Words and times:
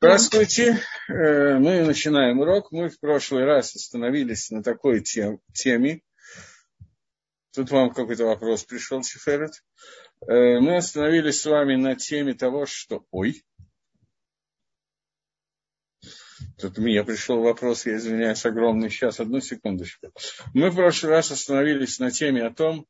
Здравствуйте. 0.00 0.80
Э, 1.08 1.58
мы 1.58 1.82
начинаем 1.82 2.38
урок. 2.38 2.70
Мы 2.70 2.88
в 2.88 3.00
прошлый 3.00 3.44
раз 3.44 3.74
остановились 3.74 4.48
на 4.52 4.62
такой 4.62 5.00
тем, 5.00 5.40
теме. 5.52 6.02
Тут 7.52 7.72
вам 7.72 7.92
какой-то 7.92 8.26
вопрос 8.26 8.62
пришел, 8.62 9.02
Сиферет. 9.02 9.50
Э, 10.20 10.60
мы 10.60 10.76
остановились 10.76 11.40
с 11.40 11.46
вами 11.46 11.74
на 11.74 11.96
теме 11.96 12.34
того, 12.34 12.64
что... 12.64 13.06
Ой. 13.10 13.42
Тут 16.58 16.78
меня 16.78 17.02
пришел 17.02 17.42
вопрос, 17.42 17.84
я 17.84 17.96
извиняюсь, 17.96 18.46
огромный. 18.46 18.90
Сейчас, 18.90 19.18
одну 19.18 19.40
секундочку. 19.40 20.12
Мы 20.54 20.70
в 20.70 20.76
прошлый 20.76 21.10
раз 21.10 21.32
остановились 21.32 21.98
на 21.98 22.12
теме 22.12 22.44
о 22.44 22.54
том, 22.54 22.86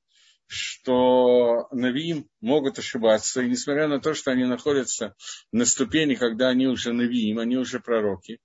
что 0.49 1.69
Навиим 1.71 2.27
могут 2.41 2.79
ошибаться, 2.79 3.43
и 3.43 3.49
несмотря 3.49 3.87
на 3.87 4.01
то, 4.01 4.15
что 4.15 4.33
они 4.33 4.45
находятся 4.45 5.15
на 5.53 5.65
ступени, 5.65 6.15
когда 6.15 6.49
они 6.49 6.67
уже 6.67 6.93
Навиим, 6.93 7.39
они 7.39 7.57
уже 7.57 7.81
пророки, 7.81 8.41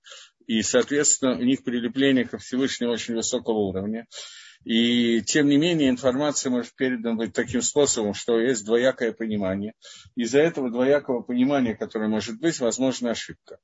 и, 0.46 0.62
соответственно, 0.62 1.32
у 1.32 1.42
них 1.42 1.64
прилепление 1.64 2.26
ко 2.26 2.38
Всевышнему 2.38 2.92
очень 2.92 3.14
высокого 3.14 3.58
уровня, 3.58 4.06
и, 4.64 5.22
тем 5.22 5.48
не 5.48 5.56
менее, 5.56 5.90
информация 5.90 6.50
может 6.50 6.74
передана 6.74 7.16
быть 7.16 7.34
таким 7.34 7.60
способом, 7.62 8.14
что 8.14 8.40
есть 8.40 8.64
двоякое 8.64 9.12
понимание. 9.12 9.74
Из-за 10.16 10.40
этого 10.40 10.70
двоякого 10.70 11.22
понимания, 11.22 11.74
которое 11.74 12.08
может 12.08 12.40
быть, 12.40 12.58
возможна 12.60 13.10
ошибка. 13.10 13.58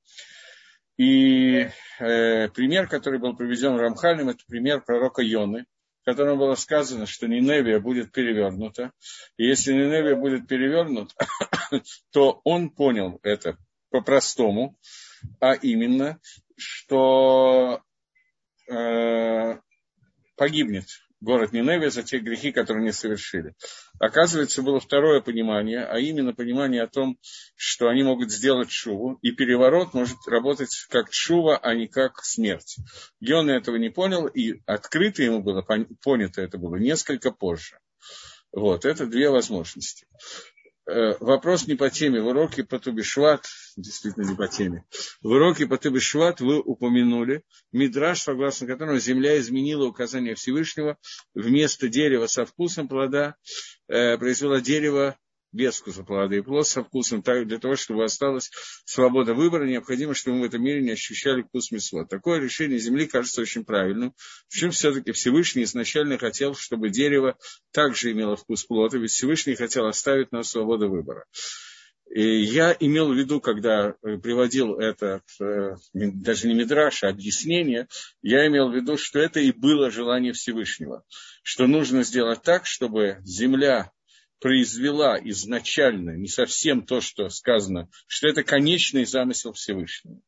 И 0.99 1.69
э, 2.01 2.49
пример, 2.51 2.87
который 2.87 3.19
был 3.19 3.35
приведен 3.35 3.77
Рамхалем, 3.77 4.29
это 4.29 4.41
пример 4.47 4.83
пророка 4.83 5.23
Йоны, 5.23 5.65
в 6.01 6.05
котором 6.05 6.39
было 6.39 6.55
сказано, 6.55 7.07
что 7.07 7.29
Ниневия 7.29 7.79
будет 7.79 8.13
перевернута. 8.13 8.93
И 9.37 9.47
если 9.47 9.73
Ниневия 9.73 10.17
будет 10.17 10.49
перевернута, 10.49 11.15
то 12.13 12.41
он 12.45 12.71
понял 12.71 13.19
это 13.23 13.59
по-простому, 13.91 14.79
а 15.41 15.55
именно, 15.55 16.19
что 16.57 17.83
э, 18.71 19.59
погибнет 20.37 20.87
город 21.21 21.53
Ниневия 21.53 21.91
за 21.91 22.03
те 22.03 22.19
грехи, 22.19 22.53
которые 22.53 22.83
они 22.83 22.93
совершили. 22.93 23.55
Оказывается, 23.99 24.63
было 24.63 24.81
второе 24.81 25.21
понимание, 25.21 25.85
а 25.85 25.99
именно 25.99 26.35
понимание 26.35 26.83
о 26.83 26.89
том, 26.89 27.19
что 27.57 27.89
они 27.89 28.03
могут 28.03 28.31
сделать 28.31 28.71
шуву, 28.71 29.19
и 29.23 29.33
переворот 29.33 29.95
может 29.95 30.17
работать 30.27 30.87
как 30.89 31.13
шува, 31.13 31.59
а 31.59 31.75
не 31.75 31.89
как 31.89 32.25
смерть. 32.25 32.77
Геон 33.21 33.51
этого 33.51 33.77
не 33.77 33.91
понял, 33.91 34.27
и 34.27 34.61
открыто 34.67 35.23
ему 35.23 35.43
было, 35.43 35.63
понято 36.03 36.43
это 36.43 36.59
было 36.59 36.77
несколько 36.77 37.31
позже. 37.31 37.79
Вот, 38.53 38.85
это 38.85 39.07
две 39.07 39.31
возможности. 39.31 40.07
Э, 40.91 41.15
вопрос 41.21 41.69
не 41.69 41.77
по 41.77 41.89
теме. 41.89 42.21
В 42.21 42.27
уроке 42.27 42.65
по 42.65 42.81
Тубишват, 42.81 43.47
действительно 43.77 44.25
не 44.25 44.35
по 44.35 44.49
теме, 44.49 44.85
в 45.23 45.29
уроке 45.29 45.67
по 45.69 45.79
Тубишват 45.79 46.41
вы 46.41 46.61
упомянули 46.61 47.45
мидраж, 47.71 48.21
согласно 48.21 48.67
которому 48.67 48.99
земля 48.99 49.39
изменила 49.39 49.87
указание 49.87 50.35
Всевышнего, 50.35 50.99
вместо 51.33 51.89
дерева 51.89 52.27
со 52.27 52.45
вкусом 52.45 52.89
плода 52.89 53.37
э, 53.87 54.19
произвела 54.19 54.61
дерево 54.61 55.17
без 55.53 55.79
вкуса 55.79 56.03
плода 56.05 56.37
и 56.37 56.41
плод 56.41 56.67
со 56.67 56.83
вкусом, 56.85 57.23
так, 57.23 57.47
для 57.47 57.59
того, 57.59 57.77
чтобы 57.77 58.05
осталась 58.05 58.51
свобода 58.85 59.35
выбора, 59.35 59.67
необходимо, 59.67 60.15
чтобы 60.15 60.39
мы 60.39 60.43
в 60.43 60.49
этом 60.49 60.63
мире 60.63 60.83
не 60.83 60.93
ощущали 60.93 61.43
вкус 61.43 61.71
мясо. 61.71 62.05
Такое 62.05 62.41
решение 62.41 62.79
Земли 62.79 63.07
кажется 63.07 63.41
очень 63.41 63.65
правильным. 63.65 64.15
Причем 64.49 64.71
все-таки 64.71 65.13
Всевышний 65.13 65.65
изначально 65.65 66.19
хотел, 66.19 66.55
чтобы 66.55 66.91
дерево 66.91 67.37
также 67.73 68.13
имело 68.13 68.37
вкус 68.37 68.65
плода, 68.65 68.99
ведь 68.99 69.11
Всевышний 69.11 69.55
хотел 69.55 69.87
оставить 69.87 70.33
нам 70.33 70.45
свободу 70.45 70.89
выбора. 70.89 71.25
И 72.11 72.43
я 72.43 72.77
имел 72.81 73.13
в 73.13 73.17
виду, 73.17 73.41
когда 73.41 73.95
приводил 74.03 74.75
это, 74.75 75.23
э, 75.41 75.77
даже 75.95 76.49
не 76.49 76.55
Мидраш, 76.55 77.05
а 77.05 77.09
объяснение, 77.09 77.87
я 78.21 78.49
имел 78.49 78.69
в 78.69 78.75
виду, 78.75 78.97
что 78.97 79.21
это 79.21 79.39
и 79.39 79.53
было 79.53 79.93
желание 79.93 80.33
Всевышнего, 80.33 81.05
что 81.45 81.69
нужно 81.69 82.03
сделать 82.03 82.43
так, 82.43 82.67
чтобы 82.67 83.19
земля 83.23 83.93
произвела 84.41 85.19
изначально 85.23 86.17
не 86.17 86.29
совсем 86.29 86.85
то, 86.85 87.01
что 87.01 87.29
сказано, 87.29 87.89
что 88.07 88.27
это 88.29 88.43
конечный 88.43 89.05
замысел 89.05 89.53
Всевышнего. 89.53 90.21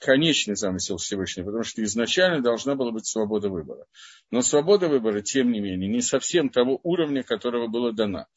Конечный 0.00 0.54
замысел 0.54 0.96
Всевышнего, 0.98 1.46
потому 1.46 1.64
что 1.64 1.82
изначально 1.82 2.40
должна 2.40 2.76
была 2.76 2.92
быть 2.92 3.06
свобода 3.06 3.48
выбора. 3.48 3.86
Но 4.30 4.42
свобода 4.42 4.88
выбора, 4.88 5.22
тем 5.22 5.50
не 5.50 5.58
менее, 5.58 5.88
не 5.88 6.02
совсем 6.02 6.50
того 6.50 6.78
уровня, 6.84 7.24
которого 7.24 7.66
была 7.66 7.90
дана. 7.90 8.28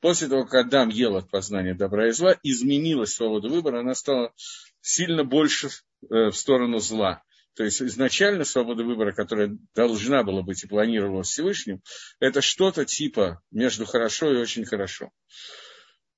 После 0.00 0.28
того, 0.28 0.46
как 0.46 0.66
Адам 0.66 0.88
ел 0.88 1.16
от 1.16 1.30
познания 1.30 1.74
добра 1.74 2.08
и 2.08 2.12
зла, 2.12 2.38
изменилась 2.42 3.12
свобода 3.12 3.48
выбора, 3.48 3.80
она 3.80 3.94
стала 3.94 4.32
сильно 4.80 5.24
больше 5.24 5.68
э, 6.08 6.30
в 6.30 6.32
сторону 6.32 6.78
зла. 6.78 7.22
То 7.60 7.64
есть 7.64 7.82
изначально 7.82 8.44
свобода 8.44 8.84
выбора, 8.84 9.12
которая 9.12 9.58
должна 9.74 10.22
была 10.22 10.40
быть 10.40 10.64
и 10.64 10.66
планировалась 10.66 11.28
Всевышним, 11.28 11.82
это 12.18 12.40
что-то 12.40 12.86
типа 12.86 13.42
между 13.50 13.84
хорошо 13.84 14.32
и 14.32 14.38
очень 14.38 14.64
хорошо. 14.64 15.10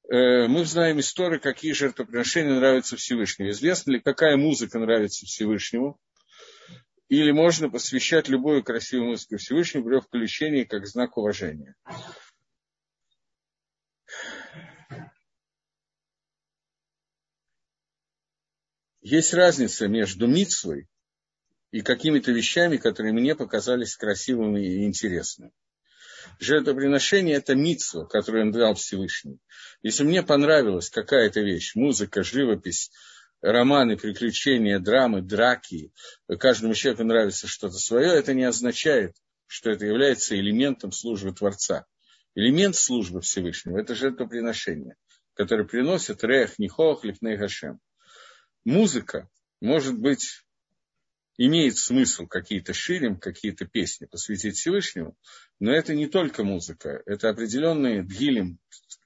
Э, 0.08 0.46
мы 0.46 0.64
знаем 0.64 1.00
истории, 1.00 1.40
какие 1.40 1.72
жертвоприношения 1.72 2.54
нравятся 2.54 2.94
Всевышнему. 2.96 3.50
Известно 3.50 3.90
ли, 3.90 3.98
какая 3.98 4.36
музыка 4.36 4.78
нравится 4.78 5.26
Всевышнему? 5.26 5.98
Или 7.08 7.32
можно 7.32 7.68
посвящать 7.68 8.28
любую 8.28 8.62
красивую 8.62 9.08
музыку 9.08 9.36
Всевышнему 9.36 9.86
при 9.86 9.98
включении 9.98 10.62
как 10.62 10.86
знак 10.86 11.16
уважения. 11.18 11.74
Есть 19.00 19.34
разница 19.34 19.88
между 19.88 20.28
митсвой 20.28 20.86
и 21.72 21.80
какими-то 21.80 22.30
вещами, 22.30 22.76
которые 22.76 23.12
мне 23.12 23.34
показались 23.34 23.96
красивыми 23.96 24.60
и 24.60 24.84
интересными. 24.84 25.52
Жертвоприношение– 26.38 27.36
это 27.36 27.54
митство, 27.54 28.04
которое 28.04 28.44
он 28.44 28.52
дал 28.52 28.74
Всевышний. 28.74 29.38
Если 29.82 30.04
мне 30.04 30.22
понравилась 30.22 30.90
какая-то 30.90 31.40
вещь, 31.40 31.74
музыка, 31.74 32.22
живопись, 32.22 32.90
романы, 33.40 33.96
приключения, 33.96 34.78
драмы, 34.78 35.22
драки, 35.22 35.92
каждому 36.38 36.74
человеку 36.74 37.04
нравится 37.04 37.48
что-то 37.48 37.78
свое, 37.78 38.12
это 38.12 38.34
не 38.34 38.44
означает, 38.44 39.16
что 39.46 39.70
это 39.70 39.86
является 39.86 40.36
элементом 40.38 40.92
службы 40.92 41.32
Творца. 41.32 41.86
Элемент 42.34 42.76
службы 42.76 43.20
Всевышнего– 43.20 43.78
это 43.80 43.94
жертвоприношение, 43.94 44.96
которое 45.34 45.64
приносит 45.64 46.22
Рех, 46.22 46.58
Нихох, 46.58 47.04
Лифней 47.04 47.36
Хашем. 47.36 47.80
Музыка 48.64 49.28
может 49.60 49.98
быть 49.98 50.42
имеет 51.46 51.76
смысл 51.76 52.26
какие-то 52.26 52.72
ширим, 52.72 53.18
какие-то 53.18 53.66
песни 53.66 54.06
посвятить 54.06 54.56
Всевышнему, 54.56 55.16
но 55.58 55.72
это 55.72 55.92
не 55.94 56.06
только 56.06 56.44
музыка, 56.44 57.02
это 57.04 57.30
определенные 57.30 58.04
дгилем 58.04 58.58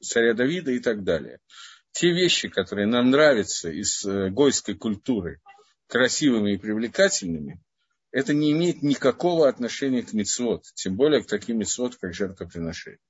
царя 0.03 0.35
Давида 0.35 0.73
и 0.73 0.81
так 0.81 1.03
далее. 1.03 1.41
Те 1.93 2.13
вещи, 2.13 2.49
которые 2.49 2.87
нам 2.87 3.11
нравятся 3.11 3.71
из 3.71 4.05
э, 4.05 4.29
гойской 4.29 4.75
культуры, 4.75 5.41
красивыми 5.87 6.55
и 6.55 6.59
привлекательными, 6.59 7.63
это 8.13 8.35
не 8.35 8.53
имеет 8.53 8.83
никакого 8.83 9.49
отношения 9.49 10.03
к 10.03 10.13
мицвод, 10.13 10.65
тем 10.75 10.97
более 10.97 11.23
к 11.23 11.27
таким 11.27 11.59
мицвод, 11.59 11.97
как 11.97 12.13
жертвоприношение. 12.13 13.01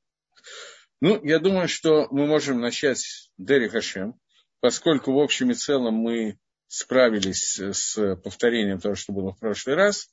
Ну, 1.01 1.23
я 1.25 1.41
думаю, 1.41 1.67
что 1.67 2.07
мы 2.13 2.27
можем 2.27 2.61
начать 2.61 3.31
Дери 3.39 3.67
Хашем, 3.67 4.15
поскольку 4.61 5.13
в 5.13 5.19
общем 5.19 5.51
и 5.51 5.55
целом 5.55 5.95
мы 5.95 6.39
справились 6.69 7.59
с 7.59 8.17
повторением 8.17 8.81
того, 8.81 8.95
что 8.95 9.13
было 9.13 9.33
в 9.33 9.39
прошлый 9.39 9.77
раз, 9.77 10.09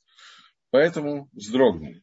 поэтому 0.70 1.28
вздрогнули. 1.32 2.02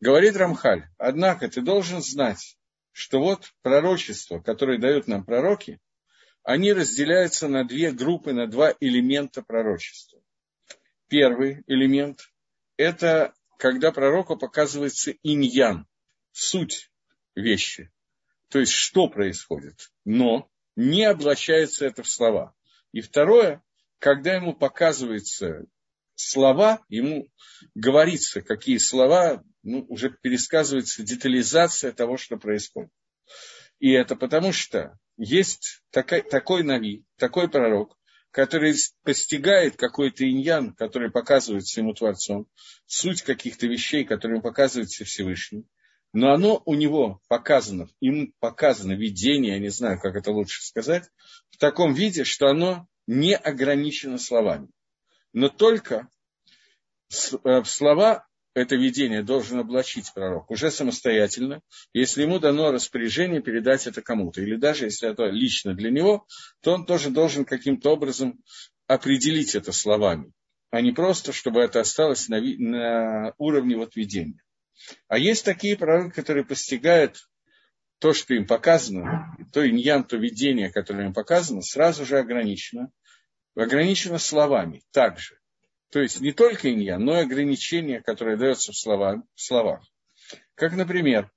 Говорит 0.00 0.36
Рамхаль, 0.36 0.88
однако 0.98 1.48
ты 1.48 1.60
должен 1.60 2.02
знать, 2.02 2.58
что 2.90 3.20
вот 3.20 3.52
пророчества, 3.62 4.40
которые 4.40 4.78
дают 4.78 5.06
нам 5.06 5.24
пророки, 5.24 5.80
они 6.42 6.72
разделяются 6.72 7.48
на 7.48 7.64
две 7.64 7.92
группы, 7.92 8.32
на 8.32 8.46
два 8.46 8.74
элемента 8.80 9.42
пророчества. 9.42 10.20
Первый 11.08 11.62
элемент– 11.66 12.20
это 12.76 13.32
когда 13.58 13.92
пророку 13.92 14.36
показывается 14.36 15.12
иньян, 15.22 15.86
суть 16.32 16.90
вещи, 17.36 17.92
то 18.48 18.58
есть 18.58 18.72
что 18.72 19.08
происходит, 19.08 19.92
но 20.04 20.50
не 20.74 21.04
облачается 21.04 21.86
это 21.86 22.02
в 22.02 22.10
слова. 22.10 22.54
И 22.90 23.00
второе, 23.00 23.62
когда 24.02 24.34
ему 24.34 24.52
показываются 24.52 25.64
слова, 26.16 26.84
ему 26.88 27.28
говорится, 27.76 28.40
какие 28.40 28.78
слова, 28.78 29.44
ну, 29.62 29.86
уже 29.88 30.10
пересказывается 30.10 31.04
детализация 31.04 31.92
того, 31.92 32.16
что 32.16 32.36
происходит. 32.36 32.90
И 33.78 33.92
это 33.92 34.16
потому, 34.16 34.52
что 34.52 34.98
есть 35.16 35.84
такой, 35.90 36.22
такой 36.22 36.64
нави, 36.64 37.04
такой 37.16 37.48
пророк, 37.48 37.96
который 38.32 38.74
постигает 39.04 39.76
какой-то 39.76 40.28
иньян, 40.28 40.74
который 40.74 41.12
показывается 41.12 41.78
ему 41.78 41.94
Творцом, 41.94 42.48
суть 42.86 43.22
каких-то 43.22 43.68
вещей, 43.68 44.04
которые 44.04 44.38
ему 44.38 44.42
показывается 44.42 45.04
Всевышний, 45.04 45.64
но 46.12 46.32
оно 46.32 46.60
у 46.64 46.74
него 46.74 47.20
показано, 47.28 47.86
ему 48.00 48.32
показано 48.40 48.94
видение, 48.94 49.52
я 49.52 49.60
не 49.60 49.68
знаю, 49.68 50.00
как 50.00 50.16
это 50.16 50.32
лучше 50.32 50.60
сказать, 50.64 51.08
в 51.50 51.56
таком 51.58 51.94
виде, 51.94 52.24
что 52.24 52.48
оно 52.48 52.88
не 53.12 53.36
ограничено 53.36 54.18
словами. 54.18 54.68
Но 55.32 55.48
только 55.48 56.08
э, 57.44 57.64
слова 57.64 58.26
это 58.54 58.76
видение 58.76 59.22
должен 59.22 59.58
облачить 59.60 60.12
пророк 60.14 60.50
уже 60.50 60.70
самостоятельно, 60.70 61.62
если 61.94 62.22
ему 62.22 62.38
дано 62.38 62.70
распоряжение 62.70 63.40
передать 63.40 63.86
это 63.86 64.02
кому-то. 64.02 64.42
Или 64.42 64.56
даже 64.56 64.86
если 64.86 65.10
это 65.10 65.26
лично 65.26 65.74
для 65.74 65.90
него, 65.90 66.26
то 66.60 66.72
он 66.74 66.84
тоже 66.84 67.10
должен 67.10 67.44
каким-то 67.44 67.90
образом 67.90 68.42
определить 68.86 69.54
это 69.54 69.72
словами, 69.72 70.32
а 70.70 70.80
не 70.80 70.92
просто, 70.92 71.32
чтобы 71.32 71.60
это 71.60 71.80
осталось 71.80 72.28
на, 72.28 72.40
на 72.40 73.34
уровне 73.38 73.76
вот 73.76 73.96
видения. 73.96 74.42
А 75.08 75.18
есть 75.18 75.44
такие 75.44 75.76
пророки, 75.76 76.14
которые 76.14 76.44
постигают 76.44 77.28
то, 78.02 78.12
что 78.12 78.34
им 78.34 78.46
показано, 78.46 79.34
то 79.52 79.66
иньян, 79.66 80.02
то 80.02 80.16
видение, 80.16 80.72
которое 80.72 81.06
им 81.06 81.14
показано, 81.14 81.62
сразу 81.62 82.04
же 82.04 82.18
ограничено. 82.18 82.90
Ограничено 83.54 84.18
словами 84.18 84.82
также. 84.92 85.38
То 85.90 86.00
есть 86.00 86.20
не 86.20 86.32
только 86.32 86.72
иньян, 86.72 87.04
но 87.04 87.18
и 87.18 87.22
ограничение, 87.22 88.00
которое 88.00 88.36
дается 88.36 88.72
в, 88.72 88.76
слова, 88.78 89.22
в 89.34 89.40
словах. 89.40 89.84
Как, 90.54 90.72
например, 90.72 91.30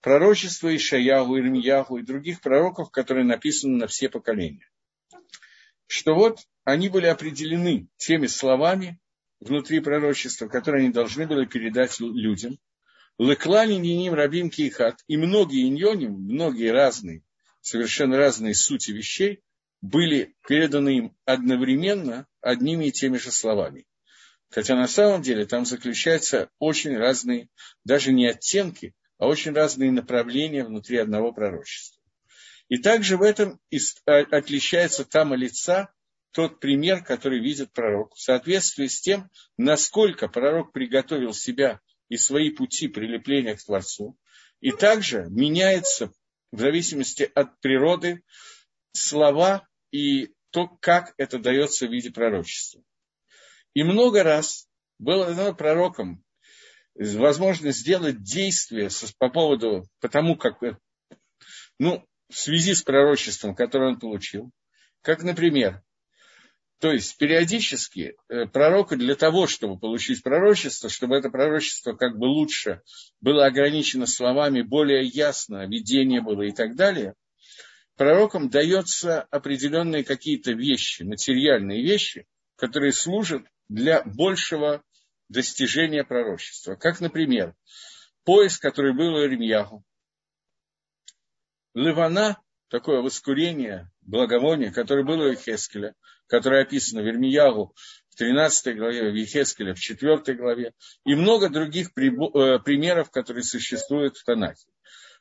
пророчество 0.00 0.74
Ишаяху, 0.74 1.38
Ирмияху 1.38 1.98
и 1.98 2.02
других 2.02 2.40
пророков, 2.40 2.90
которые 2.90 3.26
написаны 3.26 3.76
на 3.76 3.86
все 3.86 4.08
поколения. 4.08 4.66
Что 5.86 6.14
вот 6.14 6.38
они 6.64 6.88
были 6.88 7.06
определены 7.06 7.88
теми 7.96 8.26
словами 8.26 8.98
внутри 9.40 9.80
пророчества, 9.80 10.48
которые 10.48 10.84
они 10.84 10.92
должны 10.92 11.26
были 11.26 11.44
передать 11.44 12.00
людям. 12.00 12.58
Леклани 13.18 13.74
ниним 13.74 14.14
рабим 14.14 14.48
кейхат. 14.48 15.02
И 15.06 15.16
многие 15.16 15.68
иньоним, 15.68 16.12
многие 16.12 16.70
разные, 16.70 17.22
совершенно 17.60 18.16
разные 18.16 18.54
сути 18.54 18.92
вещей 18.92 19.42
были 19.80 20.34
переданы 20.46 20.98
им 20.98 21.16
одновременно 21.24 22.26
одними 22.40 22.86
и 22.86 22.92
теми 22.92 23.16
же 23.16 23.30
словами. 23.30 23.86
Хотя 24.50 24.76
на 24.76 24.88
самом 24.88 25.22
деле 25.22 25.44
там 25.46 25.64
заключаются 25.64 26.50
очень 26.58 26.96
разные, 26.96 27.48
даже 27.84 28.12
не 28.12 28.26
оттенки, 28.26 28.94
а 29.18 29.26
очень 29.26 29.52
разные 29.52 29.92
направления 29.92 30.64
внутри 30.64 30.96
одного 30.96 31.32
пророчества. 31.32 32.02
И 32.68 32.78
также 32.78 33.16
в 33.16 33.22
этом 33.22 33.60
а, 34.06 34.18
отличается 34.18 35.04
тама 35.04 35.36
лица 35.36 35.92
тот 36.32 36.60
пример, 36.60 37.02
который 37.02 37.40
видит 37.40 37.72
пророк, 37.72 38.14
в 38.14 38.20
соответствии 38.20 38.86
с 38.86 39.00
тем, 39.00 39.30
насколько 39.56 40.28
пророк 40.28 40.72
приготовил 40.72 41.32
себя 41.32 41.80
и 42.08 42.16
свои 42.16 42.50
пути 42.50 42.88
прилепления 42.88 43.56
к 43.56 43.64
Творцу. 43.64 44.16
И 44.60 44.70
также 44.70 45.26
меняется 45.30 46.12
в 46.52 46.60
зависимости 46.60 47.30
от 47.34 47.60
природы 47.60 48.22
слова 49.00 49.66
и 49.90 50.32
то, 50.50 50.68
как 50.80 51.14
это 51.16 51.38
дается 51.38 51.86
в 51.86 51.92
виде 51.92 52.10
пророчества. 52.10 52.82
И 53.74 53.82
много 53.82 54.22
раз 54.22 54.68
было 54.98 55.34
дано 55.34 55.54
пророкам 55.54 56.24
возможность 56.94 57.78
сделать 57.78 58.22
действие 58.22 58.90
по 59.18 59.28
поводу, 59.28 59.84
потому 60.00 60.36
как, 60.36 60.60
ну, 61.78 62.04
в 62.28 62.36
связи 62.36 62.74
с 62.74 62.82
пророчеством, 62.82 63.54
которое 63.54 63.92
он 63.92 64.00
получил. 64.00 64.50
Как, 65.02 65.22
например, 65.22 65.82
то 66.80 66.92
есть 66.92 67.16
периодически 67.18 68.16
э, 68.28 68.46
пророку 68.46 68.96
для 68.96 69.16
того, 69.16 69.46
чтобы 69.46 69.78
получить 69.78 70.22
пророчество, 70.22 70.88
чтобы 70.88 71.16
это 71.16 71.28
пророчество 71.28 71.94
как 71.94 72.18
бы 72.18 72.26
лучше 72.26 72.82
было 73.20 73.46
ограничено 73.46 74.06
словами, 74.06 74.62
более 74.62 75.02
ясно, 75.04 75.66
видение 75.66 76.20
было 76.20 76.42
и 76.42 76.52
так 76.52 76.76
далее, 76.76 77.14
пророкам 77.98 78.48
дается 78.48 79.22
определенные 79.22 80.04
какие-то 80.04 80.52
вещи, 80.52 81.02
материальные 81.02 81.82
вещи, 81.82 82.26
которые 82.56 82.92
служат 82.92 83.42
для 83.68 84.02
большего 84.04 84.82
достижения 85.28 86.04
пророчества. 86.04 86.76
Как, 86.76 87.00
например, 87.00 87.54
пояс, 88.24 88.58
который 88.58 88.94
был 88.94 89.14
у 89.14 89.22
Ирмьяху. 89.22 89.84
Ливана, 91.74 92.40
такое 92.68 93.02
воскурение, 93.02 93.90
благовоние, 94.00 94.72
которое 94.72 95.04
было 95.04 95.30
у 95.30 95.34
Хескеля, 95.34 95.94
которое 96.26 96.62
описано 96.62 97.02
в 97.02 97.06
Ирмиягу 97.06 97.74
в 98.10 98.16
13 98.16 98.76
главе, 98.76 99.10
в 99.10 99.14
Ехескеле 99.14 99.74
в 99.74 99.80
4 99.80 100.34
главе, 100.36 100.72
и 101.04 101.14
много 101.14 101.48
других 101.50 101.88
э, 101.96 102.58
примеров, 102.60 103.10
которые 103.10 103.44
существуют 103.44 104.16
в 104.16 104.24
Танахе. 104.24 104.66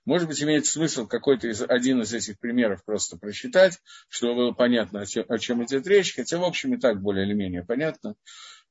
Может 0.08 0.30
быть, 0.30 0.42
имеет 0.42 0.66
смысл 0.66 1.06
какой-то 1.06 1.50
из, 1.50 1.62
один 1.62 2.02
из 2.02 2.14
этих 2.14 2.40
примеров 2.40 2.86
просто 2.86 3.18
прочитать, 3.18 3.78
чтобы 4.08 4.36
было 4.36 4.52
понятно, 4.54 5.02
о 5.02 5.06
чем, 5.06 5.26
о 5.28 5.38
чем 5.38 5.66
идет 5.66 5.86
речь, 5.86 6.16
хотя, 6.16 6.38
в 6.38 6.46
общем, 6.46 6.74
и 6.74 6.78
так 6.78 7.02
более 7.02 7.26
или 7.26 7.34
менее 7.34 7.66
понятно. 7.66 8.16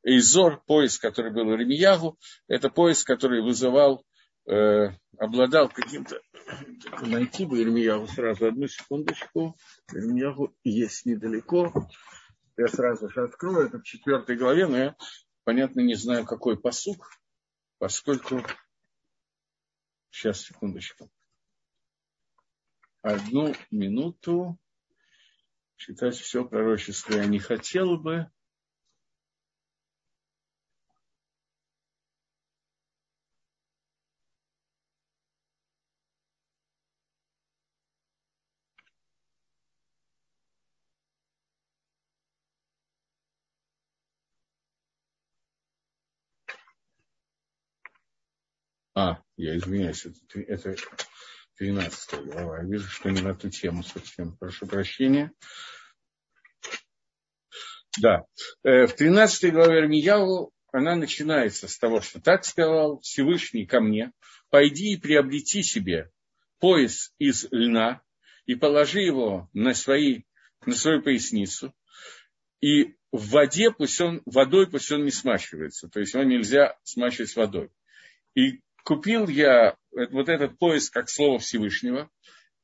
Изор, 0.02 0.62
поиск, 0.66 1.02
который 1.02 1.30
был 1.30 1.48
у 1.48 1.54
Ремиягу, 1.54 2.18
это 2.48 2.70
поиск, 2.70 3.06
который 3.06 3.42
вызывал, 3.42 4.02
э, 4.48 4.88
обладал 5.18 5.68
каким-то... 5.68 6.22
Найти 7.02 7.44
бы 7.44 7.60
Ирмиягу 7.62 8.06
сразу, 8.06 8.46
одну 8.46 8.66
секундочку. 8.66 9.58
Ирмиягу 9.92 10.56
есть 10.64 11.04
недалеко. 11.04 11.70
Я 12.56 12.68
сразу 12.68 13.10
же 13.10 13.24
открою, 13.24 13.66
это 13.66 13.78
в 13.78 13.82
четвертой 13.82 14.36
главе, 14.36 14.68
но 14.68 14.78
я, 14.78 14.96
понятно, 15.44 15.80
не 15.80 15.96
знаю, 15.96 16.24
какой 16.24 16.58
посук, 16.58 17.10
поскольку... 17.78 18.42
Сейчас, 20.10 20.40
секундочку 20.40 21.10
одну 23.06 23.55
минуту. 23.70 24.58
Читать 25.76 26.17
все 26.17 26.44
пророчество 26.44 27.14
я 27.14 27.26
не 27.26 27.38
хотел 27.38 27.99
бы. 27.99 28.31
А, 48.94 49.23
я 49.37 49.56
извиняюсь, 49.58 50.06
это, 50.06 50.41
это 50.41 50.75
13 51.58 52.25
глава. 52.26 52.58
Я 52.58 52.64
вижу, 52.64 52.88
что 52.88 53.11
не 53.11 53.23
на 53.23 53.35
ту 53.35 53.49
тему 53.49 53.82
совсем. 53.82 54.37
Прошу 54.37 54.67
прощения. 54.67 55.32
Да. 58.00 58.25
Э, 58.62 58.87
в 58.87 58.94
13 58.94 59.53
главе 59.53 59.81
Армияву 59.81 60.53
она 60.70 60.96
начинается 60.96 61.69
с 61.69 61.79
того, 61.79 62.03
что 62.03 62.20
так 62.20 62.44
сказал 62.44 63.01
Всевышний 63.01 63.67
ко 63.67 63.81
мне, 63.81 64.13
пойди 64.51 64.93
и 64.93 65.01
приобрети 65.01 65.63
себе 65.63 66.10
пояс 66.58 67.15
из 67.19 67.48
льна 67.51 68.03
и 68.44 68.55
положи 68.55 69.01
его 69.01 69.48
на, 69.53 69.75
свои, 69.75 70.22
на 70.65 70.75
свою 70.75 71.03
поясницу, 71.03 71.75
и 72.60 72.96
в 73.13 73.31
воде 73.31 73.70
пусть 73.70 74.01
он, 74.01 74.22
водой 74.27 74.70
пусть 74.70 74.91
он 74.93 75.05
не 75.05 75.10
смачивается, 75.10 75.89
то 75.89 76.01
есть 76.01 76.15
его 76.15 76.22
нельзя 76.25 76.77
смачивать 76.82 77.34
водой. 77.36 77.70
И 78.34 78.60
купил 78.86 79.26
я 79.26 79.76
вот 79.90 80.28
этот 80.28 80.58
пояс 80.58 80.90
как 80.90 81.10
слово 81.10 81.40
Всевышнего, 81.40 82.08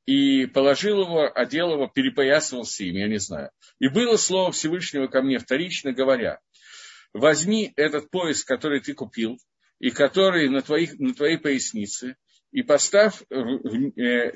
и 0.06 0.46
положил 0.46 1.02
его, 1.02 1.30
одел 1.34 1.72
его, 1.72 1.88
перепоясывался 1.88 2.84
им, 2.84 2.94
я 2.94 3.08
не 3.08 3.18
знаю. 3.18 3.50
И 3.80 3.88
было 3.88 4.16
слово 4.16 4.52
Всевышнего 4.52 5.08
ко 5.08 5.20
мне 5.20 5.38
вторично, 5.38 5.92
говоря, 5.92 6.40
возьми 7.12 7.72
этот 7.76 8.08
пояс, 8.10 8.44
который 8.44 8.80
ты 8.80 8.94
купил, 8.94 9.38
и 9.80 9.90
который 9.90 10.48
на, 10.48 10.62
твоих, 10.62 10.98
на 11.00 11.12
твоей 11.12 11.38
пояснице, 11.38 12.16
и 12.52 12.62
поставь 12.62 13.22
э, 13.30 14.32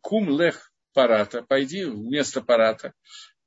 кум 0.00 0.30
лех 0.30 0.72
парата, 0.94 1.42
пойди 1.42 1.84
вместо 1.84 2.40
парата, 2.40 2.94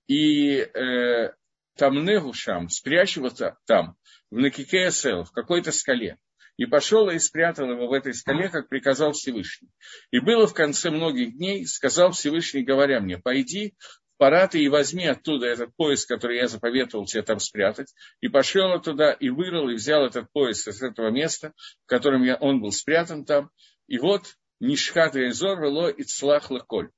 и 0.08 0.58
э, 0.58 1.32
там 1.78 2.06
негушам, 2.06 2.70
спрячь 2.70 3.18
его 3.18 3.32
там, 3.66 3.96
в 4.30 4.38
Накикеясел, 4.38 5.24
в 5.24 5.32
какой-то 5.32 5.72
скале 5.72 6.20
и 6.58 6.66
пошел 6.66 7.10
и 7.10 7.20
спрятал 7.20 7.72
его 7.72 7.88
в 7.88 7.94
этой 7.94 8.14
скале, 8.14 8.50
как 8.50 8.70
приказал 8.70 9.14
Всевышний. 9.14 9.70
И 10.12 10.20
было 10.20 10.48
в 10.48 10.54
конце 10.54 10.90
многих 10.90 11.38
дней, 11.38 11.66
сказал 11.66 12.12
Всевышний, 12.12 12.64
говоря 12.64 13.00
мне, 13.00 13.18
пойди 13.18 13.76
в 13.80 14.18
Параты 14.18 14.62
и 14.62 14.70
возьми 14.70 15.08
оттуда 15.08 15.48
этот 15.48 15.76
пояс, 15.76 16.06
который 16.06 16.38
я 16.38 16.48
заповедовал 16.48 17.06
тебе 17.06 17.24
там 17.24 17.40
спрятать, 17.40 17.94
и 18.20 18.28
пошел 18.28 18.80
туда, 18.80 19.14
и 19.14 19.30
вырыл, 19.30 19.70
и 19.70 19.76
взял 19.76 20.06
этот 20.06 20.32
пояс 20.32 20.68
из 20.68 20.82
этого 20.82 21.10
места, 21.10 21.54
в 21.86 21.88
котором 21.88 22.24
я, 22.24 22.36
он 22.36 22.62
был 22.62 22.72
спрятан 22.72 23.26
там, 23.26 23.50
и 23.88 23.98
вот 23.98 24.36
Нишхат 24.60 25.16
Эйзор 25.16 25.60
вело 25.60 25.90
и 25.90 26.04
Цлах 26.04 26.52
Лаколь. 26.52 26.92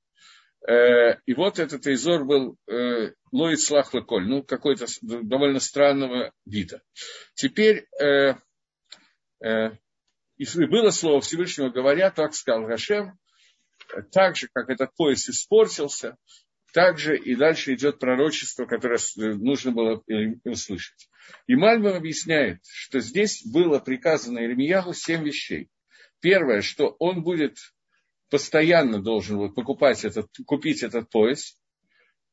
Э, 0.67 1.15
и 1.25 1.33
вот 1.33 1.59
этот 1.59 1.87
Эйзор 1.87 2.25
был 2.25 2.57
э, 2.67 3.13
Лоид 3.31 3.61
Слах 3.61 3.93
Лаколь, 3.93 4.27
ну, 4.27 4.43
какой-то 4.43 4.85
довольно 5.01 5.59
странного 5.59 6.31
вида. 6.45 6.81
Теперь 7.35 7.87
Э, 8.01 8.35
и 9.43 10.65
было 10.67 10.89
слово 10.91 11.21
Всевышнего 11.21 11.69
говоря, 11.69 12.11
так 12.11 12.33
сказал 12.33 12.65
Гашем, 12.65 13.17
так 14.11 14.35
же, 14.35 14.47
как 14.53 14.69
этот 14.69 14.95
пояс 14.95 15.29
испортился, 15.29 16.17
также 16.73 17.17
и 17.17 17.35
дальше 17.35 17.75
идет 17.75 17.99
пророчество, 17.99 18.65
которое 18.65 18.99
нужно 19.35 19.71
было 19.71 20.03
услышать. 20.43 21.09
И 21.47 21.55
Мальбам 21.55 21.95
объясняет, 21.95 22.59
что 22.63 22.99
здесь 22.99 23.45
было 23.45 23.79
приказано 23.79 24.39
Иеремияху 24.39 24.93
семь 24.93 25.23
вещей. 25.23 25.69
Первое, 26.19 26.61
что 26.61 26.95
он 26.99 27.21
будет 27.21 27.57
постоянно 28.29 29.01
должен 29.01 29.37
вот 29.37 29.53
покупать 29.53 30.03
этот, 30.03 30.27
купить 30.47 30.81
этот 30.81 31.09
пояс, 31.09 31.59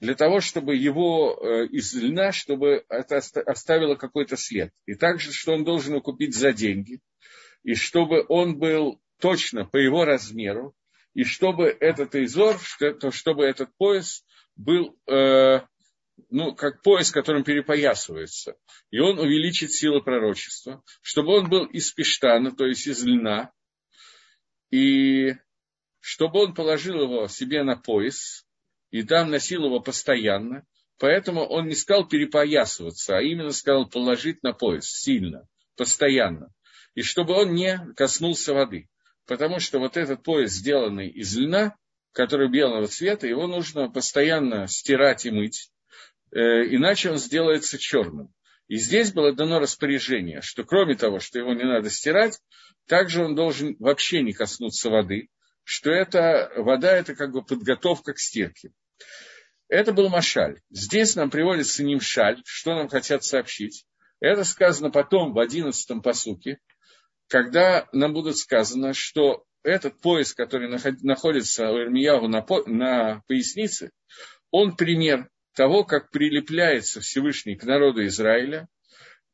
для 0.01 0.15
того, 0.15 0.41
чтобы 0.41 0.77
его 0.77 1.39
э, 1.41 1.67
из 1.67 1.95
льна, 1.95 2.33
чтобы 2.33 2.85
это 2.89 3.19
оставило 3.19 3.97
какой-то 3.97 4.37
след. 4.37 4.73
И 4.87 4.95
также, 4.95 5.33
что 5.33 5.53
он 5.53 5.63
должен 5.63 6.01
купить 6.01 6.35
за 6.35 6.53
деньги, 6.53 7.01
и 7.63 7.75
чтобы 7.75 8.25
он 8.29 8.59
был 8.59 9.01
точно 9.21 9.67
по 9.67 9.77
его 9.77 10.07
размеру, 10.07 10.75
и 11.13 11.25
чтобы 11.25 11.67
этот 11.67 12.15
изор, 12.15 12.59
чтобы 13.11 13.45
этот 13.45 13.77
пояс 13.77 14.25
был, 14.57 14.99
э, 15.07 15.61
ну, 16.31 16.55
как 16.55 16.83
пояс, 16.83 17.11
которым 17.11 17.45
перепоясывается. 17.45 18.57
И 18.91 18.99
он 18.99 19.19
увеличит 19.19 19.73
силы 19.73 20.03
пророчества, 20.03 20.83
чтобы 21.03 21.35
он 21.37 21.51
был 21.51 21.67
из 21.67 21.93
пештана, 21.93 22.53
то 22.53 22.65
есть 22.65 22.87
из 22.87 23.05
льна, 23.05 23.53
и 24.71 25.35
чтобы 25.99 26.41
он 26.41 26.55
положил 26.55 27.03
его 27.03 27.29
себе 27.29 27.63
на 27.65 27.77
пояс, 27.77 28.47
и 28.91 29.03
там 29.03 29.31
носил 29.31 29.65
его 29.65 29.81
постоянно, 29.81 30.65
поэтому 30.99 31.45
он 31.45 31.67
не 31.67 31.75
сказал 31.75 32.07
перепоясываться, 32.07 33.17
а 33.17 33.23
именно 33.23 33.53
сказал 33.53 33.89
положить 33.89 34.43
на 34.43 34.53
пояс 34.53 34.87
сильно, 34.87 35.47
постоянно, 35.77 36.53
и 36.95 37.03
чтобы 37.03 37.35
он 37.35 37.55
не 37.55 37.79
коснулся 37.97 38.53
воды, 38.53 38.89
потому 39.27 39.61
что 39.61 39.79
вот 39.79 39.97
этот 39.97 40.23
пояс, 40.23 40.53
сделанный 40.53 41.09
из 41.09 41.37
льна, 41.37 41.77
который 42.13 42.51
белого 42.51 42.87
цвета, 42.89 43.27
его 43.27 43.47
нужно 43.47 43.89
постоянно 43.89 44.67
стирать 44.67 45.27
и 45.27 45.31
мыть, 45.31 45.71
э, 46.33 46.39
иначе 46.75 47.11
он 47.11 47.19
сделается 47.19 47.79
черным. 47.79 48.33
И 48.67 48.77
здесь 48.77 49.13
было 49.13 49.33
дано 49.33 49.59
распоряжение, 49.59 50.43
что 50.43 50.65
кроме 50.65 50.95
того, 50.95 51.19
что 51.19 51.39
его 51.39 51.55
не 51.55 51.65
надо 51.65 51.91
стирать, 51.91 52.41
также 52.87 53.25
он 53.25 53.35
должен 53.35 53.77
вообще 53.79 54.23
не 54.23 54.33
коснуться 54.33 54.91
воды, 54.91 55.29
что 55.71 55.93
это, 55.93 56.51
вода– 56.57 56.91
это 56.97 57.15
как 57.15 57.31
бы 57.31 57.45
подготовка 57.45 58.13
к 58.13 58.19
стирке. 58.19 58.73
Это 59.69 59.93
был 59.93 60.09
Машаль. 60.09 60.61
Здесь 60.69 61.15
нам 61.15 61.31
приводится 61.31 61.85
Нимшаль, 61.85 62.43
что 62.45 62.75
нам 62.75 62.89
хотят 62.89 63.23
сообщить. 63.23 63.87
Это 64.19 64.43
сказано 64.43 64.91
потом 64.91 65.33
в 65.33 65.39
одиннадцатом 65.39 66.03
посуке, 66.03 66.59
когда 67.29 67.89
нам 67.93 68.13
будет 68.13 68.37
сказано, 68.37 68.95
что 68.95 69.45
этот 69.63 70.01
пояс, 70.01 70.35
который 70.35 70.69
находится 71.03 71.71
у 71.71 71.79
Ирмияву 71.79 72.27
на, 72.27 72.45
на 72.67 73.23
пояснице, 73.29 73.93
он 74.51 74.75
пример 74.75 75.31
того, 75.55 75.85
как 75.85 76.11
прилепляется 76.11 77.01
Всевышний 77.01 77.55
к 77.55 77.63
народу 77.63 78.05
Израиля. 78.07 78.67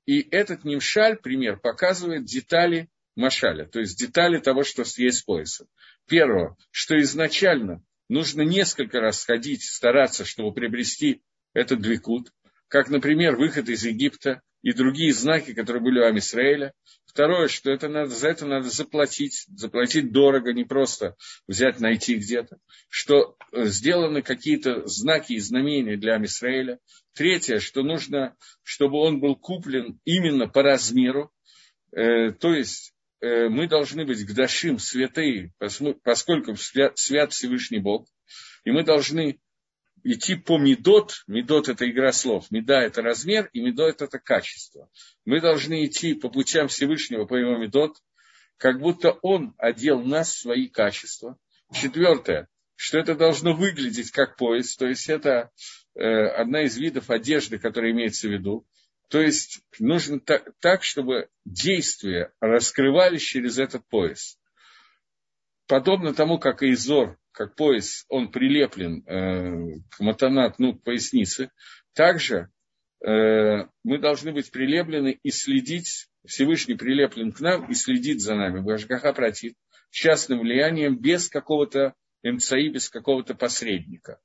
И 0.05 0.21
этот 0.21 0.64
Нимшаль, 0.64 1.16
пример, 1.16 1.59
показывает 1.59 2.26
детали 2.26 2.90
Машаля, 3.16 3.64
то 3.64 3.81
есть 3.81 3.99
детали 3.99 4.38
того, 4.38 4.62
что 4.62 4.83
есть 4.99 5.25
поясом. 5.25 5.66
Первое, 6.08 6.56
что 6.70 6.98
изначально 7.00 7.82
нужно 8.08 8.42
несколько 8.42 9.00
раз 9.00 9.25
ходить, 9.25 9.64
стараться, 9.64 10.25
чтобы 10.25 10.54
приобрести 10.54 11.22
этот 11.52 11.80
двикут, 11.80 12.30
как, 12.68 12.88
например, 12.88 13.36
выход 13.36 13.68
из 13.68 13.84
Египта 13.84 14.42
и 14.62 14.72
другие 14.72 15.12
знаки, 15.12 15.54
которые 15.54 15.82
были 15.82 16.00
у 16.00 16.04
Амисраэля. 16.04 16.72
Второе, 17.06 17.48
что 17.48 17.70
это 17.70 17.88
надо, 17.88 18.10
за 18.10 18.28
это 18.28 18.46
надо 18.46 18.68
заплатить, 18.68 19.44
заплатить 19.48 20.12
дорого, 20.12 20.52
не 20.52 20.64
просто 20.64 21.16
взять, 21.46 21.80
найти 21.80 22.16
где-то, 22.16 22.58
что 22.88 23.36
э, 23.52 23.66
сделаны 23.66 24.22
какие-то 24.22 24.86
знаки 24.86 25.34
и 25.34 25.38
знамения 25.38 25.96
для 25.96 26.14
Амисраэля. 26.14 26.80
Третье, 27.14 27.60
что 27.60 27.82
нужно, 27.82 28.36
чтобы 28.62 28.98
он 28.98 29.20
был 29.20 29.36
куплен 29.36 30.00
именно 30.04 30.48
по 30.48 30.62
размеру, 30.62 31.32
э, 31.92 32.32
то 32.32 32.52
есть 32.52 32.92
мы 33.49 33.68
должны 33.68 34.04
быть 34.04 34.26
гдашим, 34.26 34.78
святые, 34.78 35.52
поскольку 36.02 36.56
свят, 36.56 36.99
свят 36.99 37.33
Всевышний 37.33 37.78
Бог, 37.78 38.09
и 38.64 38.71
мы 38.71 38.83
должны 38.83 39.38
идти 40.02 40.37
по 40.37 40.59
медот, 40.59 41.25
медот 41.26 41.68
это 41.68 41.88
игра 41.90 42.12
слов, 42.12 42.50
меда 42.50 42.83
это 42.83 43.02
размер, 43.02 43.49
и 43.52 43.61
медот 43.61 44.02
это 44.02 44.18
качество. 44.18 44.88
Мы 45.25 45.40
должны 45.40 45.85
идти 45.87 46.14
по 46.14 46.28
путям 46.28 46.68
Всевышнего, 46.68 47.25
по 47.25 47.35
его 47.35 47.56
медот, 47.56 47.97
как 48.56 48.80
будто 48.80 49.12
он 49.23 49.54
одел 49.59 50.00
нас 50.02 50.33
в 50.33 50.40
свои 50.40 50.68
качества. 50.68 51.38
Четвертое, 51.73 52.49
что 52.76 52.99
это 52.99 53.14
должно 53.14 53.54
выглядеть 53.54 54.11
как 54.12 54.37
пояс, 54.37 54.76
то 54.76 54.87
есть 54.87 55.09
это 55.09 55.50
э, 55.95 56.02
одна 56.02 56.62
из 56.62 56.76
видов 56.76 57.11
одежды, 57.11 57.59
которая 57.59 57.90
имеется 57.90 58.28
в 58.28 58.33
виду. 58.33 58.66
То 59.08 59.20
есть 59.20 59.60
нужно 59.78 60.18
так, 60.20 60.52
так, 60.60 60.82
чтобы 60.82 61.28
действия 61.44 62.32
раскрывались 62.40 63.22
через 63.22 63.58
этот 63.58 63.86
пояс. 63.88 64.38
Подобно 65.68 66.14
тому, 66.14 66.38
как 66.38 66.62
Изор, 66.62 67.18
как 67.32 67.54
пояс, 67.54 68.04
он 68.08 68.30
прилеплен 68.30 69.04
э, 69.06 69.80
к 69.90 70.00
матанат, 70.00 70.58
ну, 70.58 70.75
к 70.75 70.82
пояснице, 70.82 71.50
также 71.92 72.50
э, 73.04 73.66
мы 73.84 73.98
должны 73.98 74.32
быть 74.32 74.50
прилеплены 74.50 75.18
и 75.22 75.30
следить, 75.30 76.08
Всевышний 76.25 76.75
прилеплен 76.75 77.32
к 77.32 77.40
нам 77.40 77.70
и 77.70 77.75
следит 77.75 78.20
за 78.20 78.34
нами, 78.34 78.60
Башгаха 78.60 79.12
против, 79.12 79.52
частным 79.90 80.40
влиянием, 80.40 80.98
без 80.98 81.28
какого-то 81.28 81.94
МЦИ, 82.25 82.68
без 82.68 82.88
какого-то 82.88 83.34
посредника. 83.34 84.18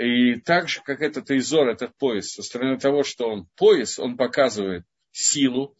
И 0.00 0.36
так 0.36 0.66
же, 0.70 0.80
как 0.82 1.02
этот 1.02 1.30
изор, 1.30 1.68
этот 1.68 1.94
пояс, 1.98 2.32
со 2.32 2.42
стороны 2.42 2.78
того, 2.78 3.02
что 3.02 3.28
он 3.28 3.46
пояс, 3.54 3.98
он 3.98 4.16
показывает 4.16 4.84
силу. 5.12 5.76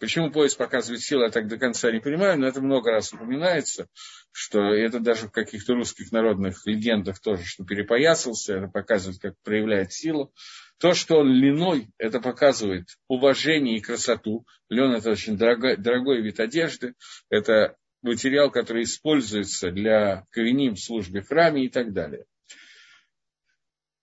Почему 0.00 0.32
пояс 0.32 0.56
показывает 0.56 1.02
силу, 1.02 1.22
я 1.22 1.30
так 1.30 1.46
до 1.46 1.56
конца 1.56 1.92
не 1.92 2.00
понимаю, 2.00 2.36
но 2.36 2.48
это 2.48 2.60
много 2.60 2.90
раз 2.90 3.12
упоминается, 3.12 3.86
что 4.32 4.58
это 4.74 4.98
даже 4.98 5.28
в 5.28 5.30
каких-то 5.30 5.74
русских 5.74 6.10
народных 6.10 6.66
легендах 6.66 7.20
тоже, 7.20 7.44
что 7.44 7.64
перепоясался, 7.64 8.54
это 8.54 8.66
показывает, 8.66 9.20
как 9.20 9.34
проявляет 9.44 9.92
силу. 9.92 10.32
То, 10.80 10.92
что 10.92 11.18
он 11.18 11.28
льняной, 11.28 11.90
это 11.96 12.18
показывает 12.18 12.88
уважение 13.06 13.76
и 13.76 13.82
красоту. 13.82 14.46
Лен– 14.68 14.90
это 14.94 15.12
очень 15.12 15.36
дорогой, 15.36 15.76
дорогой 15.76 16.22
вид 16.22 16.40
одежды, 16.40 16.94
это 17.28 17.76
материал, 18.02 18.50
который 18.50 18.82
используется 18.82 19.70
для 19.70 20.26
ковеним 20.30 20.74
в 20.74 20.80
службе 20.80 21.20
в 21.20 21.28
храме 21.28 21.66
и 21.66 21.68
так 21.68 21.92
далее. 21.92 22.24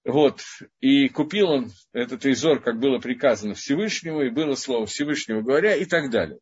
Вот. 0.08 0.42
И 0.80 1.10
купил 1.10 1.50
он 1.50 1.72
этот 1.92 2.26
изор, 2.26 2.62
как 2.62 2.80
было 2.80 2.98
приказано 2.98 3.56
Всевышнему, 3.56 4.22
и 4.22 4.30
было 4.30 4.56
слово 4.56 4.86
Всевышнего 4.86 5.42
говоря, 5.42 5.76
и 5.76 5.84
так 5.84 6.10
далее. 6.10 6.40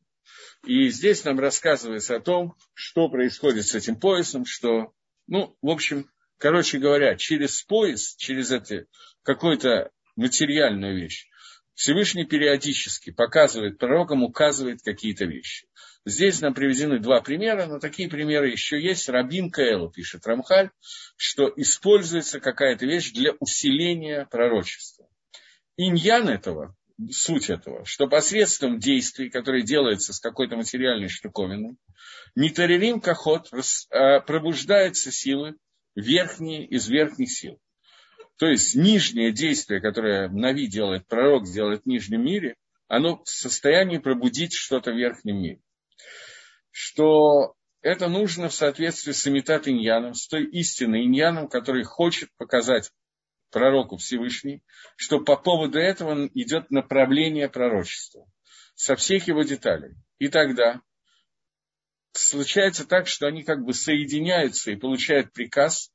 И 0.67 0.89
здесь 0.89 1.23
нам 1.23 1.39
рассказывается 1.39 2.15
о 2.15 2.19
том, 2.19 2.53
что 2.75 3.09
происходит 3.09 3.65
с 3.65 3.73
этим 3.73 3.99
поясом, 3.99 4.45
что, 4.45 4.93
ну, 5.25 5.57
в 5.63 5.69
общем, 5.69 6.07
короче 6.37 6.77
говоря, 6.77 7.15
через 7.15 7.63
пояс, 7.63 8.15
через 8.17 8.51
это 8.51 8.85
какую-то 9.23 9.89
материальную 10.15 10.95
вещь, 10.95 11.27
Всевышний 11.73 12.25
периодически 12.25 13.09
показывает 13.09 13.79
пророкам, 13.79 14.23
указывает 14.23 14.83
какие-то 14.83 15.25
вещи. 15.25 15.67
Здесь 16.07 16.39
нам 16.39 16.53
приведены 16.53 16.99
два 16.99 17.19
примера, 17.21 17.65
но 17.65 17.79
такие 17.79 18.07
примеры 18.07 18.51
еще 18.51 18.79
есть. 18.79 19.09
Рабин 19.09 19.49
Каэлу 19.49 19.89
пишет 19.89 20.27
Рамхаль, 20.27 20.69
что 21.17 21.51
используется 21.55 22.39
какая-то 22.39 22.85
вещь 22.85 23.11
для 23.11 23.31
усиления 23.39 24.27
пророчества. 24.29 25.07
Иньян 25.77 26.29
этого, 26.29 26.75
суть 27.09 27.49
этого, 27.49 27.85
что 27.85 28.07
посредством 28.07 28.77
действий, 28.77 29.31
которые 29.31 29.63
делаются 29.63 30.13
с 30.13 30.19
какой-то 30.19 30.55
материальной 30.55 31.09
штуковиной, 31.09 31.75
Нитарелим 32.35 33.01
Кахот 33.01 33.49
а, 33.89 34.19
пробуждаются 34.19 35.11
силы 35.11 35.55
верхние 35.95 36.67
из 36.67 36.87
верхних 36.87 37.31
сил. 37.31 37.59
То 38.37 38.45
есть 38.45 38.75
нижнее 38.75 39.31
действие, 39.31 39.81
которое 39.81 40.29
Нави 40.29 40.67
делает, 40.67 41.07
пророк 41.07 41.45
делает 41.45 41.83
в 41.83 41.87
нижнем 41.87 42.23
мире, 42.23 42.55
оно 42.87 43.23
в 43.23 43.29
состоянии 43.29 43.97
пробудить 43.97 44.53
что-то 44.53 44.91
в 44.91 44.97
верхнем 44.97 45.41
мире 45.41 45.61
что 46.71 47.55
это 47.81 48.07
нужно 48.07 48.49
в 48.49 48.53
соответствии 48.53 49.11
с 49.11 49.27
имитат 49.27 49.67
иньяном, 49.67 50.13
с 50.13 50.27
той 50.27 50.45
истинной 50.45 51.05
иньяном, 51.05 51.47
который 51.47 51.83
хочет 51.83 52.29
показать 52.37 52.91
пророку 53.51 53.97
Всевышний, 53.97 54.63
что 54.95 55.19
по 55.19 55.37
поводу 55.37 55.79
этого 55.79 56.27
идет 56.33 56.71
направление 56.71 57.47
пророчества 57.47 58.25
со 58.73 58.95
всех 58.95 59.27
его 59.27 59.43
деталей. 59.43 59.95
И 60.19 60.27
тогда 60.27 60.81
случается 62.11 62.85
так, 62.85 63.07
что 63.07 63.27
они 63.27 63.43
как 63.43 63.63
бы 63.63 63.73
соединяются 63.73 64.71
и 64.71 64.75
получают 64.75 65.31
приказ 65.31 65.91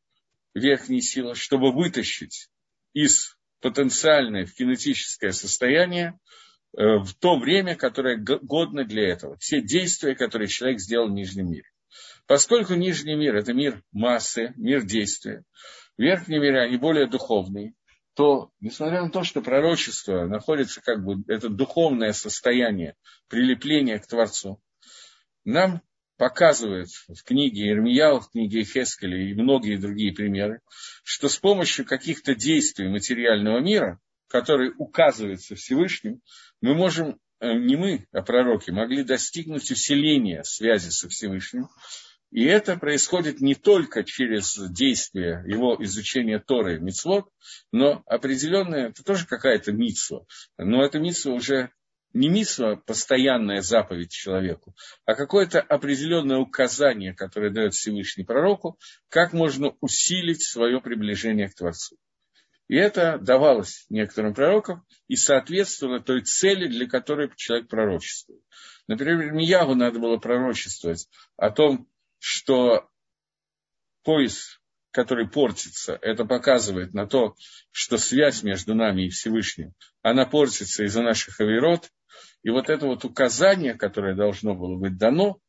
верхней 0.55 1.03
силы, 1.03 1.35
чтобы 1.35 1.73
вытащить 1.73 2.49
из 2.93 3.37
потенциальное 3.61 4.47
в 4.47 4.55
кинетическое 4.55 5.33
состояние 5.33 6.19
в 6.73 7.15
то 7.19 7.39
время, 7.39 7.75
которое 7.75 8.17
годно 8.17 8.85
для 8.85 9.09
этого. 9.09 9.37
Все 9.39 9.61
действия, 9.61 10.15
которые 10.15 10.49
человек 10.49 10.81
сделал 10.81 11.09
в 11.09 11.13
Нижнем 11.13 11.51
мире. 11.51 11.69
Поскольку 12.27 12.75
Нижний 12.75 13.17
мир– 13.17 13.35
это 13.37 13.53
мир 13.53 13.83
массы, 13.93 14.53
мир 14.57 14.85
действия, 14.85 15.43
верхние 15.99 16.41
миры, 16.41 16.61
они 16.61 16.77
более 16.77 17.09
духовные, 17.09 17.75
то, 18.15 18.51
несмотря 18.61 19.03
на 19.03 19.11
то, 19.11 19.25
что 19.25 19.43
пророчество 19.43 20.27
находится 20.27 20.81
как 20.81 21.03
бы, 21.05 21.25
это 21.27 21.49
духовное 21.49 22.13
состояние 22.13 22.95
прилепления 23.29 23.99
к 23.99 24.07
Творцу, 24.07 24.61
нам 25.45 25.83
показывает 26.17 26.89
в 27.09 27.25
книге 27.25 27.71
Ирмияу, 27.71 28.21
в 28.21 28.31
книге 28.31 28.63
Хескеля 28.63 29.17
и 29.17 29.35
многие 29.35 29.77
другие 29.77 30.13
примеры, 30.13 30.61
что 31.03 31.29
с 31.29 31.39
помощью 31.39 31.87
каких-то 31.87 32.35
действий 32.35 32.89
материального 32.89 33.59
мира, 33.61 33.99
которые 34.31 34.73
указываются 34.79 35.57
Всевышним, 35.57 36.23
мы 36.63 36.75
можем, 36.75 37.19
э, 37.41 37.53
не 37.53 37.77
мы, 37.77 38.07
а 38.13 38.23
пророки, 38.23 38.71
могли 38.71 39.03
достигнуть 39.03 39.71
усиления 39.71 40.45
связи 40.45 40.91
со 40.91 41.09
Всевышним. 41.09 41.69
И 42.31 42.45
это 42.45 42.77
происходит 42.77 43.41
не 43.41 43.57
только 43.57 44.05
через 44.05 44.57
действие 44.71 45.43
его 45.49 45.77
изучения 45.81 46.39
Торы 46.39 46.77
и 46.77 46.79
Мицлот, 46.79 47.29
но 47.73 48.05
определенное, 48.07 48.91
это 48.91 49.03
тоже 49.03 49.27
какая-то 49.27 49.73
митсва, 49.73 50.25
но 50.57 50.85
эта 50.85 51.01
митсва 51.01 51.33
уже 51.33 51.71
не 52.13 52.29
мисва 52.29 52.77
постоянная 52.77 53.63
заповедь 53.63 54.13
человеку, 54.13 54.77
а 55.07 55.17
какое-то 55.17 55.61
определенное 55.61 56.39
указание, 56.39 57.15
которое 57.15 57.51
дает 57.51 57.75
Всевышний 57.75 58.25
пророку, 58.25 58.79
как 59.09 59.33
можно 59.33 59.75
усилить 59.81 60.43
свое 60.43 60.81
приближение 60.81 61.49
к 61.49 61.55
Творцу. 61.55 61.97
И 62.71 62.77
это 62.77 63.19
давалось 63.19 63.85
некоторым 63.89 64.33
пророкам 64.33 64.87
и 65.09 65.17
соответствовало 65.17 65.99
той 65.99 66.23
цели, 66.23 66.69
для 66.69 66.87
которой 66.87 67.29
человек 67.35 67.69
пророчествует. 67.69 68.45
Например, 68.87 69.33
Миягу 69.33 69.75
надо 69.75 69.99
было 69.99 70.19
пророчествовать 70.19 71.09
о 71.37 71.51
том, 71.51 71.89
что 72.21 72.89
пояс, 74.05 74.61
который 74.93 75.29
портится, 75.29 75.99
это 76.01 76.25
показывает 76.25 76.95
на 76.95 77.09
то, 77.09 77.35
что 77.73 77.99
связь 77.99 78.45
между 78.45 78.77
нами 78.77 79.07
и 79.07 79.11
Всевышним, 79.11 79.75
она 80.03 80.25
портится 80.25 80.85
из-за 80.85 81.03
наших 81.03 81.41
авирот, 81.41 81.91
и 82.45 82.51
вот 82.51 82.71
это 82.71 82.87
вот 82.87 83.05
указание, 83.05 83.75
которое 83.75 84.15
должно 84.15 84.55
было 84.55 84.77
быть 84.77 84.97
дано, 84.97 85.41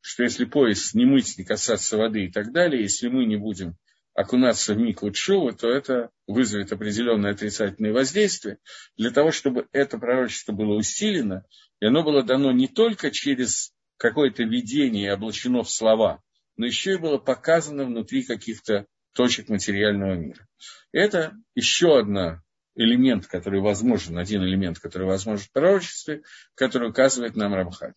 что 0.00 0.22
если 0.22 0.46
пояс 0.46 0.94
не 0.94 1.04
мыть, 1.04 1.36
не 1.36 1.44
касаться 1.44 1.98
воды 1.98 2.24
и 2.24 2.32
так 2.32 2.50
далее, 2.50 2.80
если 2.80 3.08
мы 3.08 3.26
не 3.26 3.36
будем 3.36 3.76
окунаться 4.14 4.74
в 4.74 4.78
миклу 4.78 5.10
Чува, 5.10 5.52
то 5.52 5.68
это 5.68 6.10
вызовет 6.26 6.72
определенное 6.72 7.32
отрицательное 7.32 7.92
воздействие. 7.92 8.58
Для 8.96 9.10
того, 9.10 9.32
чтобы 9.32 9.68
это 9.72 9.98
пророчество 9.98 10.52
было 10.52 10.74
усилено, 10.74 11.44
и 11.80 11.86
оно 11.86 12.02
было 12.02 12.22
дано 12.22 12.52
не 12.52 12.68
только 12.68 13.10
через 13.10 13.72
какое-то 13.96 14.44
видение 14.44 15.06
и 15.06 15.10
облачено 15.10 15.62
в 15.62 15.70
слова, 15.70 16.22
но 16.56 16.66
еще 16.66 16.94
и 16.94 16.98
было 16.98 17.18
показано 17.18 17.84
внутри 17.84 18.22
каких-то 18.22 18.86
точек 19.14 19.48
материального 19.48 20.14
мира. 20.14 20.46
Это 20.92 21.34
еще 21.54 21.98
одна 21.98 22.42
элемент, 22.76 23.26
который 23.26 23.60
возможен, 23.60 24.18
один 24.18 24.42
элемент, 24.42 24.78
который 24.78 25.06
возможен 25.06 25.46
в 25.46 25.52
пророчестве, 25.52 26.22
который 26.54 26.90
указывает 26.90 27.36
нам 27.36 27.54
Рамхаль. 27.54 27.94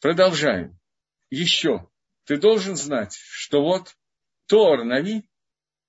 Продолжаем. 0.00 0.78
Еще. 1.30 1.88
Ты 2.24 2.36
должен 2.36 2.76
знать, 2.76 3.16
что 3.16 3.62
вот 3.62 3.94
Тор 4.50 4.82
Нави, 4.82 5.22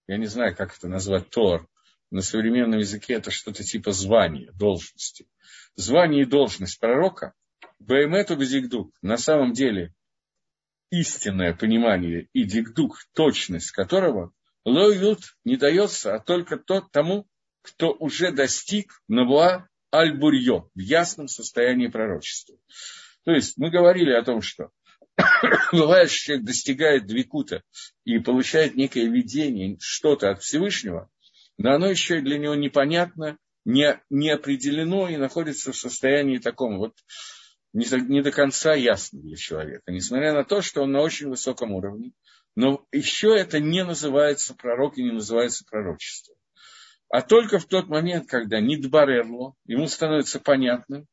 я 0.05 0.17
не 0.17 0.27
знаю, 0.27 0.55
как 0.55 0.77
это 0.77 0.87
назвать 0.87 1.31
Тор, 1.31 1.67
на 2.11 2.21
современном 2.21 2.77
языке 2.77 3.15
это 3.15 3.31
что-то 3.31 3.63
типа 3.63 3.91
звания, 3.91 4.51
должности. 4.51 5.25
Звание 5.75 6.21
и 6.21 6.27
должность 6.27 6.79
пророка, 6.79 7.33
Баймету 7.79 8.35
Безигдук, 8.35 8.93
на 9.01 9.17
самом 9.17 9.53
деле 9.53 9.95
истинное 10.91 11.55
понимание 11.55 12.27
и 12.33 12.43
дигдук, 12.43 12.99
точность 13.15 13.71
которого, 13.71 14.31
лоют 14.63 15.35
не 15.43 15.57
дается, 15.57 16.13
а 16.13 16.19
только 16.19 16.57
тот 16.57 16.91
тому, 16.91 17.27
кто 17.63 17.91
уже 17.91 18.31
достиг 18.31 19.01
Навуа 19.07 19.67
Аль-Бурьё 19.91 20.69
в 20.75 20.79
ясном 20.79 21.27
состоянии 21.27 21.87
пророчества. 21.87 22.55
То 23.23 23.31
есть 23.31 23.57
мы 23.57 23.71
говорили 23.71 24.11
о 24.11 24.23
том, 24.23 24.43
что 24.43 24.69
бывает, 25.71 26.09
что 26.09 26.25
человек 26.25 26.45
достигает 26.45 27.05
двикута 27.05 27.63
и 28.05 28.19
получает 28.19 28.75
некое 28.75 29.07
видение, 29.07 29.77
что-то 29.79 30.31
от 30.31 30.41
Всевышнего, 30.41 31.09
но 31.57 31.73
оно 31.73 31.89
еще 31.89 32.21
для 32.21 32.37
него 32.37 32.55
непонятно, 32.55 33.37
не, 33.65 34.01
не 34.09 34.29
определено 34.29 35.07
и 35.07 35.17
находится 35.17 35.71
в 35.71 35.77
состоянии 35.77 36.39
таком 36.39 36.77
вот 36.79 36.95
не, 37.73 37.85
не 38.07 38.21
до 38.21 38.31
конца 38.31 38.73
ясно 38.73 39.21
для 39.21 39.35
человека, 39.35 39.91
несмотря 39.91 40.33
на 40.33 40.43
то, 40.43 40.61
что 40.61 40.81
он 40.81 40.91
на 40.91 41.01
очень 41.01 41.29
высоком 41.29 41.71
уровне. 41.71 42.11
Но 42.55 42.85
еще 42.91 43.35
это 43.37 43.59
не 43.59 43.83
называется 43.83 44.55
пророк 44.55 44.97
и 44.97 45.03
не 45.03 45.11
называется 45.11 45.63
пророчество. 45.69 46.35
А 47.09 47.21
только 47.21 47.59
в 47.59 47.65
тот 47.65 47.87
момент, 47.87 48.27
когда 48.27 48.59
Нидбарерло, 48.59 49.53
ему 49.65 49.87
становится 49.87 50.39
понятным, 50.39 51.07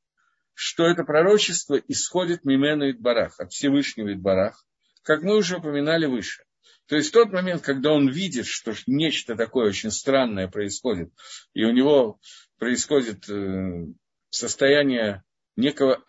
что 0.60 0.86
это 0.86 1.04
пророчество 1.04 1.76
исходит 1.86 2.44
мимену 2.44 2.90
Идбарах, 2.90 3.38
от 3.38 3.52
Всевышнего 3.52 4.12
Идбарах, 4.12 4.66
как 5.04 5.22
мы 5.22 5.36
уже 5.36 5.58
упоминали 5.58 6.06
выше. 6.06 6.42
То 6.88 6.96
есть 6.96 7.10
в 7.10 7.12
тот 7.12 7.30
момент, 7.30 7.62
когда 7.62 7.92
он 7.92 8.08
видит, 8.08 8.44
что 8.46 8.72
нечто 8.88 9.36
такое 9.36 9.68
очень 9.68 9.92
странное 9.92 10.48
происходит, 10.48 11.12
и 11.54 11.62
у 11.62 11.70
него 11.70 12.18
происходит 12.58 13.30
э, 13.30 13.86
состояние 14.30 15.22
некого 15.54 16.04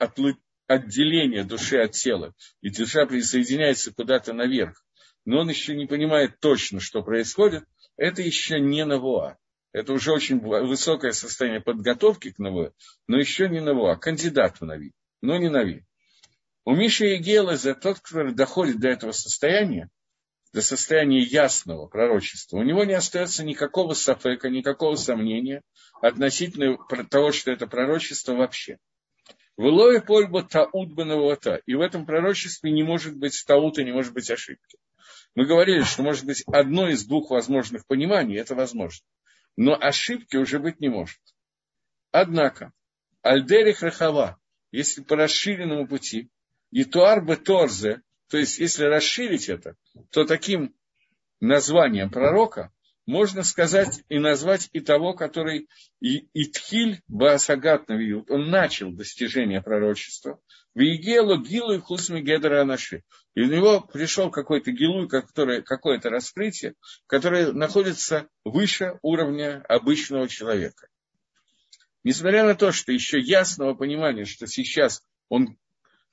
отделения 0.66 1.44
души 1.44 1.78
от 1.78 1.92
тела, 1.92 2.34
и 2.62 2.72
душа 2.72 3.06
присоединяется 3.06 3.94
куда-то 3.94 4.34
наверх, 4.34 4.84
но 5.26 5.42
он 5.42 5.50
еще 5.50 5.76
не 5.76 5.86
понимает 5.86 6.40
точно, 6.40 6.80
что 6.80 7.04
происходит, 7.04 7.66
это 7.98 8.24
еще 8.24 8.60
не 8.60 8.84
навуа. 8.84 9.38
Это 9.72 9.94
уже 9.94 10.12
очень 10.12 10.40
высокое 10.40 11.12
состояние 11.12 11.62
подготовки 11.62 12.32
к 12.32 12.40
Наву, 12.40 12.74
но 13.08 13.20
еще 13.20 13.48
не 13.50 13.62
Наву, 13.62 13.86
а 13.86 13.98
кандидат 13.98 14.60
в 14.60 14.66
Нави, 14.66 14.94
но 15.22 15.38
не 15.38 15.50
Нави. 15.50 15.86
У 16.66 16.74
Миши 16.74 17.06
Егела 17.06 17.56
за 17.56 17.76
тот, 17.76 18.00
который 18.00 18.34
доходит 18.34 18.80
до 18.80 18.90
этого 18.90 19.12
состояния, 19.12 19.90
до 20.54 20.64
состояния 20.64 21.20
ясного 21.20 21.86
пророчества, 21.86 22.58
у 22.58 22.64
него 22.64 22.84
не 22.84 22.94
остается 22.94 23.46
никакого 23.46 23.94
сафека, 23.94 24.50
никакого 24.50 24.96
сомнения 24.96 25.62
относительно 26.02 26.78
того, 27.08 27.32
что 27.32 27.52
это 27.52 27.68
пророчество 27.68 28.34
вообще. 28.34 28.78
В 29.56 29.68
Илое 29.68 30.02
польба 30.02 30.44
таут 30.44 30.94
банавата. 30.94 31.62
И 31.66 31.76
в 31.76 31.82
этом 31.82 32.06
пророчестве 32.06 32.72
не 32.72 32.82
может 32.82 33.18
быть 33.18 33.44
таута, 33.46 33.84
не 33.84 33.92
может 33.92 34.14
быть 34.14 34.32
ошибки. 34.32 34.78
Мы 35.36 35.46
говорили, 35.46 35.84
что 35.84 36.02
может 36.02 36.26
быть 36.26 36.44
одно 36.48 36.88
из 36.88 37.06
двух 37.06 37.30
возможных 37.30 37.86
пониманий, 37.86 38.38
это 38.38 38.56
возможно 38.56 39.06
но 39.60 39.78
ошибки 39.78 40.38
уже 40.38 40.58
быть 40.58 40.80
не 40.80 40.88
может. 40.88 41.19
Однако, 42.12 42.72
Альдерих 43.22 43.84
Рахава, 43.84 44.39
если 44.72 45.02
по 45.02 45.17
расширенному 45.17 45.86
пути, 45.86 46.30
и 46.72 46.86
Туар 46.86 47.22
Торзе, 47.36 48.02
то 48.30 48.38
есть 48.38 48.58
если 48.58 48.86
расширить 48.86 49.50
это, 49.50 49.76
то 50.12 50.24
таким 50.24 50.74
названием 51.41 52.10
пророка 52.10 52.72
можно 53.06 53.43
сказать 53.43 54.02
и 54.08 54.17
назвать 54.17 54.69
и 54.72 54.80
того, 54.80 55.13
который 55.13 55.67
Итхиль 56.00 57.02
Баасагат 57.10 57.89
Навиют, 57.89 58.32
он 58.32 58.50
начал 58.50 58.93
достижение 58.93 59.62
пророчества, 59.62 60.39
в 60.80 60.82
Игелу 60.82 61.36
Гилу 61.36 61.74
и 61.74 61.80
Хусми 61.80 62.22
Гедра 62.22 62.62
Анаши. 62.62 63.04
И 63.36 63.42
у 63.42 63.48
него 63.48 63.82
пришел 63.82 64.32
какой-то 64.32 64.72
гилу, 64.72 65.10
какое-то 65.10 66.10
раскрытие, 66.10 66.76
которое 67.06 67.52
находится 67.52 68.30
выше 68.46 68.98
уровня 69.02 69.62
обычного 69.68 70.30
человека. 70.30 70.88
Несмотря 72.06 72.46
на 72.46 72.56
то, 72.56 72.72
что 72.72 72.94
еще 72.94 73.20
ясного 73.20 73.74
понимания, 73.74 74.24
что 74.24 74.48
сейчас 74.48 75.04
он 75.28 75.58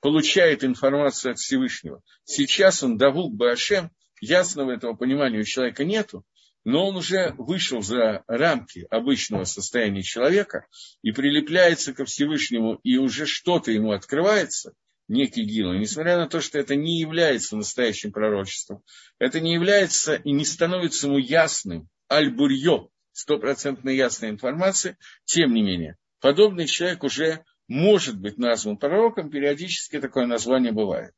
получает 0.01 0.65
информацию 0.65 1.31
от 1.31 1.37
Всевышнего, 1.37 2.01
сейчас 2.25 2.83
он 2.83 2.97
Давук 2.97 3.35
Башем, 3.35 3.89
ясного 4.19 4.71
этого 4.71 4.95
понимания 4.95 5.39
у 5.39 5.43
человека 5.43 5.85
нету, 5.85 6.25
но 6.67 6.85
он 6.85 6.97
уже 6.97 7.33
вышел 7.37 7.81
за 7.81 8.25
рамки 8.27 8.87
обычного 8.89 9.45
состояния 9.45 10.03
человека 10.03 10.67
и 11.01 11.13
прилепляется 11.13 11.93
ко 11.93 12.03
Всевышнему, 12.03 12.81
и 12.83 12.97
уже 12.97 13.25
что-то 13.25 13.71
ему 13.71 13.93
открывается, 13.93 14.73
некий 15.07 15.45
гил, 15.45 15.71
несмотря 15.71 16.17
на 16.17 16.27
то, 16.27 16.41
что 16.41 16.59
это 16.59 16.75
не 16.75 16.99
является 16.99 17.55
настоящим 17.55 18.11
пророчеством, 18.11 18.83
это 19.17 19.39
не 19.39 19.53
является 19.53 20.15
и 20.15 20.33
не 20.33 20.43
становится 20.43 21.07
ему 21.07 21.19
ясным, 21.19 21.87
аль-бурьё, 22.11 22.89
стопроцентно 23.13 23.89
ясной 23.89 24.31
информации, 24.31 24.97
тем 25.23 25.53
не 25.53 25.61
менее, 25.61 25.95
подобный 26.19 26.67
человек 26.67 27.05
уже 27.05 27.45
может 27.69 28.19
быть 28.19 28.37
назван 28.37 28.75
пророком, 28.75 29.29
периодически 29.29 30.01
такое 30.01 30.25
название 30.25 30.73
бывает. 30.73 31.13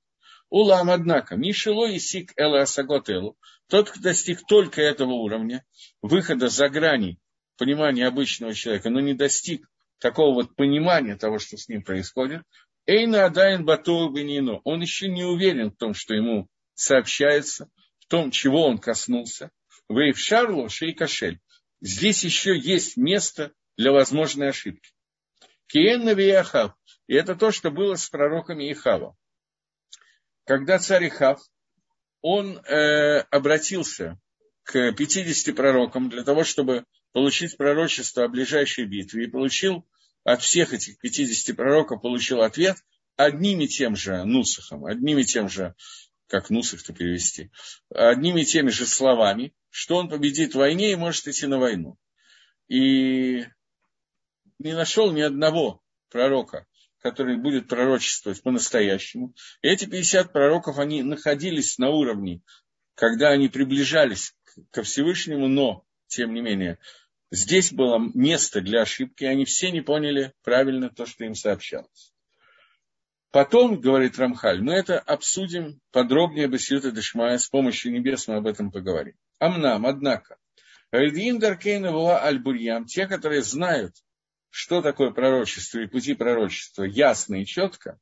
Улам, 0.49 0.89
однако, 0.89 1.35
Мишело 1.35 1.88
и 1.89 1.99
Сик 1.99 2.33
Эла 2.35 2.62
Асаготелу, 2.62 3.38
тот, 3.67 3.91
кто 3.91 4.01
достиг 4.01 4.45
только 4.47 4.81
этого 4.81 5.12
уровня, 5.12 5.63
выхода 6.01 6.49
за 6.49 6.69
грани 6.69 7.19
понимания 7.57 8.07
обычного 8.07 8.53
человека, 8.53 8.89
но 8.89 8.99
не 8.99 9.13
достиг 9.13 9.69
такого 9.99 10.33
вот 10.33 10.55
понимания 10.55 11.15
того, 11.15 11.39
что 11.39 11.57
с 11.57 11.67
ним 11.67 11.83
происходит, 11.83 12.41
Эйна 12.88 13.25
Адайн 13.25 13.65
Батоу 13.65 14.09
Бенино, 14.09 14.62
он 14.63 14.81
еще 14.81 15.07
не 15.07 15.23
уверен 15.23 15.69
в 15.69 15.77
том, 15.77 15.93
что 15.93 16.15
ему 16.15 16.47
сообщается, 16.73 17.69
в 17.99 18.07
том, 18.07 18.31
чего 18.31 18.65
он 18.65 18.79
коснулся, 18.79 19.51
Вейвшарло 19.89 20.69
Шейкашель. 20.69 21.39
Здесь 21.81 22.23
еще 22.23 22.57
есть 22.57 22.97
место 22.97 23.51
для 23.77 23.91
возможной 23.91 24.49
ошибки. 24.49 24.91
Киенна 25.67 26.13
Вияхав. 26.13 26.73
И 27.07 27.13
это 27.13 27.35
то, 27.35 27.51
что 27.51 27.71
было 27.71 27.95
с 27.95 28.09
пророками 28.09 28.71
Ихава. 28.71 29.15
Когда 30.49 30.79
царь 30.79 31.09
Ихав, 31.09 31.39
он 32.21 32.57
э, 32.57 33.19
обратился 33.29 34.19
к 34.63 34.93
50 34.93 35.55
пророкам 35.55 36.09
для 36.09 36.23
того, 36.23 36.43
чтобы 36.43 36.85
получить 37.12 37.55
пророчество 37.55 38.23
о 38.23 38.29
ближайшей 38.29 38.85
битве. 38.85 39.25
И 39.25 39.29
получил 39.29 39.88
от 40.23 40.41
всех 40.41 40.73
этих 40.73 40.97
50 40.97 41.55
пророков 41.55 42.01
получил 42.01 42.41
ответ 42.41 42.77
одним 43.15 43.59
и 43.59 43.67
тем 43.67 43.95
же 43.95 44.23
нусахом, 44.23 44.85
одним 44.85 45.19
и 45.19 45.23
тем 45.23 45.49
же, 45.49 45.75
как 46.25 46.49
нусах-то 46.49 46.93
перевести, 46.93 47.51
одними 47.93 48.41
и 48.41 48.45
теми 48.45 48.69
же 48.69 48.88
словами, 48.88 49.53
что 49.69 49.97
он 49.97 50.09
победит 50.09 50.55
в 50.55 50.57
войне 50.57 50.93
и 50.93 50.95
может 50.95 51.27
идти 51.27 51.45
на 51.45 51.59
войну. 51.59 51.95
И 52.67 53.45
не 54.57 54.73
нашел 54.73 55.12
ни 55.12 55.21
одного 55.21 55.83
пророка, 56.09 56.65
который 57.01 57.38
будет 57.38 57.67
пророчествовать 57.67 58.41
по-настоящему. 58.41 59.33
И 59.62 59.67
эти 59.67 59.85
50 59.85 60.31
пророков, 60.33 60.79
они 60.79 61.03
находились 61.03 61.77
на 61.77 61.89
уровне, 61.89 62.41
когда 62.95 63.29
они 63.29 63.47
приближались 63.47 64.33
ко 64.71 64.83
Всевышнему, 64.83 65.47
но, 65.47 65.85
тем 66.07 66.33
не 66.33 66.41
менее, 66.41 66.79
здесь 67.31 67.71
было 67.71 67.99
место 68.13 68.62
для 68.62 68.81
ошибки, 68.81 69.23
они 69.23 69.45
все 69.45 69.71
не 69.71 69.81
поняли 69.81 70.33
правильно 70.43 70.89
то, 70.89 71.05
что 71.05 71.23
им 71.23 71.35
сообщалось. 71.35 72.13
Потом, 73.31 73.79
говорит 73.79 74.17
Рамхаль, 74.17 74.62
мы 74.62 74.73
это 74.73 74.99
обсудим 74.99 75.79
подробнее 75.91 76.47
Басиюта 76.47 76.91
Дешмая, 76.91 77.38
с 77.38 77.47
помощью 77.47 77.91
небес 77.91 78.27
мы 78.27 78.38
об 78.38 78.47
этом 78.47 78.71
поговорим. 78.71 79.13
Амнам, 79.38 79.85
однако, 79.85 80.38
Рейдин 80.91 81.38
Даркейна 81.38 81.91
была 81.91 82.23
Аль-Бурьям, 82.23 82.85
те, 82.85 83.07
которые 83.07 83.43
знают, 83.43 83.95
что 84.49 84.81
такое 84.81 85.12
пророчество 85.12 85.79
и 85.79 85.88
пути 85.88 86.13
пророчества, 86.13 86.83
ясно 86.83 87.41
и 87.41 87.45
четко, 87.45 87.99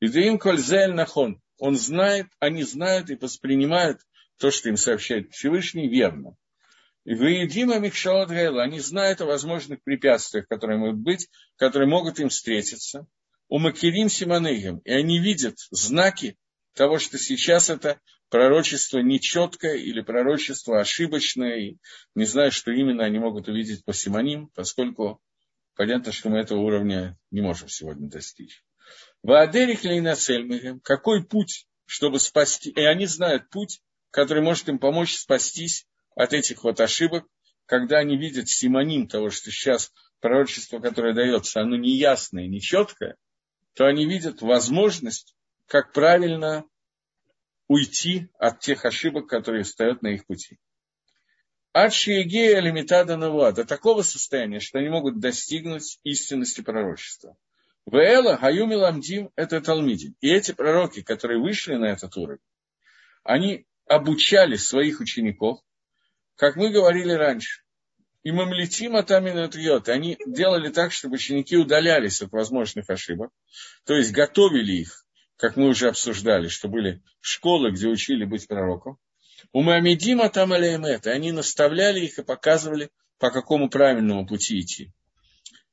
Идеим 0.00 0.38
Кользель 0.38 0.92
Нахон, 0.92 1.40
он 1.58 1.76
знает, 1.76 2.26
они 2.40 2.62
знают 2.64 3.10
и 3.10 3.14
воспринимают 3.14 4.00
то, 4.38 4.50
что 4.50 4.68
им 4.68 4.76
сообщает 4.76 5.30
Всевышний, 5.32 5.88
верно. 5.88 6.36
И 7.04 7.14
Ваедима 7.14 7.78
Микшалат 7.78 8.30
они 8.30 8.80
знают 8.80 9.20
о 9.20 9.26
возможных 9.26 9.82
препятствиях, 9.82 10.48
которые 10.48 10.78
могут 10.78 10.98
быть, 10.98 11.28
которые 11.56 11.88
могут 11.88 12.18
им 12.18 12.28
встретиться. 12.28 13.06
У 13.48 13.58
Макирим 13.58 14.08
Симанегим, 14.08 14.78
и 14.78 14.90
они 14.90 15.20
видят 15.20 15.56
знаки 15.70 16.36
того, 16.74 16.98
что 16.98 17.18
сейчас 17.18 17.70
это 17.70 18.00
пророчество 18.30 18.98
нечеткое 18.98 19.76
или 19.76 20.00
пророчество 20.00 20.80
ошибочное, 20.80 21.56
и 21.60 21.76
не 22.14 22.24
знаю, 22.24 22.50
что 22.50 22.72
именно 22.72 23.04
они 23.04 23.18
могут 23.18 23.48
увидеть 23.48 23.84
по 23.84 23.92
Симоним, 23.92 24.48
поскольку 24.54 25.20
понятно, 25.74 26.12
что 26.12 26.30
мы 26.30 26.38
этого 26.38 26.60
уровня 26.60 27.18
не 27.30 27.40
можем 27.40 27.68
сегодня 27.68 28.08
достичь. 28.08 28.64
Ваадерих 29.22 29.84
Лейнацельмихем, 29.84 30.80
какой 30.80 31.24
путь, 31.24 31.66
чтобы 31.86 32.20
спасти, 32.20 32.70
и 32.70 32.80
они 32.80 33.06
знают 33.06 33.48
путь, 33.50 33.80
который 34.10 34.42
может 34.42 34.68
им 34.68 34.78
помочь 34.78 35.16
спастись 35.16 35.86
от 36.14 36.32
этих 36.32 36.64
вот 36.64 36.80
ошибок, 36.80 37.26
когда 37.66 37.98
они 37.98 38.16
видят 38.16 38.48
симоним 38.48 39.08
того, 39.08 39.30
что 39.30 39.50
сейчас 39.50 39.92
пророчество, 40.20 40.78
которое 40.78 41.14
дается, 41.14 41.60
оно 41.60 41.76
неясное, 41.76 42.46
нечеткое, 42.46 43.16
то 43.74 43.86
они 43.86 44.06
видят 44.06 44.42
возможность, 44.42 45.34
как 45.66 45.92
правильно 45.92 46.64
уйти 47.66 48.28
от 48.38 48.60
тех 48.60 48.84
ошибок, 48.84 49.28
которые 49.28 49.64
стоят 49.64 50.02
на 50.02 50.08
их 50.08 50.26
пути. 50.26 50.58
От 51.74 51.92
Шиегея 51.92 52.60
Лимитада 52.60 53.16
Навуа 53.16 53.50
до 53.50 53.64
такого 53.64 54.02
состояния, 54.02 54.60
что 54.60 54.78
они 54.78 54.88
могут 54.90 55.18
достигнуть 55.18 55.98
истинности 56.04 56.60
пророчества. 56.60 57.36
Вэла 57.84 58.36
Хаюми 58.36 58.76
Ламдим– 58.76 59.30
это 59.36 59.60
Талмидим. 59.60 60.14
И 60.20 60.30
эти 60.30 60.52
пророки, 60.52 61.02
которые 61.02 61.40
вышли 61.42 61.74
на 61.74 61.86
этот 61.86 62.16
уровень, 62.16 62.38
они 63.24 63.66
обучали 63.88 64.54
своих 64.54 65.00
учеников, 65.00 65.58
как 66.36 66.54
мы 66.54 66.70
говорили 66.70 67.10
раньше. 67.10 67.62
И 68.22 68.30
мамлетим 68.30 68.94
атамин 68.94 69.50
триот. 69.50 69.88
Они 69.88 70.16
делали 70.26 70.68
так, 70.68 70.92
чтобы 70.92 71.16
ученики 71.16 71.56
удалялись 71.56 72.22
от 72.22 72.30
возможных 72.30 72.88
ошибок. 72.88 73.32
То 73.84 73.94
есть 73.94 74.12
готовили 74.12 74.74
их, 74.74 75.04
как 75.36 75.56
мы 75.56 75.66
уже 75.66 75.88
обсуждали, 75.88 76.46
что 76.46 76.68
были 76.68 77.02
школы, 77.20 77.72
где 77.72 77.88
учили 77.88 78.24
быть 78.24 78.46
пророком. 78.46 78.96
У 79.54 79.62
Мамедима 79.62 80.30
там 80.30 80.52
это. 80.52 81.12
Они 81.12 81.30
наставляли 81.30 82.00
их 82.00 82.18
и 82.18 82.24
показывали, 82.24 82.90
по 83.18 83.30
какому 83.30 83.70
правильному 83.70 84.26
пути 84.26 84.60
идти. 84.60 84.92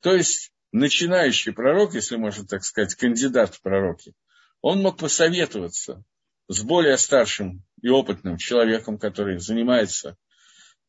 То 0.00 0.14
есть 0.14 0.52
начинающий 0.70 1.52
пророк, 1.52 1.94
если 1.94 2.14
можно 2.14 2.46
так 2.46 2.62
сказать, 2.62 2.94
кандидат 2.94 3.56
в 3.56 3.60
пророки, 3.60 4.14
он 4.60 4.82
мог 4.82 4.98
посоветоваться 4.98 6.04
с 6.46 6.62
более 6.62 6.96
старшим 6.96 7.64
и 7.82 7.88
опытным 7.88 8.36
человеком, 8.36 8.98
который 8.98 9.38
занимается, 9.40 10.16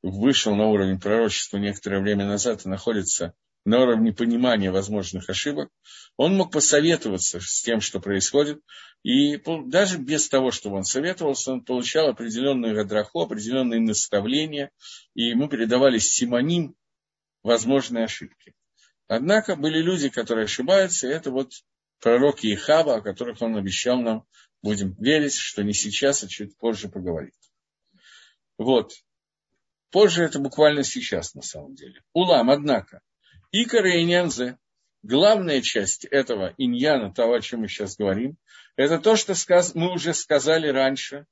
вышел 0.03 0.55
на 0.55 0.67
уровень 0.67 0.99
пророчества 0.99 1.57
некоторое 1.57 1.99
время 1.99 2.27
назад 2.27 2.63
и 2.63 2.69
находится 2.69 3.33
на 3.65 3.81
уровне 3.81 4.13
понимания 4.13 4.71
возможных 4.71 5.29
ошибок, 5.29 5.69
он 6.17 6.35
мог 6.35 6.51
посоветоваться 6.51 7.39
с 7.39 7.61
тем, 7.61 7.81
что 7.81 7.99
происходит, 7.99 8.61
и 9.03 9.37
даже 9.65 9.97
без 9.97 10.29
того, 10.29 10.51
чтобы 10.51 10.77
он 10.77 10.83
советовался, 10.83 11.53
он 11.53 11.63
получал 11.63 12.09
определенную 12.09 12.75
гадраху, 12.75 13.21
определенные 13.21 13.79
наставления, 13.79 14.71
и 15.13 15.23
ему 15.23 15.47
передавались 15.47 16.11
симоним 16.11 16.75
возможные 17.41 18.05
ошибки. 18.05 18.53
Однако 19.07 19.55
были 19.55 19.79
люди, 19.79 20.09
которые 20.09 20.45
ошибаются, 20.45 21.07
и 21.07 21.11
это 21.11 21.31
вот 21.31 21.51
пророки 21.99 22.53
Ихава, 22.53 22.95
о 22.95 23.01
которых 23.01 23.41
он 23.41 23.55
обещал 23.55 24.01
нам 24.01 24.25
будем 24.63 24.95
верить, 24.97 25.35
что 25.35 25.61
не 25.61 25.73
сейчас, 25.73 26.23
а 26.23 26.27
чуть 26.27 26.57
позже 26.57 26.87
поговорит. 26.89 27.35
Вот. 28.57 28.93
Позже 29.91 30.23
это 30.23 30.39
буквально 30.39 30.83
сейчас, 30.83 31.35
на 31.35 31.43
самом 31.43 31.75
деле. 31.75 32.01
Улам, 32.13 32.49
однако, 32.49 33.01
и 33.53 33.65
Иньянзе, 33.65 34.57
главная 35.03 35.61
часть 35.61 36.05
этого 36.05 36.55
иньяна, 36.57 37.13
того, 37.13 37.35
о 37.35 37.41
чем 37.41 37.61
мы 37.61 37.67
сейчас 37.67 37.95
говорим, 37.95 38.35
это 38.75 38.97
то, 38.97 39.15
что 39.15 39.35
мы 39.75 39.93
уже 39.93 40.15
сказали 40.15 40.67
раньше, 40.69 41.27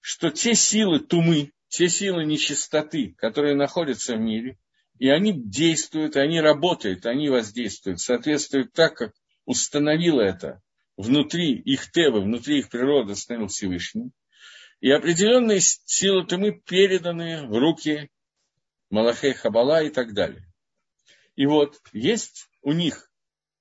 что 0.00 0.30
те 0.30 0.54
силы 0.54 1.00
тумы, 1.00 1.52
те 1.66 1.88
силы 1.88 2.24
нечистоты, 2.24 3.14
которые 3.18 3.56
находятся 3.56 4.14
в 4.14 4.20
мире, 4.20 4.56
и 5.00 5.08
они 5.08 5.32
действуют, 5.32 6.16
они 6.16 6.40
работают, 6.40 7.06
они 7.06 7.28
воздействуют, 7.28 7.98
соответствуют 7.98 8.72
так, 8.72 8.94
как 8.94 9.14
установила 9.46 10.20
это 10.20 10.62
внутри 10.96 11.54
их 11.54 11.90
тевы, 11.90 12.20
внутри 12.20 12.60
их 12.60 12.68
природы 12.68 13.16
становил 13.16 13.48
Всевышний. 13.48 14.12
И 14.80 14.90
определенные 14.90 15.58
силы 15.60 16.24
тумы 16.24 16.52
переданы 16.52 17.48
в 17.48 17.58
руки 17.58 18.10
Малахей 18.90 19.34
Хабала 19.34 19.82
и 19.82 19.90
так 19.90 20.14
далее. 20.14 20.47
И 21.38 21.46
вот 21.46 21.80
есть 21.92 22.48
у 22.62 22.72
них, 22.72 23.12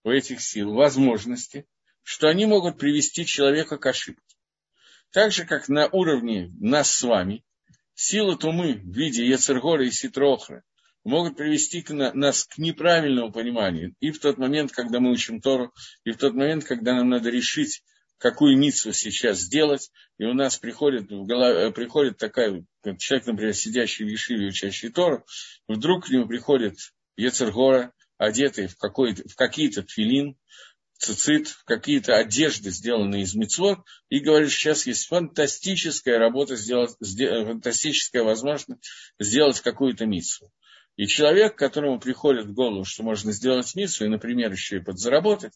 у 0.03 0.09
этих 0.09 0.41
сил, 0.41 0.73
возможности, 0.73 1.67
что 2.01 2.27
они 2.27 2.47
могут 2.47 2.79
привести 2.79 3.23
человека 3.23 3.77
к 3.77 3.85
ошибке. 3.85 4.35
Так 5.11 5.31
же, 5.31 5.45
как 5.45 5.69
на 5.69 5.87
уровне 5.87 6.51
нас 6.59 6.89
с 6.89 7.03
вами, 7.03 7.43
силы 7.93 8.35
тумы 8.35 8.73
в 8.73 8.97
виде 8.97 9.27
Ецергора 9.27 9.85
и 9.85 9.91
Ситрохра 9.91 10.63
могут 11.03 11.37
привести 11.37 11.83
к, 11.83 11.93
нас 11.93 12.45
к 12.45 12.57
неправильному 12.57 13.31
пониманию. 13.31 13.93
И 13.99 14.09
в 14.09 14.17
тот 14.19 14.39
момент, 14.39 14.71
когда 14.71 14.99
мы 14.99 15.11
учим 15.11 15.39
Тору, 15.39 15.71
и 16.03 16.09
в 16.09 16.17
тот 16.17 16.33
момент, 16.33 16.63
когда 16.63 16.95
нам 16.95 17.09
надо 17.09 17.29
решить, 17.29 17.83
какую 18.17 18.57
митцву 18.57 18.91
сейчас 18.91 19.37
сделать, 19.37 19.91
и 20.17 20.25
у 20.25 20.33
нас 20.33 20.57
приходит, 20.57 21.11
в 21.11 21.27
голове, 21.27 21.71
приходит 21.71 22.17
такая, 22.17 22.65
человек, 22.97 23.27
например, 23.27 23.53
сидящий 23.53 24.03
в 24.03 24.07
Ешиве, 24.07 24.47
учащий 24.47 24.89
Тору, 24.89 25.23
вдруг 25.67 26.07
к 26.07 26.09
нему 26.09 26.27
приходит 26.27 26.79
Ецергора, 27.17 27.91
одетый 28.17 28.67
в, 28.67 28.77
в 28.77 29.35
какие-то 29.35 29.83
тфилин, 29.83 30.37
цицит, 30.97 31.49
в 31.49 31.63
какие-то 31.63 32.15
одежды, 32.15 32.71
сделанные 32.71 33.23
из 33.23 33.35
мецвод, 33.35 33.79
и 34.09 34.19
говорит, 34.19 34.51
сейчас 34.51 34.87
есть 34.87 35.07
фантастическая 35.07 36.17
работа, 36.17 36.55
сделать, 36.55 36.95
фантастическая 36.99 38.23
возможность 38.23 38.81
сделать 39.19 39.59
какую-то 39.61 40.05
митцву. 40.05 40.51
И 40.95 41.05
человек, 41.05 41.55
которому 41.55 41.99
приходит 41.99 42.47
в 42.47 42.53
голову, 42.53 42.83
что 42.83 43.03
можно 43.03 43.31
сделать 43.31 43.75
миссу, 43.75 44.05
и, 44.05 44.09
например, 44.09 44.51
еще 44.51 44.77
и 44.77 44.83
подзаработать 44.83 45.53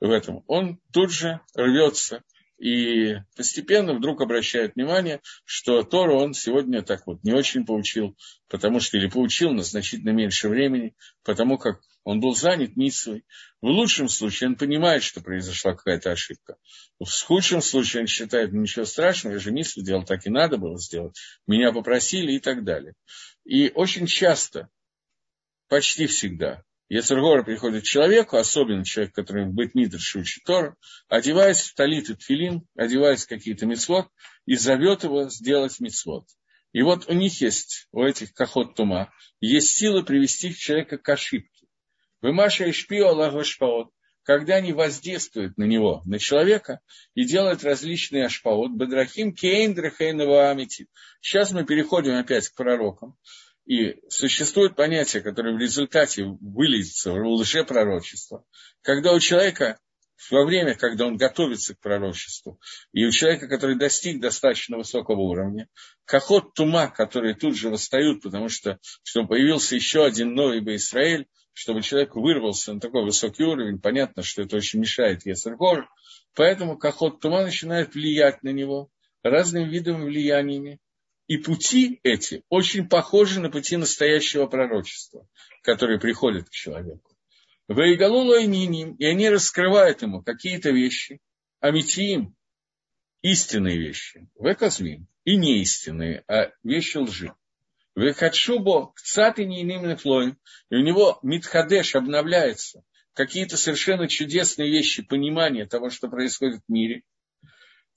в 0.00 0.10
этом, 0.10 0.42
он 0.48 0.80
тут 0.92 1.12
же 1.12 1.40
рвется 1.54 2.24
и 2.60 3.16
постепенно 3.36 3.94
вдруг 3.94 4.20
обращает 4.20 4.74
внимание, 4.74 5.22
что 5.46 5.82
Тору 5.82 6.20
он 6.20 6.34
сегодня 6.34 6.82
так 6.82 7.06
вот 7.06 7.24
не 7.24 7.32
очень 7.32 7.64
получил, 7.64 8.14
потому 8.48 8.80
что 8.80 8.98
или 8.98 9.08
получил 9.08 9.52
на 9.52 9.62
значительно 9.62 10.10
меньше 10.10 10.50
времени, 10.50 10.94
потому 11.24 11.56
как 11.56 11.80
Он 12.04 12.20
был 12.20 12.34
занят 12.34 12.76
митсвой. 12.76 13.24
В 13.62 13.66
лучшем 13.66 14.10
случае 14.10 14.50
он 14.50 14.56
понимает, 14.56 15.02
что 15.02 15.22
произошла 15.22 15.74
какая-то 15.74 16.12
ошибка. 16.12 16.56
В 16.98 17.08
худшем 17.08 17.62
случае 17.62 18.02
он 18.02 18.06
считает, 18.06 18.52
ну, 18.52 18.60
ничего 18.60 18.84
страшного, 18.84 19.34
я 19.34 19.40
же 19.40 19.52
митсву 19.52 19.82
делал, 19.82 20.04
так 20.04 20.26
и 20.26 20.30
надо 20.30 20.58
было 20.58 20.78
сделать. 20.78 21.16
Меня 21.46 21.72
попросили 21.72 22.32
и 22.32 22.40
так 22.40 22.64
далее. 22.64 22.92
И 23.44 23.70
очень 23.74 24.06
часто, 24.06 24.68
почти 25.68 26.06
всегда, 26.06 26.62
Ецергора 26.90 27.44
приходит 27.44 27.84
к 27.84 27.86
человеку, 27.86 28.36
особенно 28.36 28.84
человек, 28.84 29.14
который 29.14 29.46
быть 29.46 29.76
Мидрш 29.76 30.16
учит 30.16 30.42
Тор, 30.42 30.76
одевается 31.08 31.70
в 31.70 31.74
талит 31.74 32.10
и 32.10 32.14
тфилин, 32.16 32.66
одевается 32.76 33.26
в 33.26 33.28
какие-то 33.28 33.64
мецвод 33.64 34.08
и 34.44 34.56
зовет 34.56 35.04
его 35.04 35.28
сделать 35.30 35.78
мецвод. 35.78 36.26
И 36.72 36.82
вот 36.82 37.08
у 37.08 37.12
них 37.12 37.40
есть, 37.40 37.86
у 37.92 38.02
этих 38.02 38.32
кахот 38.32 38.74
тума, 38.74 39.12
есть 39.40 39.76
сила 39.76 40.02
привести 40.02 40.52
человека 40.52 40.98
к 40.98 41.08
ошибке. 41.08 41.68
Вымаша 42.22 42.64
и 42.64 42.72
шпио 42.72 43.10
Аллаху 43.10 43.92
когда 44.24 44.56
они 44.56 44.72
воздействуют 44.72 45.56
на 45.58 45.64
него, 45.64 46.02
на 46.06 46.18
человека, 46.18 46.80
и 47.14 47.24
делают 47.24 47.62
различные 47.62 48.26
ашпаот, 48.26 48.72
бадрахим, 48.72 49.32
кейн, 49.32 49.78
амити. 49.78 50.88
Сейчас 51.20 51.52
мы 51.52 51.64
переходим 51.64 52.16
опять 52.16 52.48
к 52.48 52.54
пророкам. 52.56 53.16
И 53.70 54.00
существует 54.08 54.74
понятие, 54.74 55.22
которое 55.22 55.54
в 55.54 55.60
результате 55.60 56.24
выльется 56.24 57.12
в 57.12 57.24
лжепророчество, 57.24 58.44
когда 58.82 59.12
у 59.12 59.20
человека 59.20 59.78
во 60.28 60.44
время, 60.44 60.74
когда 60.74 61.06
он 61.06 61.16
готовится 61.16 61.76
к 61.76 61.78
пророчеству, 61.78 62.58
и 62.92 63.06
у 63.06 63.12
человека, 63.12 63.46
который 63.46 63.76
достиг 63.76 64.20
достаточно 64.20 64.76
высокого 64.76 65.20
уровня, 65.20 65.68
кахот 66.04 66.52
тума, 66.54 66.88
которые 66.88 67.36
тут 67.36 67.56
же 67.56 67.70
восстают, 67.70 68.22
потому 68.22 68.48
что, 68.48 68.80
чтобы 69.04 69.28
появился 69.28 69.76
еще 69.76 70.04
один 70.04 70.34
новый 70.34 70.58
Израиль, 70.74 71.28
чтобы 71.52 71.82
человек 71.82 72.16
вырвался 72.16 72.74
на 72.74 72.80
такой 72.80 73.04
высокий 73.04 73.44
уровень, 73.44 73.78
понятно, 73.78 74.24
что 74.24 74.42
это 74.42 74.56
очень 74.56 74.80
мешает 74.80 75.24
Есергор, 75.26 75.88
поэтому 76.34 76.76
кахот 76.76 77.20
тума 77.20 77.44
начинает 77.44 77.94
влиять 77.94 78.42
на 78.42 78.48
него 78.48 78.90
разными 79.22 79.70
видами 79.70 80.06
влияниями, 80.06 80.80
и 81.30 81.36
пути 81.36 82.00
эти 82.02 82.42
очень 82.48 82.88
похожи 82.88 83.38
на 83.38 83.50
пути 83.50 83.76
настоящего 83.76 84.46
пророчества, 84.46 85.28
которые 85.62 86.00
приходят 86.00 86.48
к 86.48 86.52
человеку. 86.52 87.16
Ваигалула 87.68 88.40
и 88.40 88.46
и 88.46 89.04
они 89.04 89.28
раскрывают 89.28 90.02
ему 90.02 90.24
какие-то 90.24 90.70
вещи, 90.70 91.20
амитиим, 91.60 92.34
истинные 93.22 93.78
вещи, 93.78 94.28
веказмим, 94.40 95.06
и 95.22 95.36
неистинные, 95.36 96.24
а 96.26 96.50
вещи 96.64 96.96
лжи. 96.96 97.32
Вехадшубо, 97.94 98.92
кцат 98.96 99.38
и 99.38 99.94
флоем, 99.94 100.36
и 100.68 100.74
у 100.74 100.80
него 100.80 101.20
митхадеш 101.22 101.94
обновляется, 101.94 102.82
какие-то 103.12 103.56
совершенно 103.56 104.08
чудесные 104.08 104.68
вещи, 104.68 105.04
понимание 105.04 105.66
того, 105.66 105.90
что 105.90 106.08
происходит 106.08 106.62
в 106.66 106.72
мире. 106.72 107.04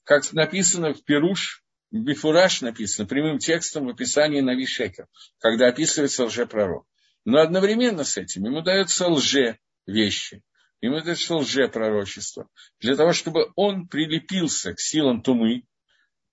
Как 0.04 0.32
написано 0.34 0.94
в 0.94 1.04
Перуш, 1.04 1.63
Бифураж 1.94 2.62
написано 2.62 3.08
прямым 3.08 3.38
текстом 3.38 3.86
в 3.86 3.90
описании 3.90 4.42
Нави 4.42 4.66
Шекер, 4.66 5.08
когда 5.38 5.68
описывается 5.68 6.26
лжепророк. 6.26 6.88
Но 7.24 7.40
одновременно 7.40 8.04
с 8.04 8.18
этим 8.18 8.46
ему 8.46 8.62
дается 8.62 9.08
лже 9.08 9.60
вещи, 9.86 10.42
ему 10.82 11.00
дается 11.02 11.36
лже 11.36 11.68
пророчество, 11.68 12.50
для 12.80 12.96
того, 12.96 13.14
чтобы 13.14 13.52
он 13.56 13.88
прилепился 13.88 14.74
к 14.74 14.80
силам 14.80 15.22
тумы, 15.22 15.66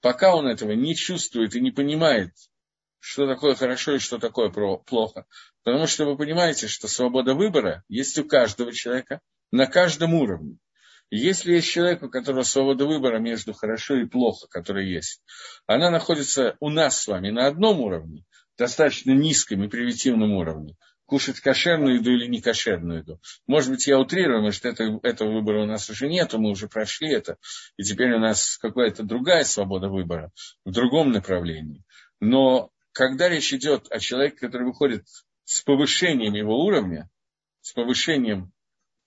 пока 0.00 0.34
он 0.34 0.48
этого 0.48 0.72
не 0.72 0.96
чувствует 0.96 1.54
и 1.54 1.60
не 1.60 1.70
понимает, 1.70 2.32
что 2.98 3.26
такое 3.26 3.54
хорошо 3.54 3.96
и 3.96 3.98
что 3.98 4.18
такое 4.18 4.48
плохо. 4.48 5.26
Потому 5.62 5.86
что 5.86 6.06
вы 6.06 6.16
понимаете, 6.16 6.68
что 6.68 6.88
свобода 6.88 7.34
выбора 7.34 7.84
есть 7.86 8.18
у 8.18 8.24
каждого 8.24 8.72
человека 8.72 9.20
на 9.52 9.66
каждом 9.66 10.14
уровне. 10.14 10.56
Если 11.10 11.54
есть 11.54 11.68
человек, 11.68 12.04
у 12.04 12.08
которого 12.08 12.42
свобода 12.42 12.86
выбора 12.86 13.18
между 13.18 13.52
хорошо 13.52 13.96
и 13.96 14.06
плохо, 14.06 14.46
которая 14.48 14.84
есть, 14.84 15.22
она 15.66 15.90
находится 15.90 16.56
у 16.60 16.70
нас 16.70 17.02
с 17.02 17.08
вами 17.08 17.30
на 17.30 17.48
одном 17.48 17.80
уровне, 17.80 18.24
достаточно 18.56 19.10
низком 19.10 19.64
и 19.64 19.68
примитивном 19.68 20.32
уровне, 20.32 20.76
кушать 21.06 21.40
кошерную 21.40 21.96
еду 21.96 22.12
или 22.12 22.26
не 22.26 22.40
кошерную 22.40 23.00
еду. 23.00 23.20
Может 23.48 23.70
быть, 23.70 23.88
я 23.88 23.98
утрирую, 23.98 24.42
может, 24.42 24.64
это, 24.64 25.00
этого 25.02 25.32
выбора 25.32 25.64
у 25.64 25.66
нас 25.66 25.90
уже 25.90 26.08
нет, 26.08 26.32
мы 26.34 26.50
уже 26.50 26.68
прошли 26.68 27.10
это, 27.10 27.38
и 27.76 27.82
теперь 27.82 28.12
у 28.12 28.20
нас 28.20 28.56
какая-то 28.58 29.02
другая 29.02 29.42
свобода 29.42 29.88
выбора 29.88 30.30
в 30.64 30.70
другом 30.70 31.10
направлении. 31.10 31.82
Но 32.20 32.70
когда 32.92 33.28
речь 33.28 33.52
идет 33.52 33.90
о 33.90 33.98
человеке, 33.98 34.36
который 34.36 34.68
выходит 34.68 35.04
с 35.42 35.62
повышением 35.62 36.34
его 36.34 36.64
уровня, 36.64 37.10
с 37.62 37.72
повышением 37.72 38.52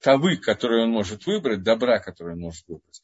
тавы, 0.03 0.35
которые 0.37 0.83
он 0.83 0.91
может 0.91 1.25
выбрать, 1.25 1.63
добра, 1.63 1.99
которые 1.99 2.35
он 2.35 2.41
может 2.41 2.67
выбрать, 2.67 3.01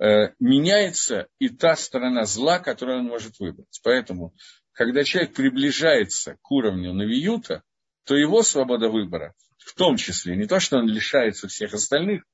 э, 0.00 0.34
меняется 0.38 1.26
и 1.38 1.48
та 1.48 1.74
сторона 1.74 2.24
зла, 2.24 2.58
которую 2.58 2.98
он 2.98 3.06
может 3.06 3.40
выбрать. 3.40 3.80
Поэтому, 3.82 4.34
когда 4.72 5.02
человек 5.04 5.34
приближается 5.34 6.36
к 6.42 6.50
уровню 6.50 6.92
навиюта, 6.92 7.62
то 8.04 8.14
его 8.14 8.42
свобода 8.42 8.90
выбора, 8.90 9.34
в 9.56 9.74
том 9.74 9.96
числе, 9.96 10.36
не 10.36 10.46
то, 10.46 10.60
что 10.60 10.76
он 10.76 10.86
лишается 10.86 11.48
всех 11.48 11.72
остальных 11.72 12.24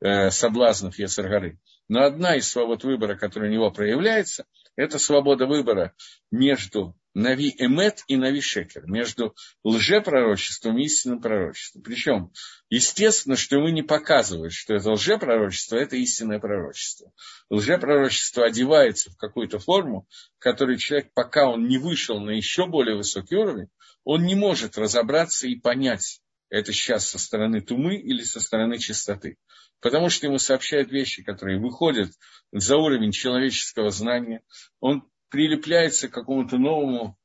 э, 0.00 0.30
соблазнов 0.30 0.98
Есаргары, 0.98 1.60
но 1.86 2.02
одна 2.02 2.34
из 2.34 2.48
свобод 2.48 2.82
выбора, 2.82 3.16
которая 3.16 3.48
у 3.48 3.52
него 3.52 3.70
проявляется, 3.70 4.44
это 4.74 4.98
свобода 4.98 5.46
выбора 5.46 5.94
между 6.32 6.96
Нави 7.14 7.54
Эмет 7.58 8.04
и 8.08 8.16
Нави 8.16 8.40
Шекер, 8.40 8.86
между 8.86 9.34
лжепророчеством 9.64 10.78
и 10.78 10.84
истинным 10.84 11.20
пророчеством. 11.20 11.82
Причем, 11.82 12.32
естественно, 12.70 13.36
что 13.36 13.56
ему 13.56 13.68
не 13.68 13.82
показывают, 13.82 14.52
что 14.52 14.74
это 14.74 14.90
лжепророчество, 14.92 15.76
это 15.76 15.96
истинное 15.96 16.38
пророчество. 16.38 17.12
Лжепророчество 17.50 18.46
одевается 18.46 19.10
в 19.10 19.16
какую-то 19.16 19.58
форму, 19.58 20.08
которой 20.38 20.78
человек, 20.78 21.12
пока 21.12 21.48
он 21.48 21.68
не 21.68 21.78
вышел 21.78 22.18
на 22.20 22.30
еще 22.30 22.66
более 22.66 22.96
высокий 22.96 23.36
уровень, 23.36 23.68
он 24.04 24.24
не 24.24 24.34
может 24.34 24.78
разобраться 24.78 25.46
и 25.46 25.56
понять, 25.56 26.22
это 26.52 26.70
сейчас 26.74 27.08
со 27.08 27.18
стороны 27.18 27.62
тумы 27.62 27.96
или 27.96 28.22
со 28.22 28.38
стороны 28.38 28.76
чистоты. 28.78 29.38
Потому 29.80 30.10
что 30.10 30.26
ему 30.26 30.36
сообщают 30.36 30.92
вещи, 30.92 31.22
которые 31.22 31.58
выходят 31.58 32.10
за 32.52 32.76
уровень 32.76 33.10
человеческого 33.10 33.88
знания. 33.90 34.42
Он 34.78 35.02
прилепляется 35.32 36.08
к 36.08 36.12
какому-то 36.12 36.58
новому 36.58 37.18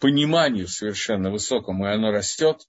пониманию 0.00 0.66
совершенно 0.66 1.30
высокому, 1.30 1.86
и 1.86 1.90
оно 1.90 2.10
растет, 2.10 2.66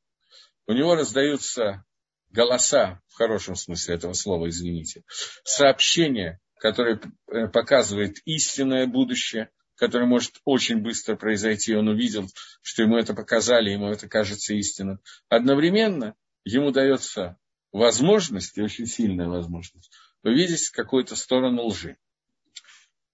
у 0.67 0.73
него 0.73 0.95
раздаются 0.95 1.85
голоса, 2.29 3.01
в 3.07 3.15
хорошем 3.15 3.55
смысле 3.55 3.95
этого 3.95 4.11
слова, 4.13 4.49
извините, 4.49 5.03
сообщения, 5.45 6.41
которые 6.59 6.99
э, 7.27 7.47
показывают 7.47 8.17
истинное 8.25 8.85
будущее, 8.85 9.49
которое 9.75 10.05
может 10.05 10.41
очень 10.43 10.79
быстро 10.81 11.15
произойти. 11.15 11.73
Он 11.73 11.87
увидел, 11.87 12.27
что 12.61 12.83
ему 12.83 12.97
это 12.97 13.13
показали, 13.13 13.71
ему 13.71 13.87
это 13.87 14.09
кажется 14.09 14.53
истинным. 14.53 14.99
Одновременно 15.29 16.15
ему 16.43 16.71
дается 16.71 17.37
возможность, 17.71 18.57
и 18.57 18.61
очень 18.61 18.87
сильная 18.87 19.29
возможность, 19.29 19.89
увидеть 20.21 20.69
какую-то 20.69 21.15
сторону 21.15 21.63
лжи. 21.63 21.97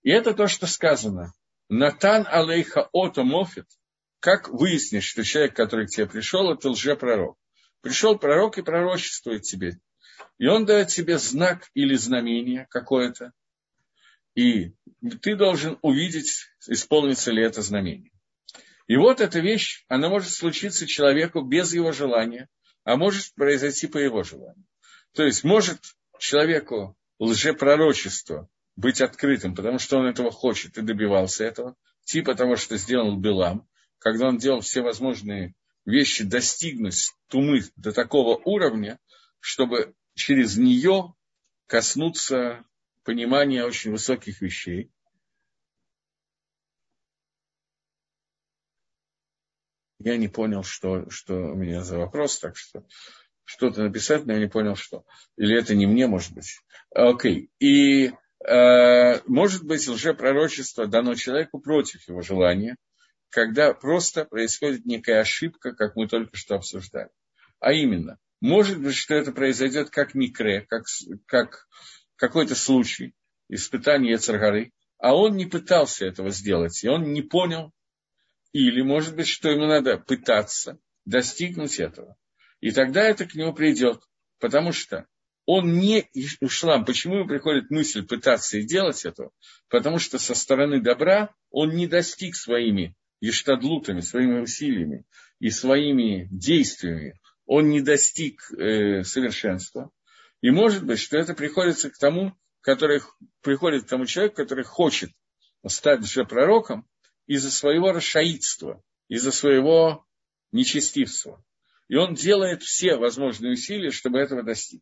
И 0.01 0.09
это 0.09 0.33
то, 0.33 0.47
что 0.47 0.65
сказано 0.65 1.33
Натан 1.69 2.25
алейха 2.27 2.89
ото 2.93 3.23
мофит, 3.23 3.65
как 4.19 4.49
выяснишь, 4.49 5.05
что 5.05 5.23
человек, 5.23 5.55
который 5.55 5.87
к 5.87 5.89
тебе 5.89 6.07
пришел, 6.07 6.51
это 6.51 6.69
лжепророк. 6.69 7.37
Пришел 7.81 8.17
пророк 8.17 8.57
и 8.57 8.63
пророчествует 8.63 9.43
тебе. 9.43 9.79
И 10.37 10.47
он 10.47 10.65
дает 10.65 10.89
тебе 10.89 11.17
знак 11.17 11.69
или 11.73 11.95
знамение 11.95 12.67
какое-то. 12.69 13.31
И 14.35 14.73
ты 15.21 15.35
должен 15.35 15.77
увидеть, 15.81 16.45
исполнится 16.67 17.31
ли 17.31 17.43
это 17.43 17.61
знамение. 17.61 18.11
И 18.87 18.95
вот 18.95 19.19
эта 19.19 19.39
вещь, 19.39 19.83
она 19.87 20.09
может 20.09 20.31
случиться 20.31 20.87
человеку 20.87 21.41
без 21.41 21.73
его 21.73 21.91
желания, 21.91 22.47
а 22.83 22.95
может 22.95 23.33
произойти 23.35 23.87
по 23.87 23.97
его 23.97 24.23
желанию. 24.23 24.65
То 25.13 25.23
есть 25.23 25.43
может 25.43 25.79
человеку 26.19 26.95
лжепророчество 27.19 28.47
быть 28.77 29.01
открытым, 29.01 29.55
потому 29.55 29.79
что 29.79 29.97
он 29.97 30.05
этого 30.05 30.31
хочет 30.31 30.77
и 30.77 30.81
добивался 30.81 31.43
этого, 31.43 31.75
типа 32.05 32.35
того, 32.35 32.55
что 32.55 32.77
сделал 32.77 33.17
Белам, 33.17 33.67
когда 33.97 34.27
он 34.27 34.37
делал 34.37 34.61
все 34.61 34.81
возможные 34.81 35.55
вещи 35.85 36.23
достигнуть 36.23 37.11
тумы 37.27 37.63
до 37.75 37.91
такого 37.91 38.39
уровня, 38.45 38.99
чтобы 39.39 39.95
через 40.13 40.57
нее 40.57 41.15
коснуться 41.65 42.63
понимания 43.03 43.65
очень 43.65 43.91
высоких 43.91 44.41
вещей. 44.41 44.91
Я 49.99 50.17
не 50.17 50.27
понял, 50.27 50.63
что, 50.63 51.09
что 51.09 51.33
у 51.33 51.55
меня 51.55 51.83
за 51.83 51.97
вопрос, 51.97 52.37
так 52.39 52.55
что 52.55 52.85
что-то 53.43 53.81
написать, 53.81 54.25
но 54.25 54.33
я 54.33 54.39
не 54.39 54.47
понял, 54.47 54.75
что. 54.75 55.03
Или 55.37 55.57
это 55.57 55.73
не 55.73 55.87
мне, 55.87 56.05
может 56.05 56.33
быть. 56.33 56.61
Окей. 56.91 57.45
Okay. 57.45 57.49
И 57.59 58.13
может 58.45 59.63
быть 59.63 59.87
лжепророчество 59.87 60.87
дано 60.87 61.15
человеку 61.15 61.59
против 61.59 62.07
его 62.07 62.21
желания, 62.21 62.75
когда 63.29 63.73
просто 63.73 64.25
происходит 64.25 64.85
некая 64.85 65.21
ошибка, 65.21 65.73
как 65.73 65.95
мы 65.95 66.07
только 66.07 66.35
что 66.37 66.55
обсуждали. 66.55 67.09
А 67.59 67.73
именно, 67.73 68.17
Может 68.39 68.79
быть, 68.79 68.95
что 68.95 69.15
это 69.15 69.31
произойдет 69.31 69.89
как 69.89 70.13
микре, 70.13 70.61
как, 70.61 70.83
как 71.25 71.67
какой-то 72.15 72.55
случай, 72.55 73.15
испытание 73.49 74.17
Царгары, 74.17 74.71
а 74.99 75.15
он 75.15 75.35
не 75.35 75.45
пытался 75.45 76.05
этого 76.05 76.29
сделать, 76.29 76.83
и 76.83 76.87
он 76.87 77.13
не 77.13 77.21
понял, 77.21 77.71
или, 78.53 78.81
может 78.81 79.15
быть, 79.15 79.27
что 79.27 79.49
ему 79.49 79.65
надо 79.65 79.97
пытаться 79.97 80.79
достигнуть 81.05 81.79
этого. 81.79 82.15
И 82.59 82.71
тогда 82.71 83.03
это 83.03 83.25
к 83.25 83.35
нему 83.35 83.53
придет, 83.53 84.01
потому 84.39 84.71
что 84.71 85.05
он 85.47 85.79
не 85.79 86.05
ушлам. 86.41 86.83
Почему 86.83 87.19
ему 87.19 87.27
приходит 87.27 87.71
мысль 87.71 88.05
пытаться 88.05 88.57
и 88.57 88.63
делать 88.63 89.05
этого? 89.05 89.31
Потому 89.69 89.97
что 89.97 90.19
со 90.19 90.35
стороны 90.35 90.81
добра 90.81 91.33
он 91.49 91.73
не 91.73 91.87
достиг 91.87 92.35
своими 92.35 92.95
ештадлутами, 93.21 94.01
своими 94.01 94.41
усилиями 94.41 95.05
и 95.39 95.49
своими 95.49 96.27
действиями. 96.31 97.17
Он 97.45 97.69
не 97.69 97.79
достиг 97.79 98.41
э, 98.51 99.03
совершенства. 99.03 99.89
И 100.41 100.51
может 100.51 100.85
быть, 100.85 100.99
что 100.99 101.17
это 101.17 101.33
приходится 101.33 101.89
к 101.89 101.97
тому, 101.97 102.37
который 102.59 103.01
приходит 103.41 103.85
к 103.85 103.87
тому 103.87 104.05
человеку, 104.05 104.35
который 104.35 104.65
хочет 104.65 105.11
стать 105.65 106.05
же 106.05 106.25
пророком 106.25 106.85
из-за 107.25 107.51
своего 107.51 107.93
расшаидства, 107.93 108.83
из-за 109.07 109.31
своего 109.31 110.05
нечестивства. 110.51 111.41
И 111.87 111.95
он 111.95 112.15
делает 112.15 112.63
все 112.63 112.97
возможные 112.97 113.53
усилия, 113.53 113.91
чтобы 113.91 114.19
этого 114.19 114.43
достичь. 114.43 114.81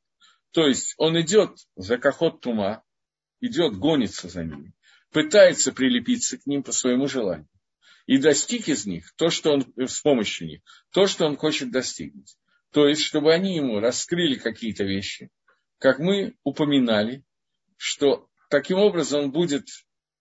То 0.55 0.67
есть 0.67 0.95
он 0.97 1.19
идет 1.19 1.51
за 1.75 1.97
кахот 1.97 2.39
тума, 2.39 2.81
идет, 3.41 3.77
гонится 3.77 4.29
за 4.29 4.45
ними, 4.45 4.73
пытается 5.11 5.73
прилепиться 5.73 6.37
к 6.37 6.45
ним 6.45 6.63
по 6.63 6.71
своему 6.71 7.09
желанию. 7.09 7.49
И 8.05 8.19
достиг 8.19 8.69
из 8.69 8.85
них 8.85 9.13
то, 9.17 9.29
что 9.29 9.51
он 9.51 9.73
с 9.75 9.99
помощью 9.99 10.47
них, 10.47 10.61
то, 10.93 11.07
что 11.07 11.25
он 11.25 11.35
хочет 11.35 11.71
достигнуть. 11.71 12.37
То 12.71 12.87
есть, 12.87 13.01
чтобы 13.01 13.33
они 13.33 13.57
ему 13.57 13.81
раскрыли 13.81 14.35
какие-то 14.35 14.85
вещи, 14.85 15.29
как 15.77 15.99
мы 15.99 16.37
упоминали, 16.45 17.25
что 17.75 18.29
таким 18.49 18.77
образом 18.77 19.25
он 19.25 19.31
будет 19.33 19.67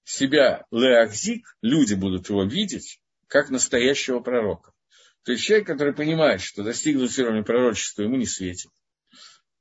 себя 0.03 0.67
леахзик, 0.73 1.47
люди 1.63 1.95
будут 1.95 2.29
его 2.29 2.43
видеть, 2.43 3.01
как 3.29 3.51
настоящего 3.51 4.19
пророка. 4.19 4.73
То 5.23 5.31
есть 5.31 5.45
человек, 5.45 5.69
который 5.69 5.95
понимает, 5.95 6.41
что 6.41 6.65
достигнуть 6.65 7.17
уровня 7.21 7.45
пророчества 7.45 8.03
ему 8.03 8.17
не 8.17 8.27
светит, 8.27 8.73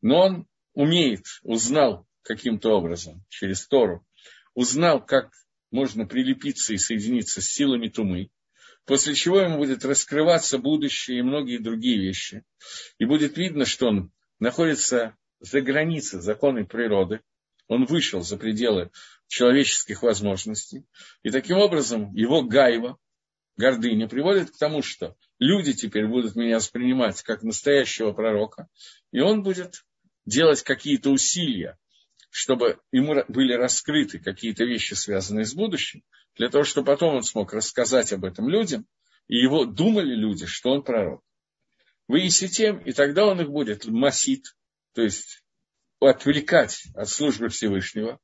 но 0.01 0.19
он 0.19 0.47
умеет, 0.73 1.25
узнал 1.43 2.07
каким-то 2.23 2.71
образом 2.71 3.23
через 3.29 3.67
Тору, 3.67 4.05
узнал, 4.53 5.05
как 5.05 5.31
можно 5.71 6.05
прилепиться 6.05 6.73
и 6.73 6.77
соединиться 6.77 7.41
с 7.41 7.45
силами 7.45 7.89
тумы, 7.89 8.29
после 8.85 9.15
чего 9.15 9.39
ему 9.39 9.57
будет 9.57 9.85
раскрываться 9.85 10.57
будущее 10.57 11.19
и 11.19 11.23
многие 11.23 11.57
другие 11.57 11.99
вещи. 11.99 12.43
И 12.97 13.05
будет 13.05 13.37
видно, 13.37 13.65
что 13.65 13.87
он 13.87 14.11
находится 14.39 15.15
за 15.39 15.61
границей 15.61 16.21
законной 16.21 16.65
природы, 16.65 17.21
он 17.67 17.85
вышел 17.85 18.21
за 18.21 18.37
пределы 18.37 18.91
человеческих 19.27 20.03
возможностей. 20.03 20.85
И 21.23 21.29
таким 21.29 21.57
образом 21.57 22.13
его 22.13 22.43
гайва, 22.43 22.97
гордыня, 23.57 24.07
приводит 24.07 24.51
к 24.51 24.57
тому, 24.57 24.81
что 24.81 25.15
люди 25.39 25.73
теперь 25.73 26.07
будут 26.07 26.35
меня 26.35 26.57
воспринимать 26.57 27.21
как 27.23 27.41
настоящего 27.41 28.11
пророка, 28.11 28.67
и 29.11 29.21
он 29.21 29.43
будет 29.43 29.85
делать 30.25 30.63
какие-то 30.63 31.09
усилия, 31.09 31.77
чтобы 32.29 32.79
ему 32.91 33.23
были 33.27 33.53
раскрыты 33.53 34.19
какие-то 34.19 34.63
вещи, 34.63 34.93
связанные 34.93 35.45
с 35.45 35.53
будущим, 35.53 36.03
для 36.35 36.49
того, 36.49 36.63
чтобы 36.63 36.87
потом 36.87 37.15
он 37.15 37.23
смог 37.23 37.53
рассказать 37.53 38.11
об 38.13 38.25
этом 38.25 38.49
людям, 38.49 38.87
и 39.27 39.37
его 39.37 39.65
думали 39.65 40.15
люди, 40.15 40.45
что 40.45 40.71
он 40.71 40.83
пророк. 40.83 41.21
Вы 42.07 42.27
тем, 42.27 42.79
и 42.79 42.91
тогда 42.91 43.25
он 43.25 43.41
их 43.41 43.49
будет 43.49 43.85
масит, 43.85 44.55
то 44.93 45.01
есть 45.01 45.43
отвлекать 45.99 46.83
от 46.95 47.07
службы 47.07 47.49
Всевышнего. 47.49 48.19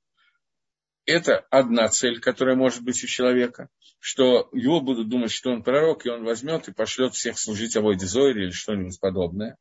Это 1.05 1.39
одна 1.49 1.87
цель, 1.87 2.19
которая 2.19 2.55
может 2.55 2.83
быть 2.83 3.03
у 3.03 3.07
человека, 3.07 3.69
что 3.99 4.49
его 4.53 4.81
будут 4.81 5.09
думать, 5.09 5.31
что 5.31 5.51
он 5.51 5.63
пророк, 5.63 6.05
и 6.05 6.09
он 6.09 6.23
возьмет 6.23 6.67
и 6.67 6.73
пошлет 6.73 7.13
всех 7.13 7.39
служить 7.39 7.75
Авойде 7.75 8.05
Зойре 8.05 8.43
или 8.43 8.51
что-нибудь 8.51 8.99
подобное. 8.99 9.57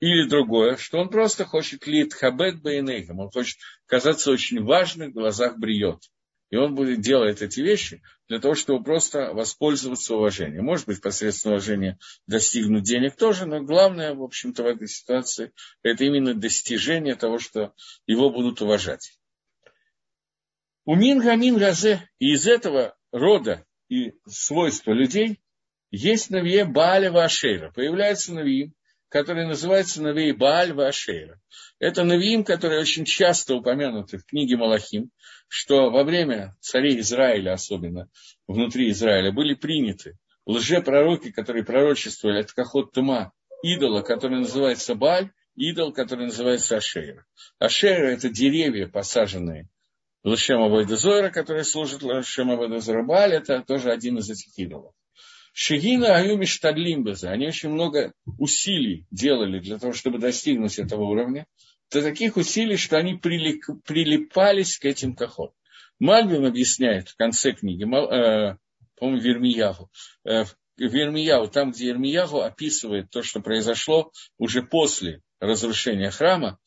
Или 0.00 0.28
другое, 0.28 0.76
что 0.76 0.98
он 0.98 1.08
просто 1.08 1.44
хочет 1.44 1.86
лит 1.86 2.14
хабет 2.14 2.62
бейнейхам, 2.62 3.18
он 3.18 3.30
хочет 3.30 3.58
казаться 3.86 4.30
очень 4.30 4.62
важным 4.62 5.10
в 5.10 5.14
глазах 5.14 5.58
бриот. 5.58 6.02
И 6.50 6.56
он 6.56 6.74
будет 6.74 7.00
делать 7.00 7.42
эти 7.42 7.60
вещи 7.60 8.02
для 8.26 8.38
того, 8.38 8.54
чтобы 8.54 8.82
просто 8.82 9.34
воспользоваться 9.34 10.14
уважением. 10.14 10.64
Может 10.64 10.86
быть, 10.86 11.02
посредством 11.02 11.52
уважения 11.52 11.98
достигнуть 12.26 12.84
денег 12.84 13.16
тоже, 13.16 13.44
но 13.44 13.60
главное, 13.60 14.14
в 14.14 14.22
общем-то, 14.22 14.62
в 14.62 14.66
этой 14.66 14.88
ситуации, 14.88 15.52
это 15.82 16.04
именно 16.04 16.32
достижение 16.32 17.16
того, 17.16 17.38
что 17.38 17.74
его 18.06 18.30
будут 18.30 18.62
уважать. 18.62 19.18
У 20.86 20.94
Минга 20.94 21.36
Мингазе 21.36 22.08
и 22.18 22.32
из 22.32 22.46
этого 22.46 22.96
рода 23.12 23.66
и 23.90 24.14
свойства 24.26 24.92
людей 24.92 25.40
есть 25.90 26.30
Навие 26.30 26.64
Бааля 26.64 27.12
Ашера. 27.22 27.70
Появляется 27.72 28.32
Навиим, 28.32 28.72
который 29.08 29.46
называется 29.46 30.02
Навей 30.02 30.32
Бааль 30.32 30.72
Вашейра. 30.72 31.40
Это 31.78 32.04
Навиим, 32.04 32.44
которые 32.44 32.80
очень 32.80 33.04
часто 33.04 33.54
упомянуты 33.54 34.18
в 34.18 34.24
книге 34.24 34.56
Малахим, 34.56 35.10
что 35.48 35.90
во 35.90 36.04
время 36.04 36.56
царей 36.60 37.00
Израиля, 37.00 37.54
особенно 37.54 38.08
внутри 38.46 38.90
Израиля, 38.90 39.32
были 39.32 39.54
приняты 39.54 40.18
лжепророки, 40.46 41.30
которые 41.30 41.64
пророчествовали 41.64 42.40
от 42.40 42.52
Кахот 42.52 42.92
Тума, 42.92 43.32
идола, 43.62 44.02
который 44.02 44.40
называется 44.40 44.94
Баль, 44.94 45.30
идол, 45.54 45.92
который 45.92 46.26
называется 46.26 46.76
Ашейра. 46.76 47.24
Ашейра– 47.58 48.06
это 48.08 48.28
деревья, 48.28 48.88
посаженные 48.88 49.68
Лашем 50.24 50.62
Авойдезора, 50.62 51.30
которые 51.30 51.64
служат 51.64 52.02
Лашем 52.02 52.50
Авойдезора. 52.50 53.02
Баль– 53.04 53.32
это 53.34 53.62
тоже 53.62 53.90
один 53.90 54.18
из 54.18 54.30
этих 54.30 54.56
идолов. 54.58 54.94
Шигина 55.52 56.16
Аюми 56.16 56.44
Штадлимбеза, 56.44 57.30
они 57.30 57.46
очень 57.46 57.70
много 57.70 58.12
усилий 58.38 59.06
делали 59.10 59.58
для 59.60 59.78
того, 59.78 59.92
чтобы 59.92 60.18
достигнуть 60.18 60.78
этого 60.78 61.04
уровня, 61.04 61.46
до 61.90 62.02
таких 62.02 62.36
усилий, 62.36 62.76
что 62.76 62.98
они 62.98 63.14
прилип, 63.14 63.64
прилипались 63.84 64.78
к 64.78 64.84
этим 64.84 65.14
кахот. 65.14 65.52
Мальбим 65.98 66.44
объясняет 66.44 67.08
в 67.08 67.16
конце 67.16 67.52
книги, 67.52 67.82
э, 67.84 68.56
по-моему, 68.96 69.20
Вермиягу, 69.20 69.90
э, 70.24 70.44
Вермиягу, 70.76 71.48
там, 71.48 71.72
где 71.72 71.86
Вермиягу 71.86 72.40
описывает 72.40 73.10
то, 73.10 73.22
что 73.22 73.40
произошло 73.40 74.12
уже 74.36 74.62
после 74.62 75.22
разрушения 75.40 76.10
храма, 76.10 76.58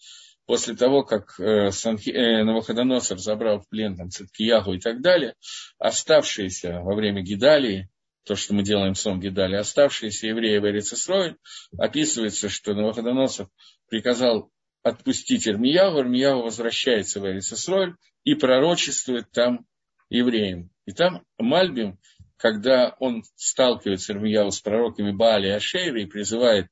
после 0.45 0.75
того, 0.75 1.03
как 1.03 1.39
э, 1.39 1.71
Санхи, 1.71 2.09
э, 2.09 2.43
Новоходоносор 2.43 3.19
забрал 3.19 3.59
в 3.59 3.69
плен 3.69 3.95
там, 3.95 4.09
Циткиягу 4.09 4.73
и 4.73 4.79
так 4.79 5.01
далее, 5.01 5.35
оставшиеся 5.77 6.81
во 6.81 6.95
время 6.95 7.21
Гидалии, 7.21 7.89
то, 8.23 8.35
что 8.35 8.53
мы 8.53 8.63
делаем 8.63 8.93
в 8.93 8.99
Сом 8.99 9.19
Гидале, 9.19 9.57
оставшиеся 9.57 10.27
евреи 10.27 10.59
в 10.59 10.65
Эрицесрой, 10.65 11.37
описывается, 11.77 12.49
что 12.49 12.73
Новоходоносов 12.73 13.49
приказал 13.89 14.51
отпустить 14.83 15.47
Ирмияву, 15.47 15.99
Ирмияву 15.99 16.43
возвращается 16.43 17.19
в 17.19 17.27
Эрицесрой 17.27 17.95
и 18.23 18.35
пророчествует 18.35 19.31
там 19.31 19.65
евреям. 20.09 20.69
И 20.85 20.91
там 20.91 21.23
Мальбим, 21.37 21.99
когда 22.37 22.95
он 22.99 23.23
сталкивается 23.35 24.13
Ирмияву 24.13 24.51
с 24.51 24.59
пророками 24.59 25.11
Баали 25.11 25.47
и 25.47 25.51
Ашейра 25.51 26.01
и 26.01 26.05
призывает 26.05 26.67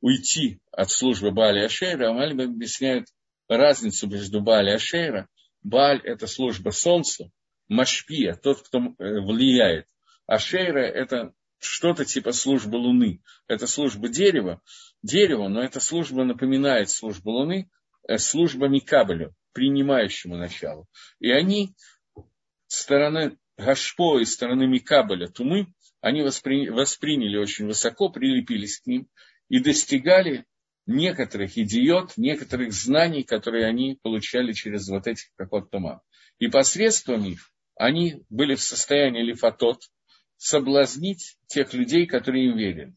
уйти 0.00 0.60
от 0.72 0.90
службы 0.90 1.30
Баали 1.30 1.60
и 1.60 1.64
Ашейра, 1.64 2.10
а 2.10 2.12
Мальбим 2.12 2.52
объясняет 2.52 3.06
разницу 3.48 4.08
между 4.08 4.40
Баали 4.40 4.70
и 4.70 4.74
Ашейра. 4.74 5.28
Бааль– 5.62 6.00
это 6.04 6.26
служба 6.26 6.70
солнца, 6.70 7.30
Машпия, 7.68 8.34
тот, 8.34 8.62
кто 8.62 8.78
э, 8.78 9.20
влияет 9.20 9.86
а 10.26 10.38
шейра– 10.38 10.80
это 10.80 11.32
что-то 11.58 12.04
типа 12.04 12.32
службы 12.32 12.76
Луны. 12.76 13.22
Это 13.46 13.66
служба 13.66 14.08
дерева, 14.08 14.60
дерево, 15.02 15.48
но 15.48 15.62
эта 15.62 15.80
служба 15.80 16.24
напоминает 16.24 16.90
службу 16.90 17.30
Луны, 17.30 17.70
э, 18.08 18.18
служба 18.18 18.68
Микабелю, 18.68 19.34
принимающему 19.52 20.36
началу. 20.36 20.88
И 21.20 21.30
они 21.30 21.74
стороны 22.66 23.38
Гашпо 23.56 24.18
и 24.18 24.24
стороны 24.24 24.66
Микабеля, 24.66 25.28
Тумы, 25.28 25.72
они 26.00 26.22
воспри... 26.22 26.68
восприняли 26.68 27.36
очень 27.36 27.66
высоко, 27.66 28.10
прилепились 28.10 28.80
к 28.80 28.86
ним 28.86 29.08
и 29.48 29.60
достигали 29.60 30.46
некоторых 30.86 31.56
идиот, 31.56 32.16
некоторых 32.16 32.72
знаний, 32.72 33.22
которые 33.22 33.66
они 33.66 33.98
получали 34.02 34.52
через 34.52 34.88
вот 34.88 35.06
этих 35.06 35.28
как 35.36 35.52
вот 35.52 35.70
тума. 35.70 36.02
И 36.38 36.48
посредством 36.48 37.24
их 37.24 37.52
они 37.76 38.24
были 38.30 38.56
в 38.56 38.62
состоянии 38.62 39.22
лифатот, 39.22 39.82
соблазнить 40.42 41.38
тех 41.46 41.72
людей, 41.72 42.06
которые 42.06 42.46
им 42.46 42.56
верили. 42.56 42.94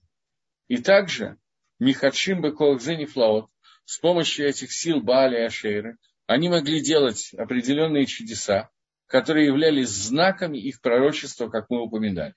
И 0.67 0.77
также 0.77 1.37
Михачим 1.77 2.41
Беколгзени 2.41 3.05
Флаот 3.05 3.51
с 3.85 3.99
помощью 3.99 4.47
этих 4.47 4.71
сил 4.73 4.99
Бааля 4.99 5.41
и 5.41 5.45
Ашейры 5.45 5.97
они 6.25 6.49
могли 6.49 6.81
делать 6.81 7.35
определенные 7.35 8.07
чудеса, 8.07 8.71
которые 9.05 9.45
являлись 9.45 9.89
знаками 9.89 10.57
их 10.57 10.81
пророчества, 10.81 11.47
как 11.49 11.69
мы 11.69 11.83
упоминали. 11.83 12.33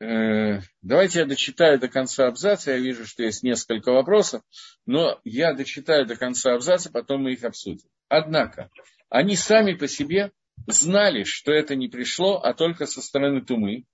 э, 0.00 0.60
давайте 0.82 1.20
я 1.20 1.24
дочитаю 1.24 1.78
до 1.78 1.88
конца 1.88 2.26
абзаца. 2.26 2.72
Я 2.72 2.78
вижу, 2.78 3.06
что 3.06 3.22
есть 3.22 3.42
несколько 3.42 3.92
вопросов, 3.92 4.42
но 4.84 5.22
я 5.24 5.54
дочитаю 5.54 6.04
до 6.04 6.16
конца 6.16 6.52
абзаца, 6.52 6.92
потом 6.92 7.22
мы 7.22 7.32
их 7.32 7.44
обсудим. 7.44 7.88
Однако, 8.08 8.70
они 9.08 9.36
сами 9.36 9.72
по 9.72 9.88
себе 9.88 10.32
знали, 10.66 11.24
что 11.24 11.52
это 11.52 11.76
не 11.76 11.88
пришло, 11.88 12.40
а 12.42 12.54
только 12.54 12.86
со 12.86 13.00
стороны 13.00 13.42
Тумы, 13.42 13.84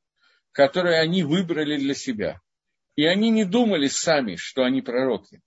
которые 0.52 1.00
они 1.00 1.22
выбрали 1.22 1.76
для 1.76 1.94
себя. 1.94 2.40
И 2.96 3.04
они 3.04 3.30
не 3.30 3.44
думали 3.44 3.88
сами, 3.88 4.36
что 4.36 4.62
они 4.62 4.82
пророки. 4.82 5.40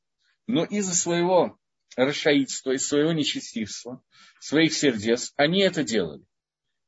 Но 0.48 0.66
из-за 0.66 0.96
своего 0.96 1.58
расшаидства, 1.96 2.72
из 2.72 2.88
своего 2.88 3.12
нечестивства, 3.14 4.02
своих 4.40 4.74
сердец, 4.74 5.34
они 5.36 5.62
это 5.62 5.84
делали. 5.84 6.26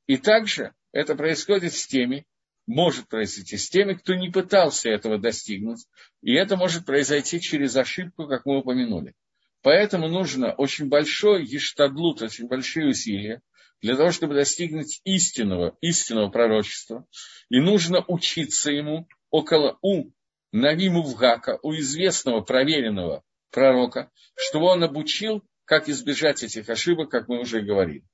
И 0.07 0.17
также 0.17 0.73
это 0.91 1.15
происходит 1.15 1.73
с 1.73 1.87
теми, 1.87 2.25
может 2.67 3.07
произойти 3.07 3.57
с 3.57 3.69
теми, 3.69 3.93
кто 3.93 4.13
не 4.13 4.29
пытался 4.29 4.89
этого 4.89 5.17
достигнуть. 5.17 5.85
И 6.21 6.33
это 6.33 6.55
может 6.55 6.85
произойти 6.85 7.41
через 7.41 7.75
ошибку, 7.75 8.27
как 8.27 8.45
мы 8.45 8.59
упомянули. 8.59 9.13
Поэтому 9.61 10.07
нужно 10.07 10.53
очень 10.53 10.87
большой 10.87 11.45
ештадлут, 11.45 12.21
очень 12.21 12.47
большие 12.47 12.87
усилия 12.87 13.41
для 13.81 13.95
того, 13.95 14.11
чтобы 14.11 14.33
достигнуть 14.33 15.01
истинного, 15.03 15.77
истинного 15.81 16.29
пророчества. 16.29 17.05
И 17.49 17.59
нужно 17.59 18.03
учиться 18.07 18.71
ему 18.71 19.07
около 19.29 19.77
у 19.81 20.11
Навиму 20.51 21.03
Вгака, 21.03 21.59
у 21.61 21.73
известного, 21.75 22.41
проверенного 22.41 23.23
пророка, 23.51 24.11
чтобы 24.35 24.65
он 24.65 24.83
обучил, 24.83 25.43
как 25.65 25.87
избежать 25.87 26.43
этих 26.43 26.69
ошибок, 26.69 27.09
как 27.09 27.27
мы 27.27 27.39
уже 27.39 27.61
говорили. 27.61 28.05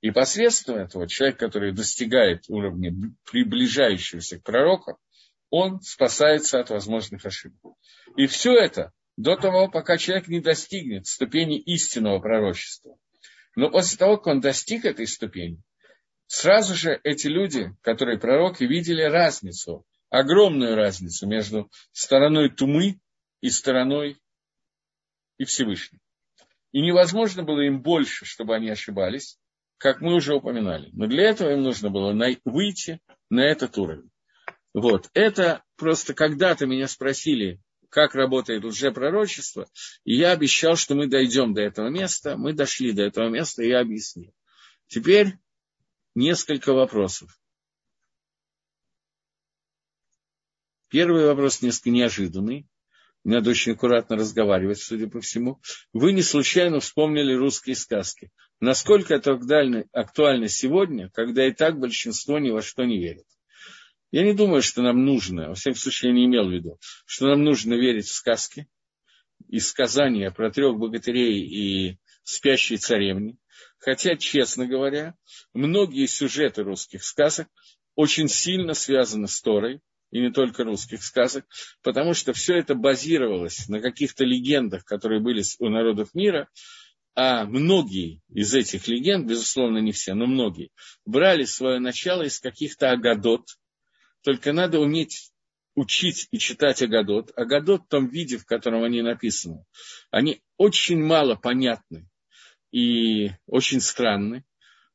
И 0.00 0.10
посредством 0.10 0.76
этого 0.76 1.08
человек, 1.08 1.38
который 1.38 1.72
достигает 1.72 2.44
уровня 2.48 2.92
приближающегося 3.30 4.38
к 4.38 4.42
пророку, 4.42 4.98
он 5.50 5.80
спасается 5.80 6.60
от 6.60 6.70
возможных 6.70 7.24
ошибок. 7.24 7.76
И 8.16 8.26
все 8.26 8.54
это 8.54 8.92
до 9.16 9.36
того, 9.36 9.68
пока 9.68 9.96
человек 9.96 10.26
не 10.26 10.40
достигнет 10.40 11.06
ступени 11.06 11.58
истинного 11.58 12.18
пророчества. 12.18 12.96
Но 13.56 13.70
после 13.70 13.98
того, 13.98 14.16
как 14.16 14.26
он 14.28 14.40
достиг 14.40 14.84
этой 14.84 15.06
ступени, 15.06 15.62
сразу 16.26 16.74
же 16.74 17.00
эти 17.04 17.26
люди, 17.26 17.74
которые 17.82 18.18
пророки, 18.18 18.64
видели 18.64 19.02
разницу, 19.02 19.84
огромную 20.10 20.76
разницу 20.76 21.26
между 21.26 21.70
стороной 21.92 22.50
Тумы 22.50 23.00
и 23.40 23.50
стороной 23.50 24.18
и 25.38 25.44
Всевышним. 25.44 26.00
И 26.72 26.80
невозможно 26.80 27.42
было 27.42 27.60
им 27.60 27.82
больше, 27.82 28.24
чтобы 28.24 28.54
они 28.54 28.68
ошибались, 28.70 29.38
как 29.78 30.00
мы 30.00 30.14
уже 30.14 30.34
упоминали. 30.34 30.90
Но 30.92 31.06
для 31.06 31.24
этого 31.30 31.52
им 31.52 31.62
нужно 31.62 31.90
было 31.90 32.12
выйти 32.44 33.00
на 33.30 33.40
этот 33.40 33.76
уровень. 33.78 34.10
Вот. 34.72 35.08
Это 35.14 35.62
просто 35.76 36.14
когда-то 36.14 36.66
меня 36.66 36.88
спросили, 36.88 37.60
как 37.94 38.16
работает 38.16 38.64
лжепророчество, 38.64 39.68
и 40.02 40.16
я 40.16 40.32
обещал, 40.32 40.74
что 40.74 40.96
мы 40.96 41.06
дойдем 41.06 41.54
до 41.54 41.62
этого 41.62 41.90
места. 41.90 42.36
Мы 42.36 42.52
дошли 42.52 42.90
до 42.90 43.02
этого 43.02 43.28
места, 43.28 43.62
и 43.62 43.68
я 43.68 43.78
объяснил. 43.78 44.34
Теперь 44.88 45.34
несколько 46.16 46.72
вопросов. 46.72 47.38
Первый 50.88 51.24
вопрос 51.26 51.62
несколько 51.62 51.90
неожиданный. 51.90 52.66
Надо 53.22 53.50
очень 53.50 53.72
аккуратно 53.72 54.16
разговаривать, 54.16 54.80
судя 54.80 55.08
по 55.08 55.20
всему. 55.20 55.60
Вы 55.92 56.12
не 56.12 56.22
случайно 56.22 56.80
вспомнили 56.80 57.32
русские 57.32 57.76
сказки. 57.76 58.32
Насколько 58.58 59.14
это 59.14 59.38
актуально, 59.92 60.48
сегодня, 60.48 61.10
когда 61.10 61.46
и 61.46 61.52
так 61.52 61.78
большинство 61.78 62.40
ни 62.40 62.50
во 62.50 62.60
что 62.60 62.82
не 62.82 62.98
верит? 62.98 63.26
Я 64.14 64.22
не 64.22 64.32
думаю, 64.32 64.62
что 64.62 64.80
нам 64.80 65.04
нужно, 65.04 65.48
во 65.48 65.54
всяком 65.56 65.76
случае, 65.76 66.12
я 66.12 66.14
не 66.16 66.26
имел 66.26 66.48
в 66.48 66.52
виду, 66.52 66.78
что 67.04 67.26
нам 67.26 67.42
нужно 67.42 67.74
верить 67.74 68.06
в 68.06 68.14
сказки 68.14 68.68
и 69.48 69.58
сказания 69.58 70.30
про 70.30 70.52
трех 70.52 70.76
богатырей 70.78 71.40
и 71.40 71.98
спящей 72.22 72.76
царевни. 72.76 73.36
Хотя, 73.78 74.14
честно 74.14 74.68
говоря, 74.68 75.16
многие 75.52 76.06
сюжеты 76.06 76.62
русских 76.62 77.02
сказок 77.02 77.48
очень 77.96 78.28
сильно 78.28 78.74
связаны 78.74 79.26
с 79.26 79.42
Торой, 79.42 79.80
и 80.12 80.20
не 80.20 80.30
только 80.30 80.62
русских 80.62 81.02
сказок, 81.02 81.44
потому 81.82 82.14
что 82.14 82.32
все 82.32 82.54
это 82.54 82.76
базировалось 82.76 83.68
на 83.68 83.80
каких-то 83.80 84.24
легендах, 84.24 84.84
которые 84.84 85.20
были 85.20 85.42
у 85.58 85.68
народов 85.68 86.14
мира, 86.14 86.48
а 87.16 87.46
многие 87.46 88.22
из 88.28 88.54
этих 88.54 88.86
легенд, 88.86 89.26
безусловно, 89.26 89.78
не 89.78 89.90
все, 89.90 90.14
но 90.14 90.26
многие, 90.26 90.70
брали 91.04 91.42
свое 91.46 91.80
начало 91.80 92.22
из 92.22 92.38
каких-то 92.38 92.92
агадот, 92.92 93.48
только 94.24 94.52
надо 94.52 94.80
уметь 94.80 95.30
учить 95.74 96.28
и 96.30 96.38
читать 96.38 96.82
Агадот. 96.82 97.30
Агадот 97.36 97.82
в 97.82 97.88
том 97.88 98.08
виде, 98.08 98.38
в 98.38 98.46
котором 98.46 98.82
они 98.82 99.02
написаны, 99.02 99.64
они 100.10 100.40
очень 100.56 101.02
мало 101.02 101.36
понятны 101.36 102.08
и 102.72 103.30
очень 103.46 103.80
странны, 103.80 104.44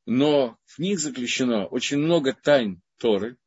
но 0.06 0.58
в 0.66 0.80
них 0.80 1.00
заключено 1.00 1.66
очень 1.66 1.98
много 1.98 2.34
тайн 2.34 2.82
Торы, 2.98 3.38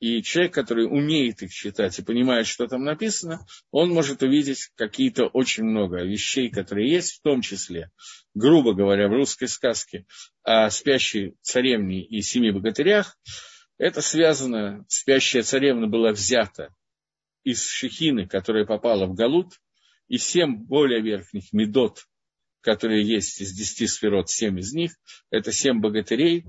и 0.00 0.20
человек, 0.22 0.54
который 0.54 0.86
умеет 0.86 1.42
их 1.42 1.52
читать 1.52 1.96
и 1.98 2.02
понимает, 2.02 2.48
что 2.48 2.66
там 2.66 2.82
написано, 2.82 3.46
он 3.70 3.90
может 3.90 4.22
увидеть 4.22 4.70
какие-то 4.74 5.26
очень 5.26 5.62
много 5.62 6.02
вещей, 6.02 6.50
которые 6.50 6.90
есть, 6.90 7.18
в 7.18 7.22
том 7.22 7.40
числе, 7.40 7.90
грубо 8.34 8.74
говоря, 8.74 9.08
в 9.08 9.12
русской 9.12 9.46
сказке 9.46 10.06
о 10.42 10.70
спящей 10.70 11.36
царевне 11.42 12.04
и 12.04 12.20
семи 12.22 12.50
богатырях, 12.50 13.16
это 13.82 14.00
связано, 14.00 14.84
спящая 14.86 15.42
царевна 15.42 15.88
была 15.88 16.12
взята 16.12 16.72
из 17.42 17.66
Шехины, 17.66 18.28
которая 18.28 18.64
попала 18.64 19.06
в 19.06 19.14
Галут, 19.14 19.60
и 20.06 20.18
семь 20.18 20.54
более 20.54 21.00
верхних 21.00 21.52
медот, 21.52 22.06
которые 22.60 23.04
есть 23.04 23.40
из 23.40 23.52
десяти 23.52 23.88
сферот, 23.88 24.30
семь 24.30 24.60
из 24.60 24.72
них, 24.72 24.92
это 25.30 25.50
семь 25.50 25.80
богатырей, 25.80 26.44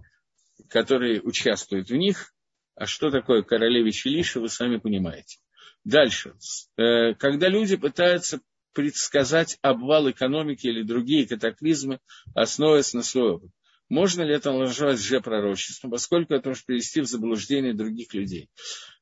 которые 0.70 1.22
участвуют 1.22 1.90
в 1.90 1.96
них. 1.96 2.36
А 2.76 2.86
что 2.86 3.10
такое 3.10 3.42
королевич 3.42 4.06
Илиша, 4.06 4.40
вы 4.40 4.50
сами 4.50 4.78
понимаете. 4.78 5.40
Дальше. 5.84 6.36
Э, 6.78 7.16
когда 7.16 7.48
люди 7.48 7.78
пытаются 7.78 8.42
предсказать 8.76 9.58
обвал 9.64 10.12
экономики 10.12 10.68
или 10.68 10.84
другие 10.84 11.28
катаклизмы, 11.28 12.00
основываясь 12.36 12.94
на 12.94 13.02
свой 13.02 13.32
опыт. 13.32 13.50
Можно 13.90 14.24
ли 14.24 14.34
это 14.34 14.52
назвать 14.52 14.98
лжепророчеством, 15.00 15.92
поскольку 15.92 16.34
это 16.34 16.50
может 16.50 16.66
привести 16.66 17.02
в 17.02 17.06
заблуждение 17.06 17.74
других 17.74 18.14
людей? 18.14 18.50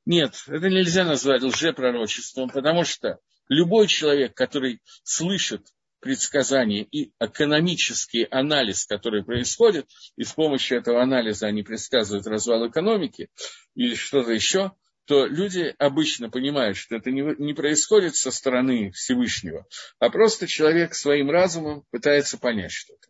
Нет, 0.06 0.44
это 0.48 0.70
нельзя 0.70 1.06
назвать 1.06 1.44
лжепророчеством, 1.44 2.50
потому 2.50 2.84
что 2.84 3.20
любой 3.48 3.88
человек, 3.88 4.34
который 4.34 4.82
слышит 5.04 5.68
предсказания 6.00 6.84
и 6.84 7.12
экономический 7.20 8.24
анализ, 8.24 8.86
который 8.86 9.24
происходит, 9.24 9.88
и 10.18 10.24
с 10.24 10.34
помощью 10.34 10.80
этого 10.80 11.02
анализа 11.02 11.48
они 11.48 11.62
предсказывают 11.62 12.26
развал 12.26 12.68
экономики 12.68 13.30
или 13.76 13.94
что-то 13.94 14.32
еще, 14.32 14.72
то 15.06 15.26
люди 15.26 15.76
обычно 15.78 16.30
понимают, 16.30 16.78
что 16.78 16.96
это 16.96 17.12
не 17.12 17.54
происходит 17.54 18.16
со 18.16 18.32
стороны 18.32 18.92
Всевышнего, 18.92 19.66
а 20.00 20.10
просто 20.10 20.48
человек 20.48 20.96
своим 20.96 21.30
разумом 21.30 21.84
пытается 21.92 22.38
понять 22.38 22.72
что-то. 22.72 23.08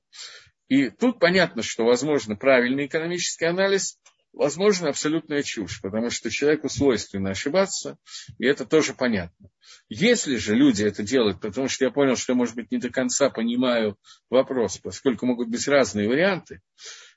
И 0.71 0.89
тут 0.89 1.19
понятно, 1.19 1.63
что 1.63 1.83
возможно 1.83 2.37
правильный 2.37 2.85
экономический 2.85 3.43
анализ, 3.43 3.99
возможно 4.31 4.87
абсолютная 4.87 5.43
чушь, 5.43 5.81
потому 5.81 6.09
что 6.09 6.29
человеку 6.31 6.69
свойственно 6.69 7.31
ошибаться, 7.31 7.97
и 8.39 8.45
это 8.45 8.65
тоже 8.65 8.93
понятно. 8.93 9.49
Если 9.89 10.37
же 10.37 10.55
люди 10.55 10.83
это 10.85 11.03
делают, 11.03 11.41
потому 11.41 11.67
что 11.67 11.83
я 11.83 11.91
понял, 11.91 12.15
что, 12.15 12.35
может 12.35 12.55
быть, 12.55 12.71
не 12.71 12.77
до 12.77 12.89
конца 12.89 13.29
понимаю 13.29 13.97
вопрос, 14.29 14.77
поскольку 14.77 15.25
могут 15.25 15.49
быть 15.49 15.67
разные 15.67 16.07
варианты, 16.07 16.61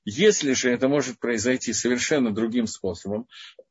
если 0.05 0.53
же 0.55 0.73
это 0.73 0.89
может 0.89 1.21
произойти 1.21 1.73
совершенно 1.73 2.35
другим 2.35 2.67
способом, 2.67 3.29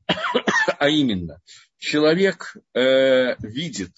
а 0.80 0.88
именно, 0.88 1.42
человек 1.78 2.56
э, 2.74 3.36
видит, 3.40 3.92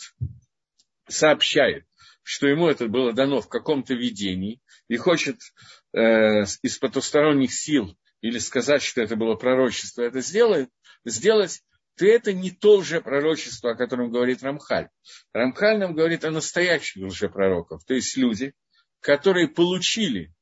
сообщает, 1.07 1.85
что 2.23 2.47
ему 2.47 2.67
это 2.67 2.87
было 2.87 3.13
дано 3.13 3.39
в 3.39 3.47
каком-то 3.47 3.93
видении, 3.93 4.59
и 4.87 4.97
хочет 4.97 5.39
э, 5.93 6.43
из 6.61 6.77
потусторонних 6.77 7.53
сил 7.53 7.97
или 8.21 8.39
сказать, 8.39 8.81
что 8.81 9.01
это 9.01 9.15
было 9.15 9.35
пророчество, 9.35 10.01
это 10.01 10.21
сделает, 10.21 10.69
сделать, 11.03 11.63
то 11.95 12.05
это 12.05 12.33
не 12.33 12.51
то 12.51 12.77
лжепророчество, 12.77 13.71
о 13.71 13.75
котором 13.75 14.11
говорит 14.11 14.43
Рамхаль. 14.43 14.89
Рамхаль 15.33 15.79
нам 15.79 15.93
говорит 15.93 16.25
о 16.25 16.31
настоящих 16.31 17.03
лжепророках, 17.03 17.83
то 17.85 17.93
есть 17.93 18.17
люди, 18.17 18.53
которые 18.99 19.47
получили 19.47 20.33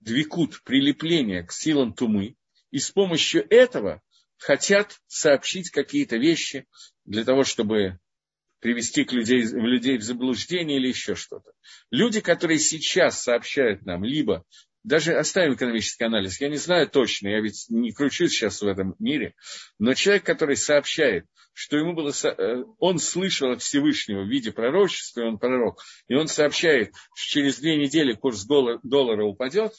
двикут, 0.00 0.62
прилепление 0.64 1.42
к 1.42 1.52
силам 1.52 1.92
тумы, 1.92 2.36
и 2.70 2.78
с 2.78 2.90
помощью 2.90 3.46
этого 3.52 4.02
хотят 4.36 4.98
сообщить 5.06 5.70
какие-то 5.70 6.16
вещи 6.16 6.66
для 7.04 7.24
того, 7.24 7.44
чтобы 7.44 7.98
привести 8.62 9.04
к 9.04 9.12
людей, 9.12 9.42
людей 9.42 9.98
в 9.98 10.02
заблуждение 10.02 10.78
или 10.78 10.88
еще 10.88 11.16
что-то. 11.16 11.50
Люди, 11.90 12.20
которые 12.20 12.60
сейчас 12.60 13.20
сообщают 13.20 13.84
нам 13.84 14.04
либо 14.04 14.44
даже 14.84 15.14
оставим 15.14 15.54
экономический 15.54 16.04
анализ, 16.04 16.40
я 16.40 16.48
не 16.48 16.56
знаю 16.56 16.88
точно, 16.88 17.28
я 17.28 17.40
ведь 17.40 17.66
не 17.68 17.92
кручусь 17.92 18.32
сейчас 18.32 18.62
в 18.62 18.66
этом 18.66 18.94
мире, 18.98 19.34
но 19.78 19.94
человек, 19.94 20.24
который 20.24 20.56
сообщает, 20.56 21.26
что 21.52 21.76
ему 21.76 21.92
было, 21.92 22.12
э, 22.24 22.64
он 22.78 22.98
слышал 22.98 23.50
от 23.50 23.62
Всевышнего 23.62 24.22
в 24.22 24.28
виде 24.28 24.52
пророчества, 24.52 25.22
он 25.22 25.38
пророк, 25.38 25.82
и 26.08 26.14
он 26.14 26.26
сообщает, 26.28 26.92
что 27.14 27.32
через 27.32 27.58
две 27.58 27.76
недели 27.76 28.14
курс 28.14 28.44
доллара 28.44 29.24
упадет, 29.24 29.72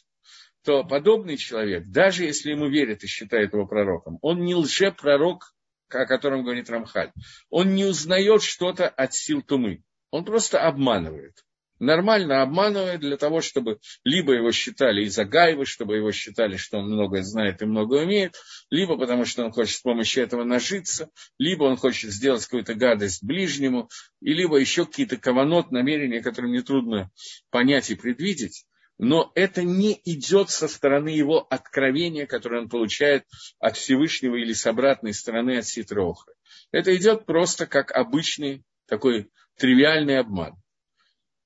то 0.64 0.84
подобный 0.84 1.36
человек, 1.36 1.86
даже 1.88 2.24
если 2.24 2.52
ему 2.52 2.70
верят 2.70 3.04
и 3.04 3.08
считают 3.08 3.54
его 3.54 3.66
пророком, 3.66 4.20
он 4.22 4.42
не 4.44 4.56
лжепророк, 4.56 5.54
о 5.90 6.06
котором 6.06 6.44
говорит 6.44 6.70
Рамхаль. 6.70 7.12
Он 7.50 7.74
не 7.76 7.86
узнает 7.86 8.44
что-то 8.44 8.88
от 8.88 9.14
сил 9.14 9.42
тумы. 9.42 9.84
Он 10.12 10.26
просто 10.26 10.62
обманывает 10.62 11.44
нормально 11.84 12.42
обманывает 12.42 13.02
для 13.02 13.18
того, 13.18 13.42
чтобы 13.42 13.80
либо 14.04 14.34
его 14.34 14.52
считали 14.52 15.04
из-за 15.06 15.26
гайвы, 15.26 15.66
чтобы 15.66 15.96
его 15.96 16.12
считали, 16.12 16.58
что 16.58 16.80
он 16.80 16.90
многое 16.90 17.24
знает 17.24 17.62
и 17.62 17.66
многое 17.66 18.04
умеет, 18.04 18.36
либо 18.70 18.98
потому, 18.98 19.26
что 19.26 19.44
он 19.44 19.52
хочет 19.52 19.76
с 19.76 19.82
помощью 19.82 20.24
этого 20.24 20.44
нажиться, 20.44 21.10
либо 21.38 21.64
он 21.64 21.78
хочет 21.78 22.12
сделать 22.12 22.44
какую-то 22.44 22.74
гадость 22.74 23.24
ближнему, 23.24 23.90
и 24.22 24.34
либо 24.34 24.58
еще 24.58 24.86
какие-то 24.86 25.18
каванот, 25.18 25.72
намерения, 25.72 26.22
которые 26.22 26.52
мне 26.52 26.62
трудно 26.62 27.12
понять 27.50 27.90
и 27.92 27.96
предвидеть. 27.96 28.66
Но 29.04 29.34
это 29.36 29.64
не 29.64 30.00
идет 30.06 30.50
со 30.50 30.70
стороны 30.70 31.10
его 31.10 31.46
откровения, 31.50 32.26
которое 32.26 32.62
он 32.62 32.70
получает 32.70 33.26
от 33.60 33.76
Всевышнего 33.76 34.38
или 34.38 34.54
с 34.54 34.66
обратной 34.66 35.14
стороны 35.14 35.58
от 35.58 35.66
Ситрохры. 35.66 36.34
Это 36.72 36.96
идет 36.96 37.26
просто 37.26 37.68
как 37.68 37.92
обычный 37.92 38.64
такой 38.88 39.30
тривиальный 39.58 40.20
обман. 40.20 40.56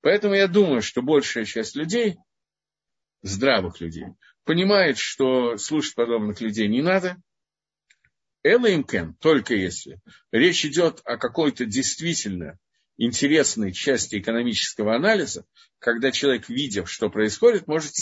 Поэтому 0.01 0.36
я 0.36 0.47
думаю, 0.47 0.84
что 0.84 1.01
большая 1.01 1.45
часть 1.45 1.76
людей, 1.76 2.18
здравых 3.24 3.82
людей, 3.82 4.05
понимает, 4.43 4.99
что 4.99 5.58
слушать 5.58 5.95
подобных 5.95 6.39
людей 6.41 6.68
не 6.68 6.84
надо. 6.84 7.18
Элла 8.43 8.72
Имкен, 8.72 9.16
только 9.16 9.55
если 9.55 9.99
речь 10.32 10.64
идет 10.64 11.01
о 11.05 11.18
какой-то 11.18 11.66
действительно 11.66 12.60
интересной 12.98 13.72
части 13.72 14.20
экономического 14.20 14.95
анализа, 14.95 15.45
когда 15.80 16.12
человек, 16.12 16.50
видев, 16.50 16.89
что 16.89 17.10
происходит, 17.10 17.68
может 17.68 17.93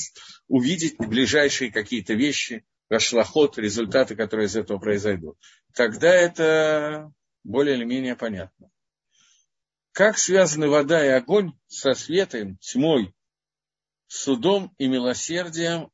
увидеть 0.48 0.98
ближайшие 0.98 1.72
какие-то 1.72 2.14
вещи, 2.14 2.66
рашлоход, 2.89 3.58
результаты, 3.58 4.16
которые 4.16 4.48
из 4.48 4.56
этого 4.56 4.78
произойдут. 4.80 5.38
Тогда 5.74 6.14
это 6.14 7.12
более 7.43 7.76
или 7.76 7.84
менее 7.84 8.16
понятно. 8.16 8.70
Как 9.91 10.18
связаны 10.18 10.68
вода 10.68 11.06
и 11.06 11.10
огонь 11.10 11.54
со 11.68 11.93
светом, 11.93 12.58
тьмой, 12.58 13.14
судом 14.08 14.74
и 14.78 14.88
милосердием? 14.88 15.89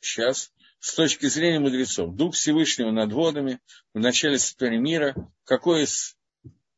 Сейчас, 0.00 0.52
с 0.78 0.94
точки 0.94 1.26
зрения 1.26 1.60
мудрецов, 1.60 2.14
Дух 2.14 2.34
Всевышнего 2.34 2.90
над 2.90 3.12
водами, 3.12 3.60
в 3.92 3.98
начале 3.98 4.38
сотворения 4.38 4.82
мира, 4.82 5.32
какой 5.44 5.84
из 5.84 6.16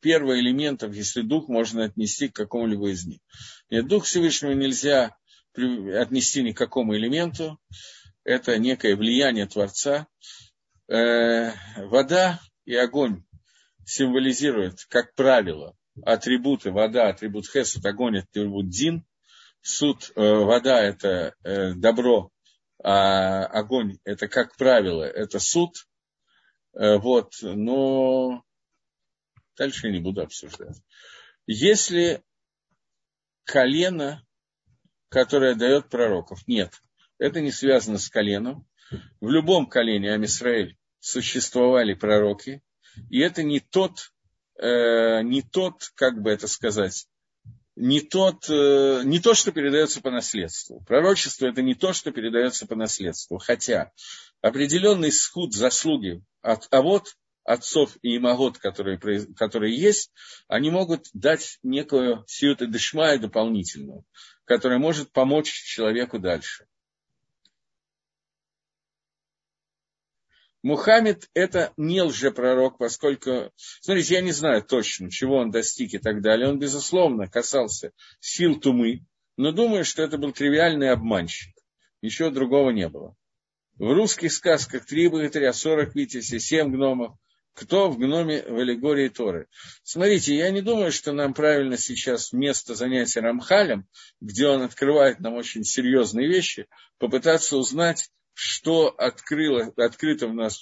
первых 0.04 0.38
элементов, 0.38 0.94
если 0.94 1.22
Дух, 1.22 1.48
можно 1.48 1.84
отнести 1.84 2.28
к 2.28 2.36
какому-либо 2.36 2.90
из 2.90 3.06
них? 3.06 3.20
Нет, 3.70 3.88
Дух 3.88 4.04
Всевышнего 4.04 4.52
нельзя 4.52 5.16
отнести 5.56 6.42
ни 6.42 6.52
к 6.52 6.58
какому 6.58 6.94
элементу, 6.94 7.58
это 8.22 8.58
некое 8.58 8.96
влияние 8.96 9.46
Творца. 9.46 10.06
Э, 10.88 11.52
вода 11.76 12.38
и 12.66 12.74
огонь 12.74 13.24
символизирует, 13.86 14.84
как 14.90 15.14
правило, 15.14 15.74
атрибуты 16.02 16.70
вода, 16.70 17.08
атрибут 17.08 17.46
хесед, 17.50 17.86
огонь, 17.86 18.18
атрибут 18.18 18.68
дин, 18.68 19.06
суд, 19.62 20.12
э, 20.14 20.20
вода– 20.20 20.82
это 20.82 21.34
э, 21.44 21.72
добро, 21.72 22.30
а 22.82 23.46
огонь– 23.46 23.96
это, 24.04 24.28
как 24.28 24.54
правило, 24.56 25.02
это 25.02 25.38
суд. 25.38 25.76
Вот, 26.76 27.34
но 27.40 28.42
дальше 29.56 29.86
я 29.86 29.92
не 29.92 30.00
буду 30.00 30.22
обсуждать. 30.22 30.76
Если 31.46 32.22
колено, 33.44 34.24
которое 35.08 35.54
дает 35.54 35.88
пророков, 35.88 36.46
нет, 36.46 36.72
это 37.18 37.40
не 37.40 37.52
связано 37.52 37.98
с 37.98 38.08
коленом. 38.08 38.66
В 39.20 39.28
любом 39.28 39.66
колене 39.66 40.12
Амисраэль 40.12 40.76
существовали 41.00 41.94
пророки, 41.94 42.62
и 43.10 43.20
это 43.20 43.42
не 43.42 43.60
тот, 43.60 44.12
э, 44.58 45.22
не 45.22 45.42
тот, 45.42 45.90
как 45.94 46.22
бы 46.22 46.30
это 46.30 46.48
сказать, 46.48 47.06
не, 47.76 48.00
тот, 48.00 48.48
э, 48.48 49.02
не 49.04 49.20
то, 49.20 49.34
что 49.34 49.52
передается 49.52 50.00
по 50.00 50.10
наследству. 50.10 50.80
Пророчество 50.86 51.46
это 51.46 51.60
не 51.62 51.74
то, 51.74 51.92
что 51.92 52.12
передается 52.12 52.66
по 52.66 52.76
наследству. 52.76 53.38
Хотя 53.38 53.92
определенный 54.40 55.10
схуд 55.10 55.54
заслуги 55.54 56.22
от 56.40 56.68
а 56.70 56.82
вот 56.82 57.16
отцов 57.44 57.96
и 58.02 58.16
имагот, 58.16 58.58
которые, 58.58 58.98
которые 59.36 59.76
есть, 59.76 60.12
они 60.48 60.70
могут 60.70 61.08
дать 61.12 61.58
некую 61.62 62.24
сиюта 62.26 62.66
дешмая 62.66 63.18
дополнительную, 63.18 64.04
которая 64.44 64.78
может 64.78 65.12
помочь 65.12 65.52
человеку 65.52 66.18
дальше. 66.18 66.66
Мухаммед 70.62 71.28
это 71.34 71.74
не 71.76 72.00
лжепророк, 72.00 72.78
поскольку, 72.78 73.52
смотрите, 73.82 74.14
я 74.14 74.22
не 74.22 74.32
знаю 74.32 74.62
точно, 74.62 75.10
чего 75.10 75.36
он 75.36 75.50
достиг 75.50 75.92
и 75.92 75.98
так 75.98 76.22
далее. 76.22 76.48
Он, 76.48 76.58
безусловно, 76.58 77.28
касался 77.28 77.92
сил 78.18 78.58
тумы, 78.58 79.04
но 79.36 79.52
думаю, 79.52 79.84
что 79.84 80.02
это 80.02 80.16
был 80.16 80.32
тривиальный 80.32 80.88
обманщик. 80.88 81.54
Ничего 82.00 82.30
другого 82.30 82.70
не 82.70 82.88
было. 82.88 83.14
В 83.76 83.92
русских 83.92 84.32
сказках 84.32 84.86
три 84.86 85.08
богатыря, 85.08 85.52
сорок 85.52 85.94
витязей, 85.94 86.40
семь 86.40 86.72
гномов. 86.72 87.18
Кто 87.54 87.88
в 87.88 87.98
гноме 87.98 88.42
в 88.42 88.58
аллегории 88.58 89.08
Торы? 89.08 89.46
Смотрите, 89.84 90.34
я 90.36 90.50
не 90.50 90.60
думаю, 90.60 90.90
что 90.90 91.12
нам 91.12 91.34
правильно 91.34 91.78
сейчас 91.78 92.32
вместо 92.32 92.74
занятия 92.74 93.20
Рамхалем, 93.20 93.86
где 94.20 94.48
он 94.48 94.62
открывает 94.62 95.20
нам 95.20 95.34
очень 95.34 95.62
серьезные 95.62 96.26
вещи, 96.26 96.66
попытаться 96.98 97.56
узнать, 97.56 98.10
что 98.34 98.88
открыло, 98.88 99.72
открыто 99.76 100.26
в 100.26 100.34
нас, 100.34 100.60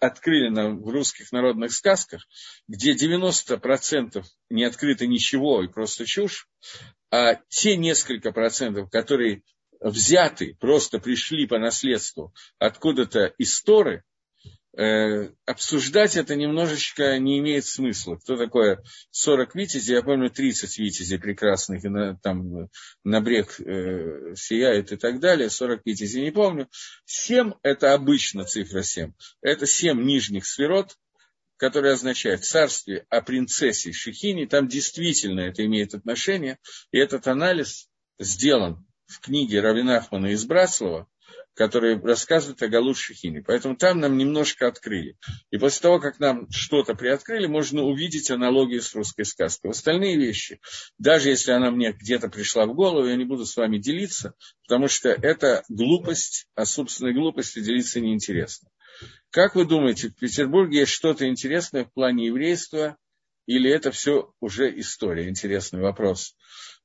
открыли 0.00 0.48
нам 0.48 0.80
в 0.80 0.88
русских 0.88 1.30
народных 1.30 1.72
сказках, 1.72 2.26
где 2.66 2.94
90% 2.94 4.24
не 4.48 4.64
открыто 4.64 5.06
ничего 5.06 5.62
и 5.62 5.68
просто 5.68 6.06
чушь, 6.06 6.48
а 7.10 7.34
те 7.48 7.76
несколько 7.76 8.32
процентов, 8.32 8.90
которые 8.90 9.42
взяты, 9.80 10.56
просто 10.58 10.98
пришли 10.98 11.46
по 11.46 11.58
наследству 11.58 12.34
откуда-то 12.58 13.26
из 13.38 13.62
Торы, 13.62 14.04
Э, 14.76 15.30
обсуждать 15.46 16.16
это 16.16 16.36
немножечко 16.36 17.18
не 17.18 17.38
имеет 17.38 17.64
смысла. 17.64 18.16
Кто 18.16 18.36
такое 18.36 18.82
40 19.10 19.54
витязей? 19.54 19.94
Я 19.94 20.02
помню 20.02 20.30
30 20.30 20.78
витязей 20.78 21.18
прекрасных, 21.18 21.84
и 21.84 21.88
на, 21.88 22.16
там 22.18 22.68
на 23.02 23.20
брег 23.20 23.58
э, 23.60 24.34
сияет 24.36 24.92
и 24.92 24.96
так 24.96 25.20
далее. 25.20 25.48
40 25.48 25.80
витязей 25.84 26.22
не 26.22 26.30
помню. 26.30 26.68
7– 27.06 27.52
это 27.62 27.94
обычно 27.94 28.44
цифра 28.44 28.82
7. 28.82 29.12
Это 29.40 29.66
7 29.66 30.02
нижних 30.02 30.46
сферот, 30.46 30.96
которые 31.56 31.94
означают 31.94 32.44
царствие 32.44 33.06
о 33.08 33.22
принцессе 33.22 33.92
Шехини. 33.92 34.44
Там 34.44 34.68
действительно 34.68 35.40
это 35.40 35.64
имеет 35.64 35.94
отношение. 35.94 36.58
И 36.92 36.98
этот 36.98 37.26
анализ 37.26 37.88
сделан 38.18 38.86
в 39.06 39.20
книге 39.20 39.60
Равинахмана 39.60 40.26
из 40.26 40.44
Братслава, 40.44 41.08
которые 41.58 42.00
рассказывают 42.00 42.62
о 42.62 42.68
Галут 42.68 42.96
Шехине. 42.96 43.42
Поэтому 43.42 43.76
там 43.76 43.98
нам 43.98 44.16
немножко 44.16 44.68
открыли. 44.68 45.16
И 45.50 45.58
после 45.58 45.82
того, 45.82 45.98
как 45.98 46.20
нам 46.20 46.48
что-то 46.52 46.94
приоткрыли, 46.94 47.48
можно 47.48 47.82
увидеть 47.82 48.30
аналогию 48.30 48.80
с 48.80 48.94
русской 48.94 49.24
сказкой. 49.24 49.72
Остальные 49.72 50.16
вещи, 50.16 50.60
даже 50.98 51.30
если 51.30 51.50
она 51.50 51.72
мне 51.72 51.90
где-то 51.90 52.28
пришла 52.28 52.64
в 52.64 52.74
голову, 52.76 53.08
я 53.08 53.16
не 53.16 53.24
буду 53.24 53.44
с 53.44 53.56
вами 53.56 53.78
делиться, 53.78 54.34
потому 54.68 54.86
что 54.86 55.08
это 55.08 55.64
глупость, 55.68 56.46
а 56.54 56.64
собственной 56.64 57.12
глупости 57.12 57.58
делиться 57.58 57.98
неинтересно. 57.98 58.68
Как 59.30 59.56
вы 59.56 59.64
думаете, 59.64 60.10
в 60.10 60.14
Петербурге 60.14 60.80
есть 60.80 60.92
что-то 60.92 61.26
интересное 61.26 61.86
в 61.86 61.92
плане 61.92 62.26
еврейства, 62.26 62.96
или 63.46 63.68
это 63.68 63.90
все 63.90 64.32
уже 64.38 64.78
история? 64.78 65.28
Интересный 65.28 65.80
вопрос. 65.80 66.36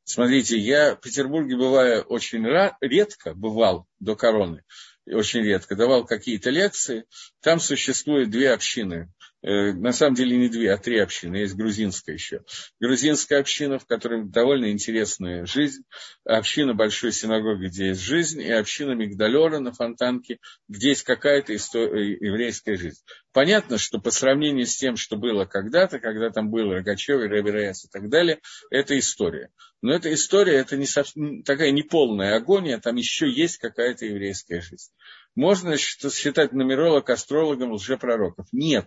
Смотрите, 0.05 0.57
я 0.57 0.95
в 0.95 0.99
Петербурге 0.99 1.55
бываю 1.55 2.01
очень 2.03 2.45
редко, 2.81 3.33
бывал 3.33 3.87
до 3.99 4.15
короны, 4.15 4.63
очень 5.05 5.41
редко, 5.41 5.75
давал 5.75 6.05
какие-то 6.05 6.49
лекции. 6.49 7.05
Там 7.41 7.59
существует 7.59 8.29
две 8.29 8.51
общины. 8.51 9.11
Э, 9.43 9.73
на 9.73 9.91
самом 9.91 10.15
деле 10.15 10.37
не 10.37 10.47
две, 10.47 10.71
а 10.71 10.77
три 10.77 10.99
общины, 10.99 11.35
есть 11.35 11.55
грузинская 11.55 12.15
еще. 12.15 12.43
Грузинская 12.79 13.41
община, 13.41 13.77
в 13.77 13.85
которой 13.85 14.23
довольно 14.23 14.71
интересная 14.71 15.45
жизнь, 15.45 15.83
община 16.23 16.73
большой 16.73 17.11
синагоги, 17.11 17.67
где 17.67 17.87
есть 17.87 17.99
жизнь, 17.99 18.41
и 18.41 18.49
община 18.49 18.93
Мигдалера 18.93 19.59
на 19.59 19.73
Фонтанке, 19.73 20.39
где 20.69 20.89
есть 20.89 21.03
какая-то 21.03 21.53
история, 21.57 22.13
э, 22.13 22.17
еврейская 22.21 22.77
жизнь. 22.77 23.01
Понятно, 23.33 23.77
что 23.77 23.99
по 23.99 24.11
сравнению 24.11 24.65
с 24.65 24.77
тем, 24.77 24.95
что 24.95 25.17
было 25.17 25.43
когда-то, 25.43 25.99
когда 25.99 26.29
там 26.29 26.49
был 26.49 26.71
Рогачев 26.71 27.19
и 27.21 27.27
Рэбби 27.27 27.69
и 27.69 27.87
так 27.91 28.09
далее, 28.09 28.39
это 28.71 28.97
история. 28.97 29.49
Но 29.81 29.93
эта 29.93 30.13
история, 30.13 30.53
это 30.53 30.77
не 30.77 30.85
совсем, 30.85 31.43
такая 31.43 31.71
неполная 31.71 32.37
агония, 32.37 32.79
там 32.79 32.95
еще 32.95 33.29
есть 33.29 33.57
какая-то 33.57 34.05
еврейская 34.05 34.61
жизнь. 34.61 34.91
Можно 35.35 35.75
считать 35.77 36.53
нумеролог 36.53 37.09
астрологом 37.09 37.73
лжепророков? 37.73 38.47
Нет 38.53 38.85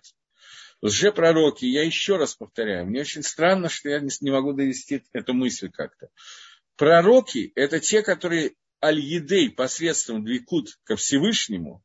лжепророки, 0.81 1.65
я 1.65 1.83
еще 1.83 2.17
раз 2.17 2.35
повторяю, 2.35 2.85
мне 2.85 3.01
очень 3.01 3.23
странно, 3.23 3.69
что 3.69 3.89
я 3.89 3.99
не 3.99 4.31
могу 4.31 4.53
довести 4.53 5.03
эту 5.13 5.33
мысль 5.33 5.69
как-то. 5.69 6.09
Пророки– 6.75 7.51
это 7.55 7.79
те, 7.79 8.03
которые 8.03 8.53
аль-едей 8.83 9.49
посредством 9.49 10.23
двикут 10.23 10.77
ко 10.83 10.95
Всевышнему, 10.95 11.83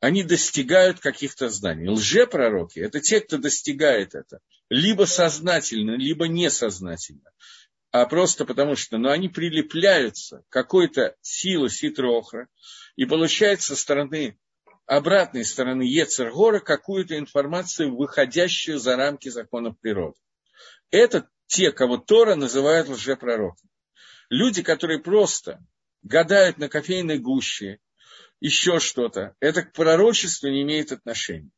они 0.00 0.22
достигают 0.22 1.00
каких-то 1.00 1.48
знаний. 1.48 1.88
Лжепророки– 1.88 2.78
это 2.80 3.00
те, 3.00 3.20
кто 3.20 3.38
достигает 3.38 4.14
это, 4.14 4.40
либо 4.68 5.04
сознательно, 5.04 5.96
либо 5.96 6.28
несознательно, 6.28 7.32
а 7.90 8.04
просто 8.06 8.44
потому 8.44 8.76
что 8.76 8.98
ну, 8.98 9.08
они 9.08 9.28
прилепляются 9.28 10.42
к 10.48 10.52
какой-то 10.52 11.16
силе 11.22 11.68
ситрохра, 11.68 12.48
и 12.96 13.06
получают 13.06 13.62
со 13.62 13.76
стороны 13.76 14.38
обратной 14.88 15.44
стороны 15.44 15.82
Ецергора 15.82 16.60
какую-то 16.60 17.18
информацию, 17.18 17.94
выходящую 17.94 18.78
за 18.78 18.96
рамки 18.96 19.28
законов 19.28 19.78
природы. 19.78 20.16
Это 20.90 21.28
те, 21.46 21.72
кого 21.72 21.98
Тора 21.98 22.34
называет 22.34 22.88
лжепророками. 22.88 23.70
Люди, 24.30 24.62
которые 24.62 24.98
просто 24.98 25.62
гадают 26.02 26.56
на 26.56 26.70
кофейной 26.70 27.18
гуще, 27.18 27.80
еще 28.40 28.78
что-то, 28.78 29.36
это 29.40 29.62
к 29.62 29.74
пророчеству 29.74 30.48
не 30.48 30.62
имеет 30.62 30.90
отношения. 30.90 31.50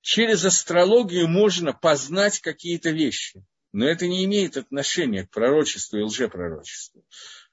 Через 0.00 0.44
астрологию 0.44 1.28
можно 1.28 1.74
познать 1.74 2.40
какие-то 2.40 2.90
вещи, 2.90 3.44
но 3.72 3.86
это 3.86 4.08
не 4.08 4.24
имеет 4.24 4.56
отношения 4.56 5.26
к 5.26 5.30
пророчеству 5.30 5.98
и 5.98 6.02
лжепророчеству. 6.02 7.04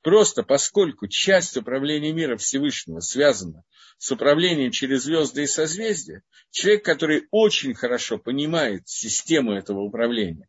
Просто 0.02 0.44
поскольку 0.44 1.08
часть 1.08 1.58
управления 1.58 2.14
мира 2.14 2.38
Всевышнего 2.38 3.02
связана 3.02 3.64
с 4.00 4.12
управлением 4.12 4.72
через 4.72 5.04
звезды 5.04 5.44
и 5.44 5.48
созвездия, 5.48 6.24
человек, 6.52 6.86
который 6.86 7.28
очень 7.32 7.74
хорошо 7.76 8.18
понимает 8.18 8.88
систему 8.88 9.52
этого 9.52 9.82
управления, 9.82 10.48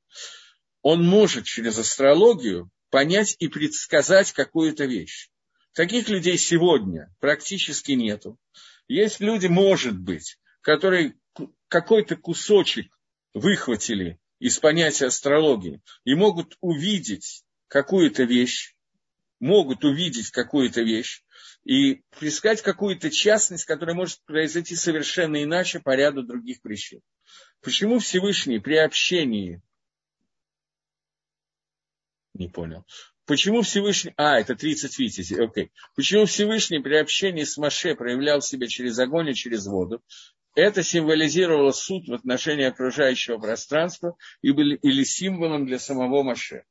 он 0.82 1.04
может 1.04 1.44
через 1.44 1.76
астрологию 1.76 2.70
понять 2.90 3.36
и 3.40 3.48
предсказать 3.48 4.32
какую-то 4.32 4.84
вещь. 4.84 5.30
Таких 5.74 6.08
людей 6.08 6.38
сегодня 6.38 7.12
практически 7.18 7.92
нету. 7.92 8.38
Есть 8.86 9.20
люди, 9.20 9.48
может 9.48 9.98
быть, 9.98 10.38
которые 10.60 11.14
какой-то 11.68 12.16
кусочек 12.16 12.96
выхватили 13.34 14.20
из 14.38 14.58
понятия 14.58 15.06
астрологии 15.06 15.82
и 16.04 16.14
могут 16.14 16.56
увидеть 16.60 17.42
какую-то 17.66 18.22
вещь, 18.22 18.76
могут 19.40 19.84
увидеть 19.84 20.30
какую-то 20.30 20.82
вещь 20.82 21.24
и 21.64 22.02
искать 22.20 22.62
какую-то 22.62 23.10
частность, 23.10 23.64
которая 23.64 23.94
может 23.94 24.22
произойти 24.24 24.76
совершенно 24.76 25.42
иначе 25.42 25.80
по 25.80 25.94
ряду 25.94 26.22
других 26.22 26.62
причин. 26.62 27.00
Почему 27.62 27.98
Всевышний 27.98 28.58
при 28.58 28.76
общении... 28.76 29.62
Не 32.34 32.48
понял. 32.48 32.86
Почему 33.26 33.62
Всевышний... 33.62 34.14
А, 34.16 34.40
это 34.40 34.56
30 34.56 34.98
витязей, 34.98 35.44
окей. 35.44 35.70
Почему 35.94 36.24
Всевышний 36.24 36.80
при 36.80 36.96
общении 36.96 37.44
с 37.44 37.56
Маше 37.58 37.94
проявлял 37.94 38.40
себя 38.40 38.66
через 38.66 38.98
огонь 38.98 39.28
и 39.28 39.34
через 39.34 39.66
воду? 39.66 40.02
Это 40.54 40.82
символизировало 40.82 41.70
суд 41.70 42.08
в 42.08 42.14
отношении 42.14 42.64
окружающего 42.64 43.38
пространства 43.38 44.16
или 44.42 45.04
символом 45.04 45.66
для 45.66 45.78
самого 45.78 46.22
Маше. 46.22 46.64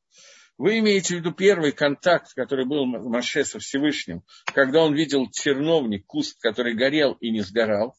Вы 0.60 0.80
имеете 0.80 1.16
в 1.16 1.20
виду 1.20 1.32
первый 1.32 1.72
контакт, 1.72 2.34
который 2.36 2.66
был 2.66 2.86
Маше 2.86 3.46
со 3.46 3.60
Всевышним, 3.60 4.24
когда 4.44 4.84
он 4.84 4.94
видел 4.94 5.26
терновник, 5.30 6.06
куст, 6.06 6.38
который 6.42 6.76
горел 6.76 7.14
и 7.14 7.32
не 7.32 7.40
сгорал. 7.40 7.96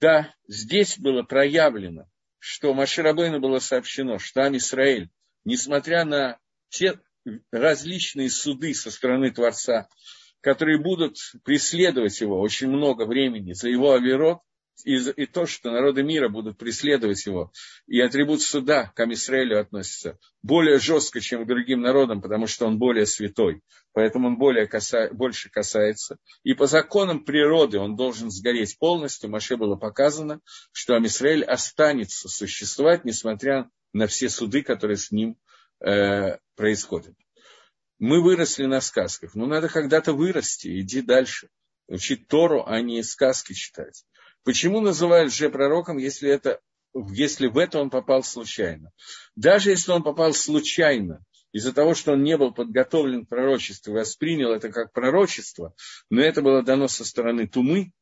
Да, 0.00 0.34
здесь 0.48 0.98
было 0.98 1.22
проявлено, 1.22 2.06
что 2.38 2.72
Маше 2.72 3.02
Рабейну 3.02 3.38
было 3.38 3.58
сообщено, 3.58 4.18
что 4.18 4.46
Амисраэль, 4.46 5.10
несмотря 5.44 6.06
на 6.06 6.38
те 6.70 6.98
различные 7.52 8.30
суды 8.30 8.72
со 8.72 8.90
стороны 8.90 9.30
Творца, 9.30 9.88
которые 10.40 10.78
будут 10.78 11.18
преследовать 11.44 12.18
его 12.22 12.40
очень 12.40 12.68
много 12.68 13.04
времени 13.04 13.52
за 13.52 13.68
его 13.68 13.92
оверот, 13.92 14.38
и, 14.84 14.96
и 14.96 15.26
то, 15.26 15.46
что 15.46 15.70
народы 15.70 16.02
мира 16.02 16.28
будут 16.28 16.58
преследовать 16.58 17.24
его, 17.26 17.52
и 17.86 18.00
атрибут 18.00 18.42
суда 18.42 18.92
к 18.94 19.00
Амисраэлю 19.00 19.60
относится 19.60 20.18
более 20.42 20.78
жестко, 20.78 21.20
чем 21.20 21.44
к 21.44 21.46
другим 21.46 21.80
народам, 21.80 22.20
потому 22.20 22.46
что 22.46 22.66
он 22.66 22.78
более 22.78 23.06
святой, 23.06 23.62
поэтому 23.92 24.28
он 24.28 24.38
более 24.38 24.66
каса, 24.66 25.10
больше 25.12 25.50
касается. 25.50 26.16
И 26.42 26.54
по 26.54 26.66
законам 26.66 27.24
природы 27.24 27.78
он 27.78 27.96
должен 27.96 28.30
сгореть 28.30 28.78
полностью. 28.78 29.30
Маше 29.30 29.56
было 29.56 29.76
показано, 29.76 30.40
что 30.72 30.94
Амисраэль 30.94 31.44
останется 31.44 32.28
существовать, 32.28 33.04
несмотря 33.04 33.70
на 33.92 34.06
все 34.06 34.28
суды, 34.28 34.62
которые 34.62 34.96
с 34.96 35.10
ним 35.10 35.36
э, 35.80 36.38
происходят. 36.56 37.14
Мы 37.98 38.22
выросли 38.22 38.64
на 38.64 38.80
сказках, 38.80 39.34
но 39.34 39.46
надо 39.46 39.68
когда-то 39.68 40.14
вырасти, 40.14 40.80
иди 40.80 41.02
дальше. 41.02 41.48
Учить 41.86 42.28
Тору, 42.28 42.64
а 42.66 42.80
не 42.80 43.02
сказки 43.02 43.52
читать. 43.52 44.04
Почему 44.44 44.80
называют 44.80 45.32
же 45.32 45.50
пророком, 45.50 45.98
если, 45.98 46.30
это, 46.30 46.60
если 46.94 47.46
в 47.46 47.58
это 47.58 47.78
он 47.78 47.90
попал 47.90 48.22
случайно? 48.22 48.90
Даже 49.36 49.70
если 49.70 49.92
он 49.92 50.02
попал 50.02 50.32
случайно, 50.32 51.24
из-за 51.52 51.72
того, 51.72 51.94
что 51.94 52.12
он 52.12 52.22
не 52.22 52.36
был 52.36 52.52
подготовлен 52.52 53.26
к 53.26 53.28
пророчеству, 53.28 53.92
воспринял 53.92 54.52
это 54.52 54.70
как 54.70 54.92
пророчество, 54.92 55.74
но 56.08 56.22
это 56.22 56.42
было 56.42 56.62
дано 56.62 56.88
со 56.88 57.04
стороны 57.04 57.48
Тумы, 57.48 57.92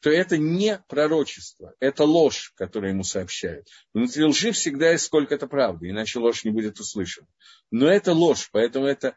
то 0.00 0.10
это 0.10 0.38
не 0.38 0.82
пророчество, 0.88 1.74
это 1.78 2.04
ложь, 2.04 2.52
которую 2.56 2.92
ему 2.92 3.04
сообщают. 3.04 3.68
Внутри 3.92 4.24
лжи 4.24 4.50
всегда 4.52 4.92
есть 4.92 5.04
сколько-то 5.04 5.46
правды, 5.46 5.90
иначе 5.90 6.18
ложь 6.18 6.44
не 6.44 6.50
будет 6.50 6.80
услышана. 6.80 7.28
Но 7.70 7.86
это 7.86 8.12
ложь, 8.12 8.48
поэтому 8.50 8.86
это 8.86 9.16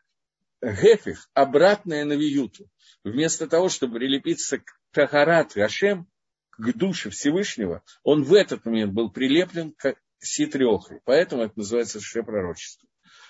гефих, 0.61 1.29
обратное 1.33 2.05
на 2.05 2.13
виюту. 2.13 2.69
Вместо 3.03 3.47
того, 3.47 3.69
чтобы 3.69 3.99
прилепиться 3.99 4.59
к 4.59 4.79
Тахарат 4.91 5.53
Гашем, 5.55 6.07
к 6.57 6.73
душе 6.73 7.09
Всевышнего, 7.09 7.83
он 8.03 8.23
в 8.23 8.33
этот 8.33 8.65
момент 8.65 8.93
был 8.93 9.11
прилеплен 9.11 9.73
к 9.73 9.95
ситрехой. 10.19 11.01
Поэтому 11.05 11.43
это 11.43 11.53
называется 11.57 11.99
лжепророчество. 11.99 12.87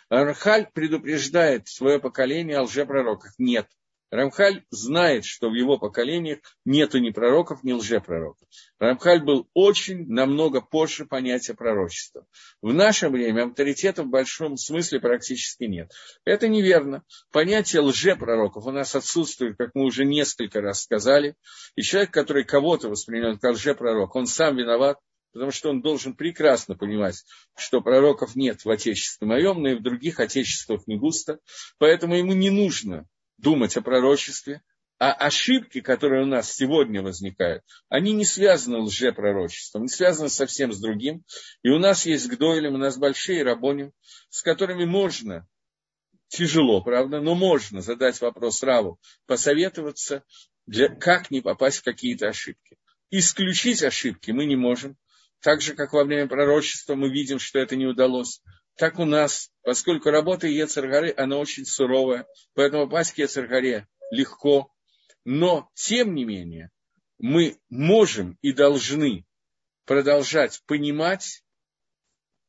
Архаль 0.09 0.69
предупреждает 0.73 1.67
свое 1.67 1.99
поколение 1.99 2.57
о 2.57 2.63
лжепророках. 2.63 3.33
Нет, 3.37 3.67
Рамхаль 4.13 4.63
знает, 4.69 5.25
что 5.25 5.49
в 5.49 5.55
его 5.55 5.79
поколениях 5.79 6.37
нету 6.65 6.99
ни 6.99 7.09
пророков, 7.09 7.63
ни 7.63 7.71
лжепророков. 7.71 8.47
Рамхаль 8.77 9.23
был 9.23 9.49
очень 9.55 10.05
намного 10.07 10.61
позже 10.61 11.07
понятия 11.07 11.55
пророчества. 11.55 12.27
В 12.61 12.71
наше 12.75 13.09
время 13.09 13.45
авторитета 13.45 14.03
в 14.03 14.09
большом 14.09 14.55
смысле 14.55 14.99
практически 14.99 15.63
нет. 15.63 15.91
Это 16.25 16.47
неверно. 16.47 17.01
Понятие 17.31 17.81
лжепророков 17.81 18.67
у 18.67 18.71
нас 18.71 18.93
отсутствует, 18.93 19.57
как 19.57 19.71
мы 19.73 19.85
уже 19.85 20.05
несколько 20.05 20.61
раз 20.61 20.83
сказали. 20.83 21.35
И 21.75 21.81
человек, 21.81 22.11
который 22.11 22.43
кого-то 22.43 22.89
воспринимает 22.89 23.41
как 23.41 23.53
лжепророк, 23.53 24.15
он 24.15 24.27
сам 24.27 24.57
виноват, 24.57 24.99
потому 25.31 25.49
что 25.49 25.71
он 25.71 25.81
должен 25.81 26.13
прекрасно 26.13 26.75
понимать, 26.75 27.23
что 27.57 27.81
пророков 27.81 28.35
нет 28.35 28.63
в 28.63 28.69
Отечестве 28.69 29.25
моем, 29.25 29.63
но 29.63 29.69
и 29.69 29.75
в 29.75 29.81
других 29.81 30.19
Отечествах 30.19 30.85
не 30.85 30.99
густо, 30.99 31.39
поэтому 31.79 32.15
ему 32.15 32.33
не 32.33 32.51
нужно 32.51 33.07
думать 33.43 33.77
о 33.77 33.81
пророчестве, 33.81 34.63
а 34.97 35.11
ошибки, 35.11 35.81
которые 35.81 36.23
у 36.23 36.25
нас 36.25 36.51
сегодня 36.51 37.01
возникают, 37.01 37.63
они 37.89 38.13
не 38.13 38.25
связаны 38.25 38.77
лжепророчеством, 38.79 39.83
не 39.83 39.89
связаны 39.89 40.29
совсем 40.29 40.71
с 40.71 40.79
другим. 40.79 41.23
И 41.61 41.69
у 41.69 41.77
нас 41.77 42.05
есть 42.05 42.29
гдойлем, 42.29 42.75
у 42.75 42.77
нас 42.77 42.97
большие 42.97 43.43
рабони, 43.43 43.91
с 44.29 44.41
которыми 44.41 44.85
можно, 44.85 45.45
тяжело, 46.29 46.81
правда, 46.81 47.19
но 47.19 47.35
можно 47.35 47.81
задать 47.81 48.19
вопрос 48.21 48.63
Раву, 48.63 48.97
посоветоваться, 49.27 50.23
для, 50.65 50.87
как 50.87 51.29
не 51.29 51.41
попасть 51.41 51.79
в 51.79 51.83
какие-то 51.83 52.29
ошибки. 52.29 52.77
Исключить 53.11 53.83
ошибки 53.83 54.31
мы 54.31 54.45
не 54.45 54.55
можем. 54.55 54.97
Так 55.41 55.61
же, 55.61 55.75
как 55.75 55.91
во 55.91 56.05
время 56.05 56.27
пророчества 56.27 56.95
мы 56.95 57.09
видим, 57.09 57.37
что 57.37 57.59
это 57.59 57.75
не 57.75 57.85
удалось 57.85 58.41
так 58.75 58.99
у 58.99 59.05
нас, 59.05 59.51
поскольку 59.61 60.09
работа 60.09 60.47
Ецаргаре, 60.47 61.11
она 61.11 61.37
очень 61.37 61.65
суровая, 61.65 62.27
поэтому 62.53 62.85
попасть 62.85 63.13
к 63.13 63.19
Ецаргаре 63.19 63.87
легко, 64.11 64.71
но, 65.25 65.69
тем 65.73 66.15
не 66.15 66.25
менее, 66.25 66.71
мы 67.17 67.57
можем 67.69 68.37
и 68.41 68.51
должны 68.51 69.25
продолжать 69.85 70.61
понимать, 70.65 71.43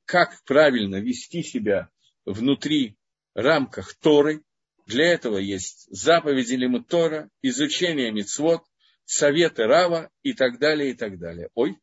как 0.05 0.43
правильно 0.45 0.97
вести 0.97 1.43
себя 1.43 1.91
внутри 2.25 2.97
рамках 3.35 3.95
Торы. 3.95 4.43
Для 4.87 5.07
этого 5.13 5.39
есть 5.39 5.87
заповеди 5.91 6.55
Лимут 6.55 6.89
Тора, 6.89 7.31
изучение 7.43 8.11
мицвод, 8.13 8.63
советы 9.05 9.65
Рава 9.65 10.11
и 10.23 10.35
так 10.35 10.59
далее, 10.59 10.91
и 10.91 10.95
так 10.95 11.19
далее. 11.19 11.49
Ой, 11.55 11.79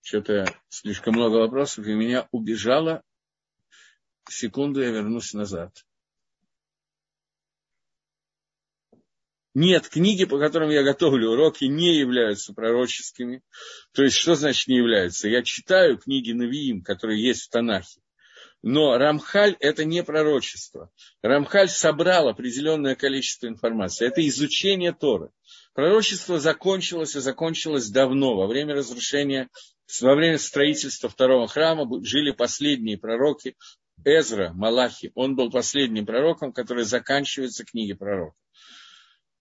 что-то 0.00 0.46
слишком 0.68 1.14
много 1.14 1.36
вопросов, 1.36 1.86
и 1.86 1.92
меня 1.92 2.28
убежало. 2.32 3.02
Секунду, 4.28 4.80
я 4.80 4.90
вернусь 4.90 5.34
назад. 5.34 5.84
Нет, 9.54 9.88
книги, 9.88 10.24
по 10.24 10.38
которым 10.38 10.70
я 10.70 10.82
готовлю 10.82 11.32
уроки, 11.32 11.64
не 11.64 11.98
являются 11.98 12.54
пророческими. 12.54 13.42
То 13.92 14.02
есть, 14.02 14.16
что 14.16 14.34
значит 14.34 14.66
не 14.68 14.78
являются? 14.78 15.28
Я 15.28 15.42
читаю 15.42 15.98
книги 15.98 16.32
Навиим, 16.32 16.82
которые 16.82 17.22
есть 17.22 17.42
в 17.42 17.50
Танахе. 17.50 18.00
Но 18.62 18.96
Рамхаль– 18.96 19.56
это 19.60 19.84
не 19.84 20.02
пророчество. 20.04 20.90
Рамхаль 21.20 21.68
собрал 21.68 22.28
определенное 22.28 22.94
количество 22.94 23.48
информации. 23.48 24.06
Это 24.06 24.26
изучение 24.26 24.92
Торы. 24.92 25.30
Пророчество 25.74 26.38
закончилось 26.38 27.16
и 27.16 27.20
закончилось 27.20 27.90
давно, 27.90 28.36
во 28.36 28.46
время 28.46 28.74
разрушения, 28.74 29.50
во 30.00 30.14
время 30.14 30.38
строительства 30.38 31.08
второго 31.08 31.48
храма 31.48 31.86
жили 32.04 32.30
последние 32.30 32.98
пророки. 32.98 33.56
Эзра, 34.04 34.52
Малахи, 34.54 35.12
он 35.14 35.36
был 35.36 35.50
последним 35.50 36.06
пророком, 36.06 36.52
который 36.52 36.84
заканчивается 36.84 37.64
книги 37.64 37.92
пророков. 37.92 38.36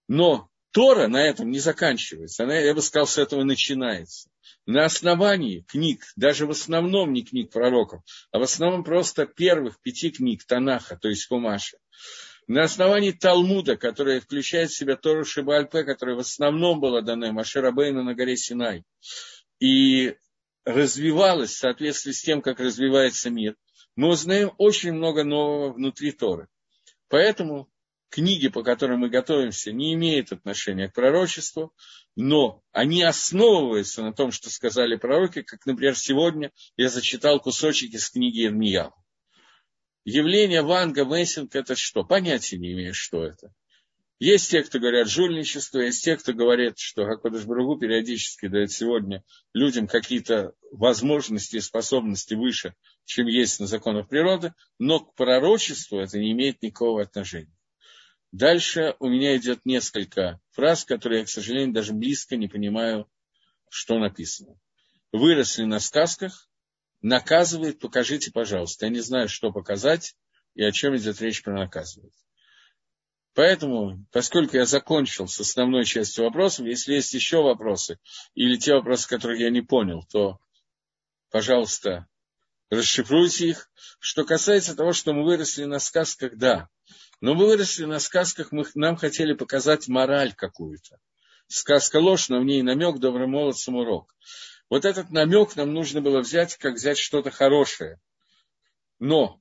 Но 0.08 0.50
Тора 0.72 1.08
на 1.08 1.22
этом 1.22 1.52
не 1.52 1.60
заканчивается, 1.60 2.44
она, 2.44 2.58
я 2.58 2.74
бы 2.74 2.82
сказал, 2.82 3.08
с 3.08 3.18
этого 3.18 3.44
начинается. 3.44 4.30
На 4.66 4.86
основании 4.86 5.66
книг, 5.68 6.04
даже 6.16 6.46
в 6.46 6.52
основном 6.52 7.14
не 7.14 7.24
книг 7.24 7.52
пророков, 7.52 8.02
а 8.32 8.40
в 8.40 8.44
основном 8.44 8.84
просто 8.84 9.26
первых 9.26 9.82
пяти 9.82 10.12
книг 10.12 10.46
Танаха, 10.46 10.98
то 10.98 11.10
есть 11.10 11.28
Хумаша, 11.28 11.78
на 12.48 12.64
основании 12.64 13.12
Талмуда, 13.12 13.78
который 13.78 14.20
включает 14.20 14.72
в 14.72 14.78
себя 14.78 14.96
Тору 14.96 15.26
Шибальпе, 15.26 15.84
которая 15.84 16.16
в 16.16 16.20
основном 16.20 16.80
была 16.80 17.02
дана 17.02 17.32
Маширабейну 17.32 18.04
на 18.04 18.14
горе 18.14 18.38
Синай, 18.38 18.84
и 19.60 20.16
развивалась 20.66 21.52
в 21.52 21.58
соответствии 21.58 22.12
с 22.12 22.22
тем, 22.22 22.42
как 22.42 22.60
развивается 22.60 23.30
мир, 23.30 23.56
мы 24.02 24.08
узнаем 24.08 24.52
очень 24.58 24.94
много 24.94 25.24
нового 25.24 25.74
внутри 25.74 26.12
Торы. 26.12 26.48
Поэтому 27.08 27.70
книги, 28.10 28.48
по 28.48 28.64
которым 28.64 29.02
мы 29.02 29.10
готовимся, 29.10 29.72
не 29.72 29.94
имеют 29.94 30.32
отношения 30.32 30.90
к 30.90 30.96
пророчеству, 30.96 31.72
но 32.16 32.64
они 32.72 33.04
основываются 33.04 34.02
на 34.02 34.12
том, 34.12 34.32
что 34.32 34.50
сказали 34.50 34.96
пророки, 34.96 35.44
как, 35.44 35.68
например, 35.68 35.96
сегодня 35.96 36.52
я 36.78 36.90
зачитал 36.90 37.40
кусочек 37.40 37.94
из 37.94 38.10
книги 38.10 38.44
Ирмияу. 38.44 38.92
Явление 40.04 40.64
Ванга 40.64 41.06
Мессинг– 41.06 41.52
это 41.56 41.76
что? 41.76 42.04
Понятия 42.04 42.58
не 42.58 42.74
имею, 42.74 42.96
что 42.96 43.24
это. 43.24 43.54
Есть 44.18 44.52
те, 44.52 44.62
кто 44.62 44.80
говорят 44.80 45.10
жульничество, 45.10 45.80
есть 45.80 46.04
те, 46.04 46.16
кто 46.16 46.34
говорит, 46.34 46.78
что 46.78 47.06
Хакодыш 47.06 47.46
Бругу 47.46 47.80
периодически 47.80 48.48
дает 48.48 48.72
сегодня 48.72 49.24
людям 49.54 49.88
какие-то 49.88 50.54
возможности 50.72 51.58
и 51.58 51.60
способности 51.60 52.36
выше, 52.36 52.76
чем 53.06 53.28
есть 53.28 53.60
на 53.60 53.68
законах 53.68 54.08
природы, 54.08 54.54
но 54.80 55.00
к 55.00 55.16
пророчеству 55.16 56.00
это 56.00 56.20
не 56.20 56.32
имеет 56.32 56.62
никакого 56.62 57.02
отношения. 57.02 57.56
Дальше 58.32 58.96
у 59.00 59.10
меня 59.10 59.36
идет 59.36 59.66
несколько 59.66 60.40
фраз, 60.52 60.86
которые 60.86 61.20
я, 61.20 61.26
к 61.26 61.30
сожалению, 61.30 61.74
даже 61.74 61.94
близко 61.94 62.38
не 62.38 62.48
понимаю, 62.48 63.10
что 63.70 64.00
написано. 64.00 64.58
Выросли 65.12 65.64
на 65.64 65.80
сказках, 65.80 66.50
наказывает, 67.02 67.80
покажите, 67.80 68.32
пожалуйста. 68.32 68.86
Я 68.86 68.92
не 68.92 69.02
знаю, 69.02 69.28
что 69.28 69.52
показать 69.52 70.16
и 70.54 70.64
о 70.64 70.72
чем 70.72 70.96
идет 70.96 71.20
речь 71.22 71.44
про 71.44 71.54
наказывает. 71.54 72.14
Поэтому, 73.34 74.06
поскольку 74.12 74.58
я 74.58 74.66
закончил 74.66 75.28
с 75.28 75.40
основной 75.40 75.86
частью 75.86 76.26
вопросов, 76.26 76.66
если 76.66 76.96
есть 76.96 77.14
еще 77.14 77.42
вопросы 77.42 77.98
или 78.36 78.58
те 78.58 78.74
вопросы, 78.74 79.08
которые 79.08 79.44
я 79.44 79.50
не 79.50 79.62
понял, 79.62 80.04
то, 80.10 80.40
пожалуйста, 81.30 82.08
расшифруйте 82.72 83.50
их. 83.50 83.70
Что 84.00 84.26
касается 84.26 84.76
того, 84.76 84.94
что 84.94 85.14
мы 85.14 85.24
выросли 85.24 85.66
на 85.66 85.78
сказках, 85.78 86.36
да, 86.36 86.70
но 87.20 87.36
мы 87.36 87.46
выросли 87.46 87.86
на 87.86 88.00
сказках, 88.00 88.52
мы, 88.52 88.66
нам 88.74 88.96
хотели 88.96 89.34
показать 89.34 89.88
мораль 89.88 90.34
какую-то. 90.34 90.98
Сказка 91.48 91.98
ложь, 91.98 92.30
но 92.30 92.40
в 92.40 92.46
ней 92.46 92.64
намек, 92.64 92.98
добрым 92.98 93.32
молодцам 93.32 93.76
урок. 93.76 94.16
Вот 94.70 94.86
этот 94.86 95.12
намек 95.12 95.56
нам 95.56 95.74
нужно 95.74 96.02
было 96.02 96.22
взять, 96.22 96.56
как 96.56 96.76
взять 96.76 96.98
что-то 96.98 97.30
хорошее. 97.30 98.00
Но 99.00 99.41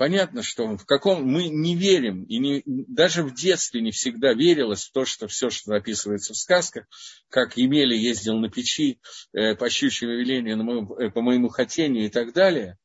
понятно, 0.00 0.42
что 0.42 0.78
в 0.78 0.86
каком 0.86 1.26
мы 1.26 1.50
не 1.50 1.76
верим, 1.76 2.24
и 2.24 2.38
не, 2.38 2.62
даже 2.64 3.22
в 3.22 3.34
детстве 3.34 3.82
не 3.82 3.90
всегда 3.90 4.32
верилось 4.32 4.86
в 4.86 4.92
то, 4.92 5.04
что 5.04 5.28
все, 5.28 5.50
что 5.50 5.74
описывается 5.74 6.32
в 6.32 6.38
сказках, 6.38 6.86
как 7.28 7.58
Емели 7.58 7.94
ездил 7.94 8.38
на 8.38 8.48
печи 8.48 8.98
э, 9.34 9.54
по 9.56 9.68
щучьему 9.68 10.14
велению, 10.14 10.56
на 10.56 10.64
моем, 10.64 10.90
э, 10.94 11.10
по 11.10 11.20
моему 11.20 11.50
хотению 11.50 12.06
и 12.06 12.08
так 12.08 12.32
далее, 12.32 12.78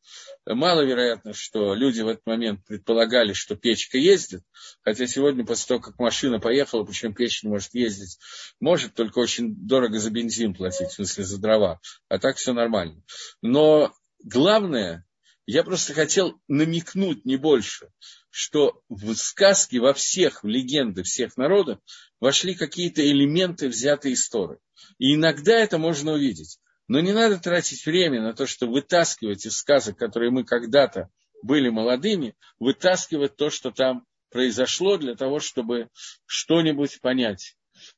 маловероятно, 0.45 1.34
что 1.34 1.74
люди 1.74 2.01
в 2.01 2.09
этот 2.09 2.26
момент 2.26 2.66
предполагали, 2.66 3.32
что 3.32 3.55
печка 3.55 3.97
ездит, 3.97 4.43
хотя 4.84 5.07
сегодня, 5.07 5.45
после 5.45 5.68
того, 5.70 5.80
как 5.80 5.97
машина 5.97 6.41
поехала, 6.41 6.84
причем 6.84 7.13
печь 7.13 7.43
не 7.43 7.49
может 7.49 7.74
ездить, 7.74 8.20
может, 8.59 8.93
только 8.93 9.20
очень 9.20 9.55
дорого 9.55 9.99
за 9.99 10.11
бензин 10.11 10.53
платить, 10.53 10.89
в 10.89 10.95
смысле 10.95 11.24
за 11.24 11.39
дрова, 11.39 11.80
а 12.09 12.20
так 12.20 12.36
все 12.36 12.51
нормально. 12.51 13.01
Но 13.41 13.93
главное, 14.22 15.05
я 15.46 15.64
просто 15.64 15.93
хотел 15.93 16.41
намекнуть 16.48 17.26
не 17.26 17.38
больше, 17.38 17.89
что 18.30 18.82
в 18.89 19.14
сказки 19.14 19.78
во 19.78 19.93
всех, 19.93 20.43
в 20.43 20.48
легенды 20.48 21.04
всех 21.04 21.38
народов 21.38 21.80
вошли 22.20 22.56
какие-то 22.56 23.08
элементы, 23.08 23.68
взятые 23.68 24.14
из 24.14 24.28
Торы. 24.28 24.60
И 24.98 25.16
иногда 25.16 25.54
это 25.54 25.78
можно 25.78 26.14
увидеть. 26.14 26.60
Но 26.88 27.00
не 27.00 27.14
надо 27.14 27.39
тратить 27.39 27.86
время 27.86 28.22
на 28.22 28.34
то, 28.34 28.48
чтобы 28.48 28.74
вытаскивать 28.74 29.46
из 29.46 29.58
сказок, 29.58 29.98
которые 29.98 30.32
мы 30.32 30.43
когда-то 30.43 31.10
были 31.41 31.70
молодыми, 31.70 32.36
вытаскивать 32.60 33.36
то, 33.36 33.50
что 33.50 33.72
там 33.72 34.06
произошло, 34.30 34.98
для 34.98 35.16
того, 35.16 35.39
чтобы 35.39 35.89
что-нибудь 36.26 37.00
понять. 37.02 37.56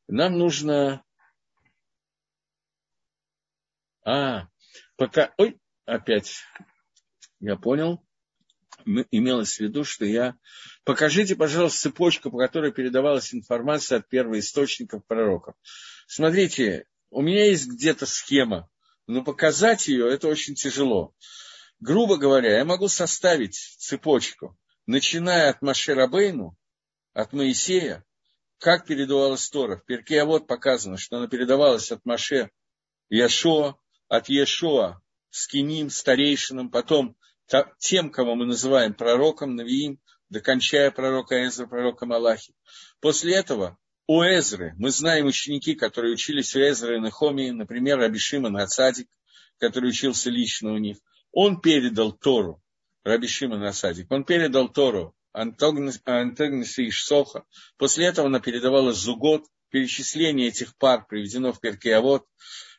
Нам 0.08 0.38
нужно... 0.38 1.04
А, 4.04 4.48
пока... 4.96 5.34
Ой, 5.38 5.60
опять 5.86 6.44
я 7.40 7.56
понял. 7.56 8.04
Имелось 8.86 9.58
в 9.58 9.60
виду, 9.60 9.84
что 9.84 10.06
я... 10.06 10.36
Покажите, 10.84 11.36
пожалуйста, 11.36 11.82
цепочку, 11.82 12.32
по 12.32 12.38
которой 12.38 12.72
передавалась 12.72 13.34
информация 13.34 14.00
от 14.00 14.08
первоисточников 14.08 15.06
пророков. 15.06 15.56
Смотрите, 16.08 16.86
у 17.10 17.22
меня 17.22 17.46
есть 17.46 17.68
где-то 17.68 18.06
схема, 18.06 18.70
но 19.08 19.24
показать 19.24 19.88
ее 19.88 20.10
это 20.10 20.28
очень 20.28 20.56
тяжело. 20.56 21.14
Грубо 21.80 22.18
говоря, 22.18 22.58
я 22.58 22.66
могу 22.66 22.88
составить 22.88 23.56
цепочку, 23.56 24.58
начиная 24.86 25.50
от 25.50 25.62
Маширабейну, 25.62 26.58
от 27.14 27.34
Моисея, 27.34 28.06
как 28.58 28.86
передавалась 28.86 29.50
Тора. 29.50 29.78
В 29.78 29.86
Перке 29.86 30.24
вот 30.24 30.48
показано, 30.48 30.98
что 30.98 31.18
она 31.18 31.28
передавалась 31.28 31.92
от 31.92 32.06
Маше 32.06 32.52
Яшоа, 33.10 33.76
от 34.08 34.30
Ешоа 34.30 35.02
скиним, 35.30 35.90
старейшинам, 35.90 36.72
потом 36.72 37.17
тем, 37.80 38.10
кого 38.10 38.36
мы 38.36 38.46
называем 38.46 38.94
пророком, 38.94 39.56
Навиим, 39.56 40.00
докончая 40.30 40.92
пророка 40.92 41.46
Эзра, 41.46 41.68
пророка 41.68 42.06
Малахи. 42.06 42.54
После 43.00 43.36
этого 43.36 43.78
у 44.08 44.22
Эзры, 44.22 44.74
мы 44.78 44.92
знаем 44.92 45.26
ученики, 45.26 45.76
которые 45.76 46.14
учились 46.14 46.56
у 46.56 46.60
Эзры 46.60 46.98
и 46.98 47.00
Нахомии, 47.00 47.50
например, 47.50 47.98
Рабишима 48.00 48.50
Нацадик, 48.50 49.10
который 49.58 49.90
учился 49.90 50.30
лично 50.30 50.74
у 50.74 50.78
них, 50.78 50.98
он 51.32 51.60
передал 51.62 52.14
Тору, 52.14 52.62
Рабишима 53.04 53.58
Нацадик, 53.58 54.12
он 54.12 54.24
передал 54.24 54.70
Тору 54.70 55.16
Антагниса 55.38 56.82
и 56.82 56.90
Ишсоха. 56.90 57.44
После 57.78 58.06
этого 58.06 58.28
она 58.28 58.40
передавала 58.40 58.94
Зугот, 58.94 59.46
перечисление 59.70 60.48
этих 60.48 60.76
пар 60.78 61.06
приведено 61.08 61.54
в 61.54 61.60
Перкеавод. 61.60 62.26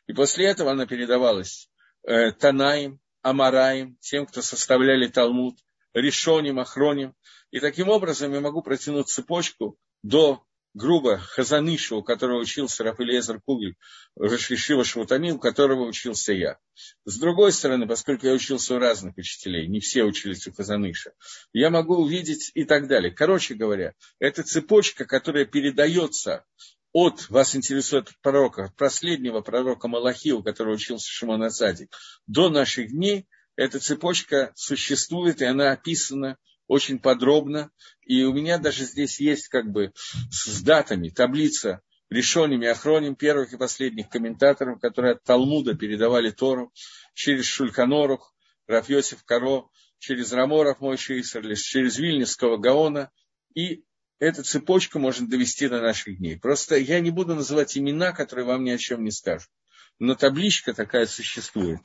И 0.07 0.13
после 0.13 0.47
этого 0.47 0.71
она 0.71 0.85
передавалась 0.85 1.69
э, 2.03 2.31
Танаим, 2.31 2.99
Амараим, 3.21 3.97
тем, 3.99 4.25
кто 4.25 4.41
составляли 4.41 5.07
Талмуд, 5.07 5.55
Решоним, 5.93 6.59
Ахроним. 6.59 7.13
И 7.51 7.59
таким 7.59 7.89
образом 7.89 8.33
я 8.33 8.41
могу 8.41 8.61
протянуть 8.61 9.09
цепочку 9.09 9.77
до 10.03 10.43
грубо 10.73 11.17
Хазаныша, 11.17 11.95
у 11.95 12.03
которого 12.03 12.39
учился 12.39 12.83
Рафаэлезер 12.83 13.41
Кугель, 13.41 13.75
Рашишива 14.15 14.83
Швутамин, 14.83 15.35
у 15.35 15.39
которого 15.39 15.85
учился 15.85 16.33
я. 16.33 16.59
С 17.05 17.19
другой 17.19 17.51
стороны, 17.51 17.87
поскольку 17.87 18.27
я 18.27 18.33
учился 18.33 18.75
у 18.75 18.79
разных 18.79 19.17
учителей, 19.17 19.67
не 19.67 19.79
все 19.79 20.03
учились 20.03 20.47
у 20.47 20.53
Хазаныша, 20.53 21.13
я 21.53 21.69
могу 21.69 21.97
увидеть 21.97 22.51
и 22.53 22.65
так 22.65 22.87
далее. 22.87 23.11
Короче 23.11 23.55
говоря, 23.55 23.93
это 24.19 24.43
цепочка, 24.43 25.05
которая 25.05 25.45
передается 25.45 26.45
от, 26.91 27.29
вас 27.29 27.55
интересует 27.55 28.09
пророка, 28.21 28.73
последнего 28.77 29.41
пророка 29.41 29.87
Малахи, 29.87 30.33
у 30.33 30.43
которого 30.43 30.73
учился 30.73 31.09
Шимон 31.09 31.43
Ацадик, 31.43 31.95
до 32.27 32.49
наших 32.49 32.89
дней, 32.89 33.27
эта 33.55 33.79
цепочка 33.79 34.53
существует, 34.55 35.41
и 35.41 35.45
она 35.45 35.71
описана 35.71 36.37
очень 36.67 36.99
подробно. 36.99 37.71
И 38.05 38.23
у 38.23 38.31
меня 38.31 38.57
даже 38.57 38.85
здесь 38.85 39.19
есть 39.19 39.49
как 39.49 39.69
бы 39.69 39.91
с 40.31 40.61
датами 40.61 41.09
таблица 41.09 41.81
решениями, 42.09 42.67
охроним 42.67 43.15
первых 43.15 43.51
и 43.51 43.57
последних 43.57 44.07
комментаторов, 44.07 44.79
которые 44.79 45.15
от 45.15 45.23
Талмуда 45.23 45.75
передавали 45.75 46.29
Тору 46.31 46.71
через 47.13 47.45
Шульканорух, 47.47 48.33
Рафьосиф 48.65 49.25
Каро, 49.25 49.65
через 49.97 50.31
Раморов 50.31 50.79
Мойши 50.79 51.19
Исерлис, 51.19 51.61
через 51.61 51.97
Вильнюсского 51.97 52.57
Гаона. 52.57 53.11
И 53.55 53.83
эту 54.19 54.43
цепочку 54.43 54.99
можно 54.99 55.27
довести 55.27 55.67
до 55.67 55.81
наших 55.81 56.17
дней. 56.17 56.37
Просто 56.37 56.77
я 56.77 56.99
не 56.99 57.11
буду 57.11 57.35
называть 57.35 57.77
имена, 57.77 58.11
которые 58.11 58.45
вам 58.45 58.63
ни 58.63 58.69
о 58.69 58.77
чем 58.77 59.03
не 59.03 59.11
скажут. 59.11 59.49
Но 59.97 60.15
табличка 60.15 60.73
такая 60.73 61.07
существует. 61.07 61.81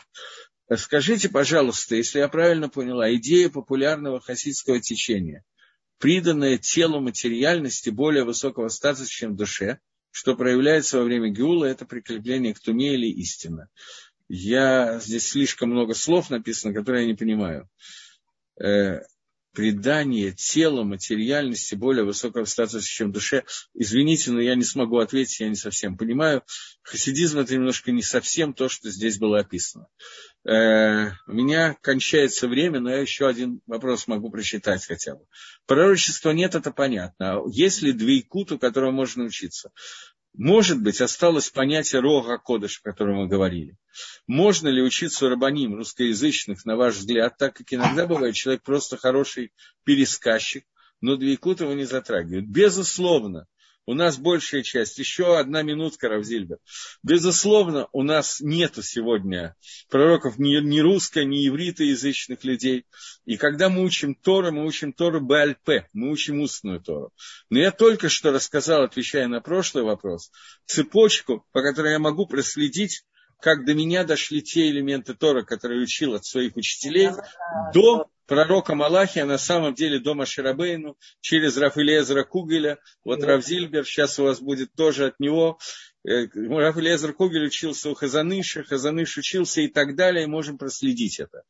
Скажите, 0.77 1.29
пожалуйста, 1.29 1.97
если 1.97 2.21
я 2.21 2.29
правильно 2.29 2.69
поняла, 2.69 3.13
идея 3.15 3.51
популярного 3.51 4.21
хасидского 4.21 4.81
течения, 4.81 5.45
приданная 5.99 6.59
телу 6.59 7.01
материальности 7.01 7.91
более 7.91 8.25
высокого 8.25 8.69
статуса, 8.69 9.09
чем 9.09 9.37
душе, 9.37 9.79
что 10.11 10.37
проявляется 10.37 10.99
во 10.99 11.05
время 11.05 11.29
Геула, 11.29 11.67
это 11.67 11.85
прикрепление 11.85 12.55
к 12.55 12.61
туме 12.61 12.95
или 12.95 13.09
истина. 13.21 13.69
Я, 14.29 15.01
здесь 15.01 15.29
слишком 15.29 15.71
много 15.71 15.95
слов 15.95 16.31
написано, 16.31 16.73
которые 16.73 17.03
я 17.03 17.09
не 17.09 17.17
понимаю. 17.17 17.69
Придание 19.55 20.33
тела 20.33 20.83
материальности 20.83 21.77
более 21.77 22.05
высокого 22.05 22.45
статуса, 22.45 22.85
чем 22.85 23.13
душе. 23.13 23.45
Извините, 23.73 24.33
но 24.33 24.41
я 24.41 24.57
не 24.57 24.65
смогу 24.65 24.99
ответить, 24.99 25.39
я 25.39 25.49
не 25.49 25.55
совсем 25.55 25.97
понимаю. 25.97 26.43
Хасидизм 26.83 27.39
это 27.39 27.55
немножко 27.55 27.93
не 27.93 28.03
совсем 28.03 28.53
то, 28.53 28.69
что 28.69 28.91
здесь 28.91 29.19
было 29.19 29.39
описано. 29.39 29.87
Э, 30.45 31.13
у 31.27 31.33
меня 31.33 31.77
кончается 31.81 32.49
время, 32.49 32.81
но 32.81 32.91
я 32.91 32.99
еще 32.99 33.29
один 33.29 33.61
вопрос 33.67 34.09
могу 34.09 34.29
прочитать 34.29 34.85
хотя 34.85 35.15
бы. 35.15 35.25
Пророчества 35.67 36.33
нет, 36.33 36.57
это 36.57 36.73
понятно. 36.73 37.37
А 37.37 37.43
есть 37.49 37.81
ли 37.81 37.93
двейкут, 37.93 38.51
у 38.51 38.59
которого 38.59 38.91
можно 38.91 39.25
учиться? 39.25 39.71
Может 40.37 40.83
быть, 40.83 41.01
осталось 41.01 41.49
понятие 41.49 42.01
рога 42.01 42.39
кодыш, 42.39 42.81
о 42.81 42.91
котором 42.91 43.19
мы 43.19 43.29
говорили. 43.29 43.77
Можно 44.27 44.67
ли 44.67 44.83
учиться 44.83 45.29
рабаним 45.29 45.77
русскоязычных, 45.77 46.65
на 46.65 46.77
ваш 46.77 46.97
взгляд, 46.97 47.39
так 47.39 47.55
как 47.55 47.73
иногда 47.73 48.07
бывает 48.07 48.35
человек 48.35 48.65
просто 48.65 48.97
хороший 48.97 49.53
пересказчик, 49.85 50.65
но 51.01 51.17
двейкут 51.17 51.61
его 51.61 51.73
не 51.73 51.85
затрагивает? 51.85 52.49
Безусловно, 52.49 53.47
у 53.87 53.95
нас 53.95 54.17
большая 54.17 54.63
часть, 54.63 54.99
еще 54.99 55.39
одна 55.39 55.63
минутка, 55.63 56.09
Равзильбер. 56.09 56.59
Безусловно, 57.03 57.89
у 57.93 58.03
нас 58.03 58.41
нету 58.41 58.83
сегодня 58.83 59.57
пророков 59.91 60.39
ни, 60.39 60.57
ни 60.61 60.81
русско, 60.81 61.25
ни 61.25 61.47
ивритоязычных 61.47 62.45
людей. 62.45 62.87
И 63.25 63.37
когда 63.37 63.69
мы 63.69 63.85
учим 63.85 64.15
Тору, 64.15 64.53
мы 64.53 64.65
учим 64.65 64.93
Тору 64.93 65.21
БЛП, 65.21 65.87
мы 65.93 66.11
учим 66.11 66.41
устную 66.41 66.81
Тору. 66.81 67.13
Но 67.51 67.59
я 67.59 67.71
только 67.71 68.09
что 68.09 68.33
рассказал, 68.33 68.83
отвечая 68.83 69.29
на 69.29 69.41
прошлый 69.41 69.85
вопрос, 69.85 70.31
цепочку, 70.67 71.47
по 71.53 71.63
которой 71.63 71.93
я 71.93 71.99
могу 71.99 72.27
проследить, 72.27 73.05
как 73.41 73.67
до 73.67 73.75
меня 73.75 74.05
дошли 74.05 74.43
те 74.43 74.71
элементы 74.71 75.15
Тора, 75.15 75.43
которые 75.43 75.83
учил 75.83 76.15
от 76.15 76.25
своих 76.25 76.57
учителей, 76.57 77.11
до 77.75 78.09
пророка 78.27 78.75
Малахия, 78.75 79.25
на 79.25 79.39
самом 79.39 79.75
деле 79.75 79.99
до 79.99 80.15
Маширабейну, 80.15 80.97
через 81.21 81.57
Рафилезера 81.57 82.25
Кугеля. 82.25 82.79
Вот 83.05 83.21
да. 83.21 83.29
Равзильбер, 83.29 83.85
сейчас 83.85 84.19
у 84.19 84.25
вас 84.25 84.41
будет 84.41 84.73
тоже 84.75 85.07
от 85.07 85.21
него. 85.21 85.59
Э, 86.07 86.27
Рафилезер 86.35 87.13
Кугель 87.13 87.47
учился 87.47 87.91
у 87.91 87.95
Хазаныша, 87.95 88.65
Хазаныш 88.65 89.17
учился 89.17 89.61
и 89.63 89.69
так 89.69 89.97
далее, 89.97 90.25
и 90.25 90.29
можем 90.29 90.59
проследить 90.59 91.21
это. 91.21 91.43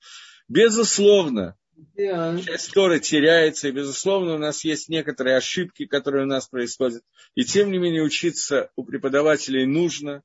Безусловно, 0.48 1.56
yeah. 1.96 2.42
часть 2.42 2.72
Торы 2.72 3.00
теряется, 3.00 3.68
и, 3.68 3.72
безусловно, 3.72 4.34
у 4.34 4.38
нас 4.38 4.64
есть 4.64 4.88
некоторые 4.88 5.36
ошибки, 5.36 5.86
которые 5.86 6.24
у 6.24 6.28
нас 6.28 6.48
происходят. 6.48 7.02
И, 7.34 7.44
тем 7.44 7.70
не 7.72 7.78
менее, 7.78 8.02
учиться 8.02 8.70
у 8.76 8.84
преподавателей 8.84 9.66
нужно. 9.66 10.22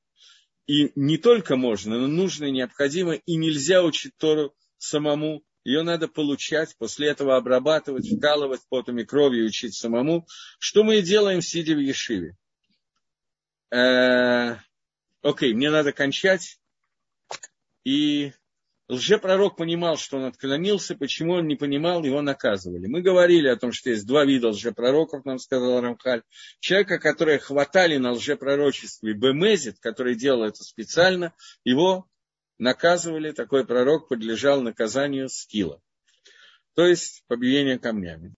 И 0.66 0.92
не 0.94 1.18
только 1.18 1.56
можно, 1.56 1.98
но 1.98 2.06
нужно 2.06 2.44
и 2.44 2.52
необходимо, 2.52 3.14
и 3.14 3.34
нельзя 3.34 3.82
учить 3.82 4.12
Тору 4.16 4.54
самому, 4.78 5.42
ее 5.64 5.82
надо 5.82 6.08
получать, 6.08 6.76
после 6.76 7.08
этого 7.08 7.36
обрабатывать, 7.36 8.10
вкалывать 8.10 8.62
потом 8.68 8.98
и 8.98 9.04
кровью, 9.04 9.46
учить 9.46 9.74
самому, 9.74 10.26
что 10.58 10.84
мы 10.84 10.98
и 10.98 11.02
делаем, 11.02 11.42
сидя 11.42 11.74
в 11.74 11.78
Ешиве. 11.78 12.36
Э, 13.70 14.56
окей, 15.22 15.52
мне 15.54 15.70
надо 15.70 15.92
кончать. 15.92 16.58
И 17.84 18.32
лжепророк 18.88 19.56
понимал, 19.56 19.96
что 19.96 20.16
он 20.16 20.24
отклонился, 20.24 20.96
почему 20.96 21.34
он 21.34 21.46
не 21.46 21.56
понимал, 21.56 22.04
его 22.04 22.22
наказывали. 22.22 22.86
Мы 22.86 23.02
говорили 23.02 23.48
о 23.48 23.56
том, 23.56 23.72
что 23.72 23.90
есть 23.90 24.06
два 24.06 24.24
вида 24.24 24.48
лжепророков, 24.48 25.24
нам 25.24 25.38
сказал 25.38 25.80
Рамхаль. 25.80 26.22
Человека, 26.58 26.98
которые 26.98 27.38
хватали 27.38 27.96
на 27.96 28.12
лжепророчестве, 28.12 29.12
бемезит, 29.12 29.78
который 29.78 30.14
делал 30.14 30.44
это 30.44 30.62
специально, 30.64 31.32
его 31.64 32.06
наказывали, 32.60 33.32
такой 33.32 33.66
пророк 33.66 34.08
подлежал 34.08 34.60
наказанию 34.60 35.28
скилла, 35.28 35.82
то 36.74 36.86
есть 36.86 37.24
побиение 37.26 37.78
камнями. 37.78 38.28